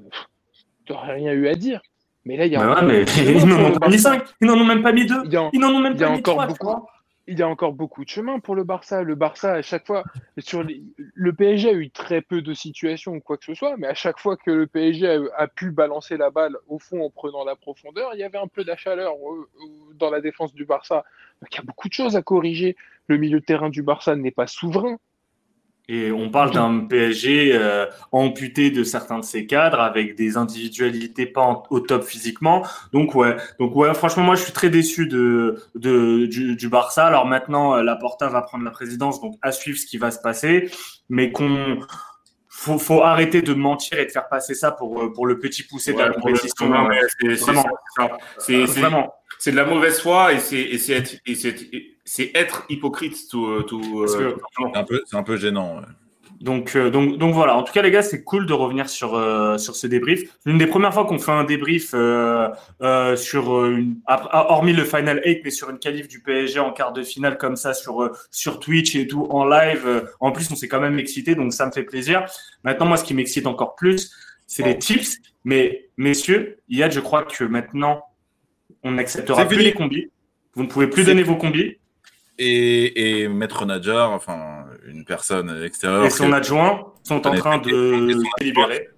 [0.85, 1.81] tu n'aurais rien eu à dire.
[2.25, 3.05] Mais là, il y a Bah encore ouais, mais
[3.43, 4.19] ils n'en ont pas mis Barça.
[4.19, 5.97] 5, ils n'en ont même pas mis 2, Il y a- ils n'en ont même
[5.97, 6.47] pas mis encore 3.
[6.47, 6.87] beaucoup-
[7.29, 9.03] il y a encore beaucoup de chemin pour le Barça.
[9.03, 10.03] Le Barça, à chaque fois,
[10.39, 13.87] sur le PSG a eu très peu de situations ou quoi que ce soit, mais
[13.87, 17.45] à chaque fois que le PSG a, pu balancer la balle au fond en prenant
[17.45, 19.15] la profondeur, il y avait un peu de chaleur
[19.95, 21.05] dans la défense du Barça.
[21.53, 22.77] Il y a beaucoup de choses à corriger.
[23.09, 24.99] Le milieu de terrain du Barça n'est pas souverain.
[25.91, 31.25] Et on parle d'un PSG euh, amputé de certains de ses cadres avec des individualités
[31.25, 32.63] pas au top physiquement.
[32.93, 37.07] Donc ouais, donc ouais, franchement moi je suis très déçu de, de du, Barça.
[37.07, 40.11] Alors maintenant euh, la Porta va prendre la présidence, donc à suivre ce qui va
[40.11, 40.71] se passer,
[41.09, 41.79] mais qu'on
[42.59, 45.63] faut, faut arrêter de mentir et de faire passer ça pour euh, pour le petit
[45.63, 46.73] poussé de la compétition.
[48.39, 51.21] C'est vraiment c'est de la mauvaise foi et c'est et c'est
[52.05, 53.63] c'est être hypocrite tout.
[53.63, 55.83] tout euh, c'est un, peu, un peu gênant.
[56.41, 57.57] Donc, euh, donc, donc voilà.
[57.57, 60.23] En tout cas, les gars, c'est cool de revenir sur, euh, sur ce débrief.
[60.41, 65.41] C'est une des premières fois qu'on fait un débrief sur une, hormis le Final 8,
[65.45, 68.95] mais sur une qualif du PSG en quart de finale comme ça sur, sur Twitch
[68.95, 70.09] et tout en live.
[70.21, 72.25] En plus, on s'est quand même excité, donc ça me fait plaisir.
[72.63, 74.13] Maintenant, moi, ce qui m'excite encore plus,
[74.47, 75.19] c'est les tips.
[75.45, 78.03] Mais messieurs, Yad, je crois que maintenant,
[78.83, 80.11] on n'acceptera plus les combis.
[80.55, 81.79] Vous ne pouvez plus donner vos combis
[82.39, 86.05] et, et Maître Nadjar, enfin une personne extérieure.
[86.05, 88.89] Et son adjoint sont en train de délibérer.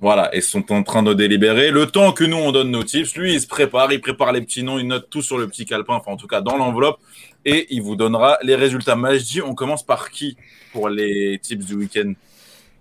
[0.00, 1.72] Voilà, et sont en train de délibérer.
[1.72, 4.40] Le temps que nous, on donne nos tips, lui, il se prépare, il prépare les
[4.40, 6.98] petits noms, il note tout sur le petit calepin, enfin en tout cas dans l'enveloppe,
[7.44, 8.94] et il vous donnera les résultats.
[8.94, 10.36] Majdi, on commence par qui
[10.72, 12.12] pour les tips du week-end?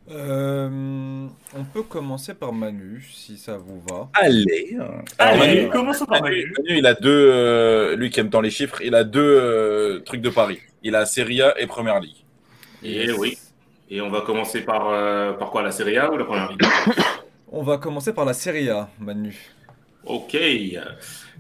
[0.10, 4.10] Euh, on peut commencer par Manu, si ça vous va.
[4.14, 4.78] Allez.
[5.18, 6.54] Allez, commençons par Manu.
[6.58, 10.00] Manu, il a deux, euh, lui qui aime tant les chiffres, il a deux euh,
[10.00, 10.60] trucs de Paris.
[10.84, 12.24] Il a Serie A et Première Ligue.
[12.84, 13.38] Et oui.
[13.90, 14.90] Et on va commencer par,
[15.38, 16.62] par quoi La Serie A ou la Première Ligue?
[17.50, 19.34] On va commencer par la Serie A, Manu.
[20.06, 20.38] Ok.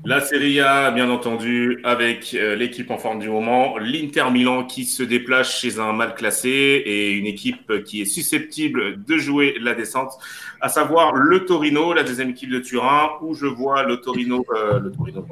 [0.05, 4.85] La Serie A, bien entendu, avec euh, l'équipe en forme du moment, l'Inter Milan qui
[4.85, 9.73] se déplace chez un mal classé et une équipe qui est susceptible de jouer la
[9.73, 10.13] descente,
[10.61, 14.79] à savoir le Torino, la deuxième équipe de Turin, où je vois le Torino, euh,
[14.79, 15.25] le Torino,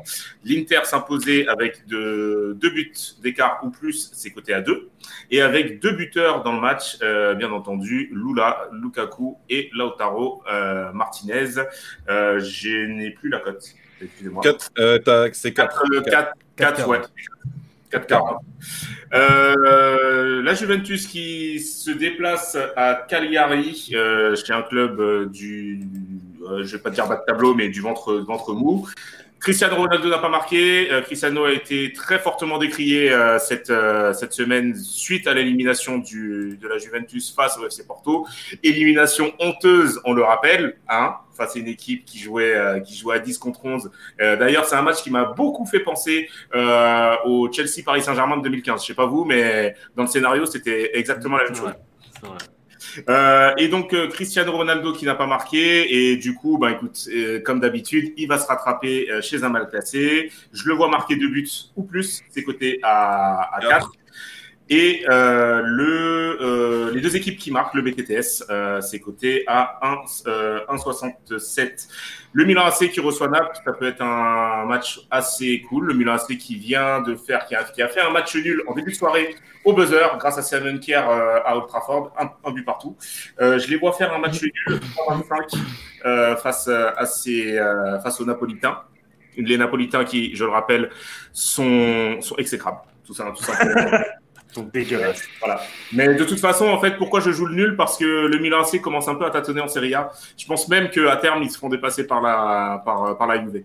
[0.43, 4.89] l'Inter s'imposer avec de, deux buts d'écart ou plus, c'est côté à deux,
[5.31, 10.43] et avec deux buteurs dans le match, euh, bien entendu, Lula, Lukaku et Lautaro
[10.93, 11.61] Martinez.
[12.07, 13.75] je n'ai plus la cote.
[14.01, 14.43] Excusez-moi.
[14.77, 15.83] Euh, c'est 4.
[16.05, 16.99] 4, 4, ouais.
[17.91, 18.39] 4 4
[19.13, 25.81] euh, la Juventus qui se déplace à Cagliari, euh, chez un club euh, du,
[26.49, 28.87] euh, je vais pas dire bas de tableau, mais du ventre, ventre mou.
[29.45, 30.91] Cristiano Ronaldo n'a pas marqué.
[30.91, 35.99] Euh, Cristiano a été très fortement décrié euh, cette, euh, cette semaine suite à l'élimination
[35.99, 38.25] de la Juventus face au FC Porto.
[38.63, 43.19] Élimination honteuse, on le rappelle, hein, face à une équipe qui jouait, qui jouait à
[43.19, 43.91] 10 contre 11.
[44.17, 46.27] D'ailleurs, c'est un match qui m'a beaucoup fait penser
[47.25, 48.81] au Chelsea-Paris Saint-Germain de 2015.
[48.81, 51.71] Je sais pas vous, mais dans le scénario, c'était exactement la même chose.
[53.09, 57.07] Euh, et donc euh, Cristiano Ronaldo qui n'a pas marqué et du coup, bah écoute,
[57.13, 60.31] euh, comme d'habitude, il va se rattraper chez un mal classé.
[60.53, 63.91] Je le vois marquer deux buts ou plus, c'est coté à, à 4.
[64.67, 65.61] Et euh,
[66.41, 69.79] euh, les deux équipes qui marquent, le BTTS, euh, c'est coté à
[70.25, 71.87] 1,67.
[72.33, 75.85] Le Milan AC qui reçoit Naples, ça peut être un match assez cool.
[75.85, 78.89] Le Milan AC qui vient de faire, qui a, fait un match nul en début
[78.91, 82.97] de soirée au buzzer grâce à Seven Kier à Old Trafford, un, but partout.
[83.39, 84.51] je les vois faire un match nul
[86.03, 87.57] 3-25 face à ces,
[88.03, 88.81] face aux Napolitains.
[89.37, 90.89] Les Napolitains qui, je le rappelle,
[91.31, 92.79] sont, sont exécrables.
[93.05, 93.43] Tout ça, tout
[94.63, 95.23] dégueulasse.
[95.39, 95.61] Voilà.
[95.91, 97.75] Mais de toute façon, en fait, pourquoi je joue le nul?
[97.75, 100.11] Parce que le Milan AC commence un peu à tâtonner en Serie A.
[100.37, 103.63] Je pense même qu'à terme, ils se feront dépasser par la, par, par la Juve.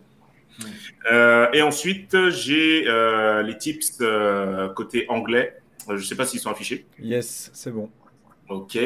[1.10, 5.56] Euh, et ensuite, j'ai euh, les tips euh, côté anglais.
[5.88, 6.86] Je ne sais pas s'ils sont affichés.
[6.98, 7.90] Yes, c'est bon.
[8.50, 8.76] Ok.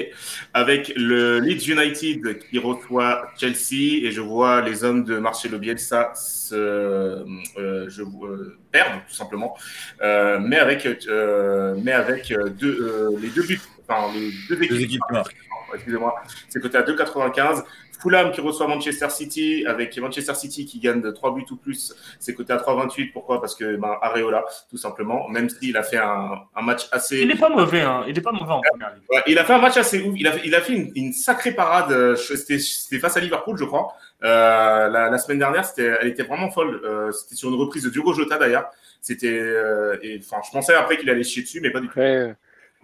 [0.53, 6.13] Avec le Leeds United qui reçoit Chelsea et je vois les hommes de Marcelo Bielsa
[6.15, 9.57] se, euh, je, euh, perdre tout simplement,
[10.03, 12.29] euh, mais avec, euh, mais avec
[12.59, 15.37] deux, euh, les deux buts, enfin les deux équipes, deux équipes qui marquent.
[15.75, 16.15] Excusez-moi,
[16.49, 17.65] c'est côté à 2,95.
[18.05, 21.95] Fulham qui reçoit Manchester City avec Manchester City qui gagne de 3 buts ou plus,
[22.21, 23.13] c'est coté à 3,28.
[23.13, 23.41] Pourquoi?
[23.41, 27.21] Parce que ben, Areola, tout simplement, même s'il a fait un, un, match assez.
[27.23, 28.05] Il n'est pas mauvais, hein.
[28.07, 29.05] il n'est pas mauvais en première ligue.
[29.11, 30.15] Ouais, il a fait un match assez ouf.
[30.17, 31.91] Il a, il a fait une, une sacrée parade.
[31.93, 33.95] Euh, c'était face à Liverpool, je crois.
[34.23, 36.81] Euh, la, la, semaine dernière, c'était, elle était vraiment folle.
[36.85, 38.71] Euh, c'était sur une reprise de Diogo Jota d'ailleurs.
[39.01, 41.99] C'était, euh, enfin, je pensais après qu'il allait chier dessus, mais pas du tout.
[41.99, 42.35] Ouais.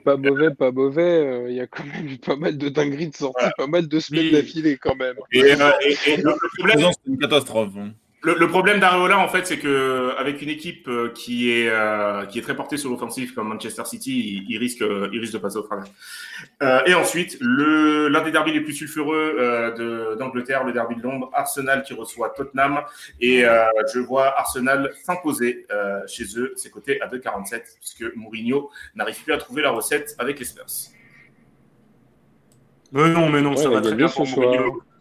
[0.04, 1.02] Pas mauvais, pas mauvais.
[1.02, 3.88] Euh, il y a quand même eu pas mal de dingueries de sorties, pas mal
[3.88, 5.16] de semaines d'affilée quand même.
[5.32, 7.72] Et, euh, et, et le, problème, c'est une catastrophe.
[7.76, 7.92] Hein.
[8.22, 12.26] Le, le problème d'Areola, en fait, c'est que avec une équipe euh, qui est euh,
[12.26, 14.80] qui est très portée sur l'offensive comme Manchester City, il, il risque
[15.12, 15.86] il risque de passer au travers.
[16.62, 20.96] Euh, et ensuite, le l'un des derbys les plus sulfureux euh, de- d'Angleterre, le derby
[20.96, 22.82] de Londres, Arsenal qui reçoit Tottenham,
[23.22, 23.64] et euh,
[23.94, 29.32] je vois Arsenal s'imposer euh, chez eux, c'est coté à 2,47 puisque Mourinho n'arrive plus
[29.32, 30.66] à trouver la recette avec les Spurs.
[32.92, 34.52] Mais non, mais non, Ouais, ça va très bien pour soir.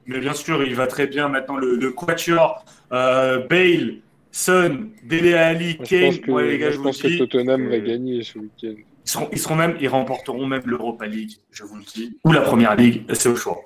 [0.10, 1.57] Mais bien sûr, il va très bien maintenant.
[1.57, 3.95] Le, le quatuor, euh, Bale,
[4.31, 6.06] Son, Dele Alli, Moi, je Kane.
[6.07, 7.80] pense que, ouais, les gars, je je vous pense le que dis, Tottenham euh, va
[7.80, 8.73] gagner ce week-end.
[9.06, 12.31] Ils seront, ils seront même, ils remporteront même l'Europa League, je vous le dis, ou
[12.31, 13.60] la Première Ligue, c'est au choix.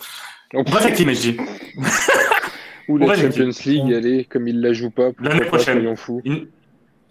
[0.53, 1.37] On Team SG.
[2.89, 5.09] Ou la va les- Champions League, on- allez, comme il la joue pas.
[5.21, 5.95] L'année prochaine.
[5.95, 6.21] Fous.
[6.27, 6.43] In-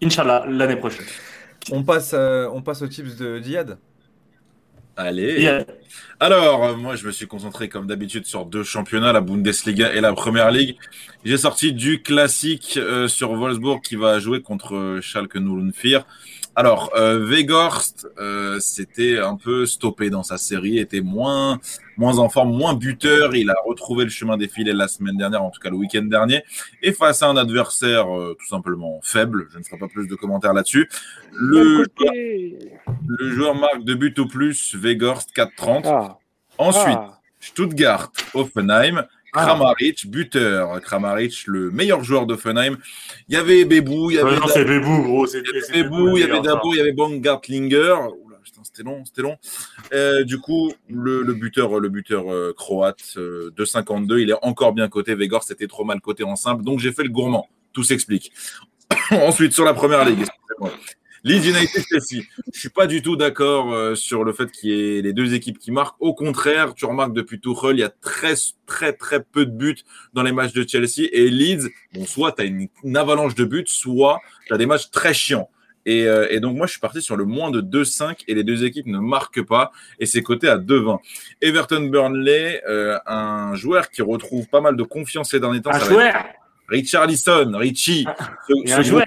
[0.03, 1.05] Inch'Allah, l'année prochaine.
[1.71, 3.77] On passe, euh, on passe aux tips de Diad.
[4.95, 5.47] Allez.
[5.47, 5.63] Euh,
[6.19, 10.01] Alors, euh, moi, je me suis concentré comme d'habitude sur deux championnats, la Bundesliga et
[10.01, 10.77] la Première Ligue.
[11.25, 16.05] J'ai sorti du classique euh, sur Wolfsburg qui va jouer contre euh, Schalke 04.
[16.55, 21.59] Alors, euh, Weghorst, euh, c'était un peu stoppé dans sa série, était moins,
[21.97, 23.35] moins en forme, moins buteur.
[23.35, 26.03] Il a retrouvé le chemin des filets la semaine dernière, en tout cas le week-end
[26.03, 26.43] dernier.
[26.83, 30.13] Et face à un adversaire euh, tout simplement faible, je ne ferai pas plus de
[30.13, 30.87] commentaires là-dessus.
[31.31, 31.87] Le,
[33.07, 35.83] le joueur marque de but au plus, Weghorst 4,30.
[35.85, 36.17] Ah,
[36.57, 37.19] Ensuite, ah.
[37.39, 39.05] Stuttgart, Offenheim,
[39.35, 39.45] Ah.
[39.45, 40.79] Kramaric, buteur.
[40.81, 42.77] Kramaric, le meilleur joueur d'Offenheim.
[43.27, 45.25] Il y avait Bebou, il y avait non, c'est Bébou, gros.
[45.25, 47.95] c'est- il y avait il y avait Dabo, il y avait Baumgartlinger.
[48.23, 49.37] Oula, putain, c'était long, c'était long.
[49.91, 54.35] Euh, du coup, le, le buteur, le buteur euh, croate euh, de 52, il est
[54.43, 55.15] encore bien coté.
[55.15, 57.49] Vegor, c'était trop mal coté en simple, donc j'ai fait le gourmand.
[57.73, 58.31] Tout s'explique.
[59.11, 60.71] Ensuite, sur la première ligue, excusez-moi.
[61.23, 62.23] Leeds United Chelsea.
[62.53, 65.33] Je suis pas du tout d'accord euh, sur le fait qu'il y ait les deux
[65.33, 65.95] équipes qui marquent.
[66.01, 68.33] Au contraire, tu remarques depuis Tuchel, il y a très
[68.65, 69.77] très très peu de buts
[70.13, 71.69] dans les matchs de Chelsea et Leeds.
[71.93, 75.13] Bon, soit tu as une, une avalanche de buts, soit tu as des matchs très
[75.13, 75.49] chiants.
[75.85, 78.43] Et, euh, et donc moi, je suis parti sur le moins de 2-5 et les
[78.45, 80.99] deux équipes ne marquent pas et c'est coté à 2-20.
[81.41, 85.71] Everton Burnley, euh, un joueur qui retrouve pas mal de confiance ces derniers temps.
[85.71, 86.23] Un ça va être joueur
[86.69, 88.05] Richarlison, Richie.
[88.47, 89.05] ce- et ce un joueur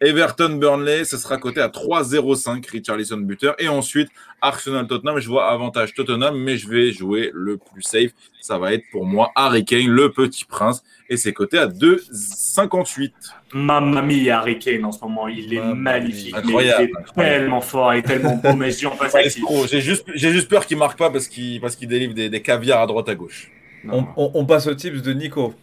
[0.00, 3.56] Everton Burnley, ce sera coté à 3-0-5, Richarlison buteur.
[3.58, 4.08] Et ensuite,
[4.40, 8.12] Arsenal Tottenham, je vois avantage Tottenham, mais je vais jouer le plus safe.
[8.40, 10.84] Ça va être pour moi Harry Kane, le petit prince.
[11.08, 13.12] Et c'est coté à 2-58.
[13.54, 16.34] Mamma mia, Harry Kane en ce moment, il est Mamma magnifique.
[16.34, 16.92] mais Il est incroyable.
[17.16, 19.66] tellement fort et tellement beau, mais je dis, on passe Ouais, avec c'est trop.
[19.66, 22.42] J'ai juste, j'ai juste peur qu'il marque pas parce qu'il parce qu'il délivre des, des
[22.42, 23.50] caviars à droite à gauche.
[23.90, 25.54] On, on- on passe aux tips de Nico.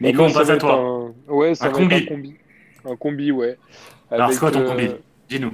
[0.00, 0.74] Nico, on passe à toi.
[0.74, 1.94] un- Ouais, ça Un va combi.
[1.94, 2.34] être un combi.
[2.84, 3.58] Un combi, ouais.
[4.10, 4.88] Alors, c'est quoi ton euh, combi
[5.28, 5.52] Dis-nous.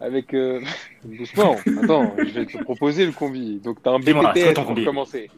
[0.00, 0.34] Avec.
[0.34, 0.60] euh,
[1.04, 3.60] Doucement, attends, je vais te proposer le combi.
[3.60, 5.30] Donc, t'as un BTTS pour combi commencer.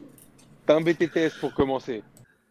[0.65, 2.03] T'as un BTTS pour commencer.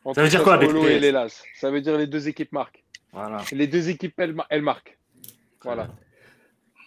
[0.04, 1.42] Entre Ça veut dire quoi, BTTS et l'Elas.
[1.56, 2.84] Ça veut dire les deux équipes marquent.
[3.12, 3.38] Voilà.
[3.52, 4.98] Les deux équipes, elles, mar- elles marquent.
[5.62, 5.88] Voilà.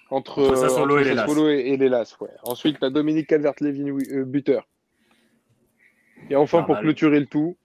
[0.09, 2.29] Entre, Entre Sassuolo entre et et l'Hellas, ouais.
[2.43, 4.65] Ensuite, t'as Dominique Calvert-Levin, euh, buteur.
[6.29, 6.83] Et enfin, Pas pour mal.
[6.83, 7.57] clôturer le tout,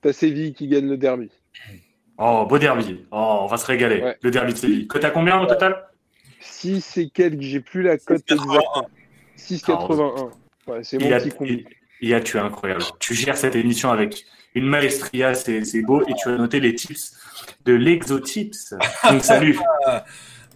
[0.00, 1.30] t'as Séville qui gagne le derby.
[2.18, 3.04] Oh, beau derby.
[3.12, 4.02] Oh, on va se régaler.
[4.02, 4.16] Ouais.
[4.20, 4.86] Le derby de Séville.
[4.88, 5.84] Cote à combien au total?
[6.40, 8.84] 6 et quelques, j'ai plus la cote 6,81.
[9.36, 9.68] exacte.
[9.68, 10.30] 6,81.
[10.66, 11.64] Ouais, c'est il mon a, petit combi.
[12.00, 12.82] il, il a, tu es incroyable.
[12.98, 14.24] Tu gères cette émission avec
[14.54, 16.02] une maestria, c'est c'est beau.
[16.08, 17.16] Et tu as noté les tips
[17.64, 18.74] de l'exotips.
[19.10, 19.58] Donc, salut.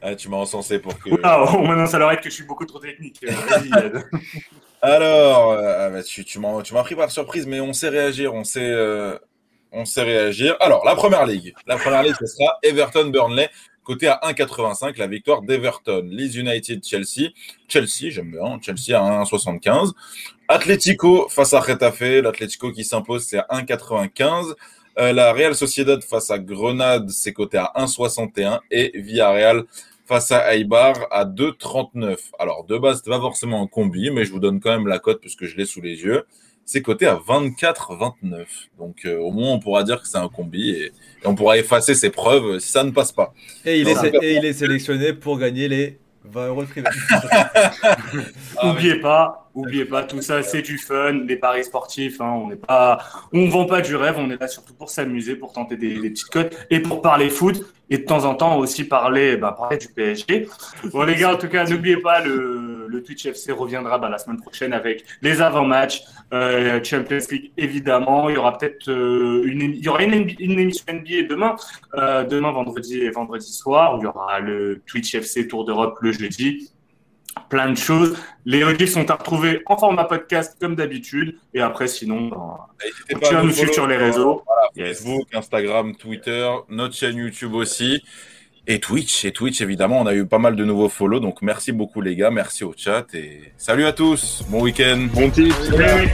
[0.05, 1.11] Ah, tu m'as encensé pour que.
[1.11, 3.25] Maintenant ça leur aide que je suis beaucoup trop technique.
[3.25, 4.01] Euh.
[4.83, 7.89] Alors, euh, ah bah, tu, tu m'as tu m'as pris par surprise, mais on sait
[7.89, 9.17] réagir, on sait, euh,
[9.73, 10.57] on sait réagir.
[10.61, 11.55] Alors, la première ligue.
[11.67, 13.49] La première ligue, ce sera Everton-Burnley,
[13.85, 16.03] côté à 1,85, la victoire d'Everton.
[16.05, 17.31] Leeds United-Chelsea.
[17.69, 18.59] Chelsea, j'aime bien.
[18.61, 19.93] Chelsea à 1,75.
[20.49, 22.01] Atlético face à Retafe.
[22.01, 24.55] L'Atlético qui s'impose, c'est à 1,95.
[24.99, 28.61] Euh, la Real Sociedad face à Grenade, c'est coté à 1,61.
[28.71, 29.65] Et Villarreal
[30.05, 32.19] face à Eibar à 2,39.
[32.39, 34.99] Alors, de base, c'est pas forcément un combi, mais je vous donne quand même la
[34.99, 36.27] cote puisque je l'ai sous les yeux.
[36.65, 38.47] C'est coté à 24,29.
[38.79, 40.93] Donc, euh, au moins, on pourra dire que c'est un combi et, et
[41.27, 43.35] on pourra effacer ses preuves si ça ne passe pas.
[43.65, 46.89] Et il, est, ça- et il est sélectionné pour gagner les 20 euros de privé.
[47.11, 47.51] Ah,
[48.71, 52.21] oubliez pas, oubliez pas, tout ça c'est du fun, des paris sportifs.
[52.21, 52.99] Hein, on n'est pas,
[53.33, 56.29] on vend pas du rêve, on est là surtout pour s'amuser, pour tenter des, petites
[56.29, 59.89] cotes et pour parler foot et de temps en temps aussi parler, bah, parler du
[59.89, 60.49] PSG.
[60.93, 62.71] Bon les gars, en tout cas, n'oubliez pas le,
[63.05, 68.29] Twitch FC reviendra bah, la semaine prochaine avec les avant-matchs, euh, Champions League évidemment.
[68.29, 71.57] Il y aura peut-être euh, une, il y aura une, émi- une émission NBA demain,
[71.95, 73.97] euh, demain vendredi vendredi soir.
[73.99, 76.71] Il y aura le Twitch FC Tour d'Europe le jeudi.
[77.49, 78.17] Plein de choses.
[78.45, 81.37] Les rediffs sont à retrouver en format podcast comme d'habitude.
[81.55, 84.43] Et après, sinon, ben, continuez à nous suivre sur les réseaux.
[84.75, 84.99] Yes.
[84.99, 88.03] Facebook, Instagram, Twitter, notre chaîne YouTube aussi.
[88.67, 91.73] Et Twitch, et Twitch évidemment, on a eu pas mal de nouveaux follow, donc merci
[91.73, 95.09] beaucoup les gars, merci au chat et salut à tous, bon week-end.
[95.13, 95.53] Bon tips.
[95.69, 96.09] Salut.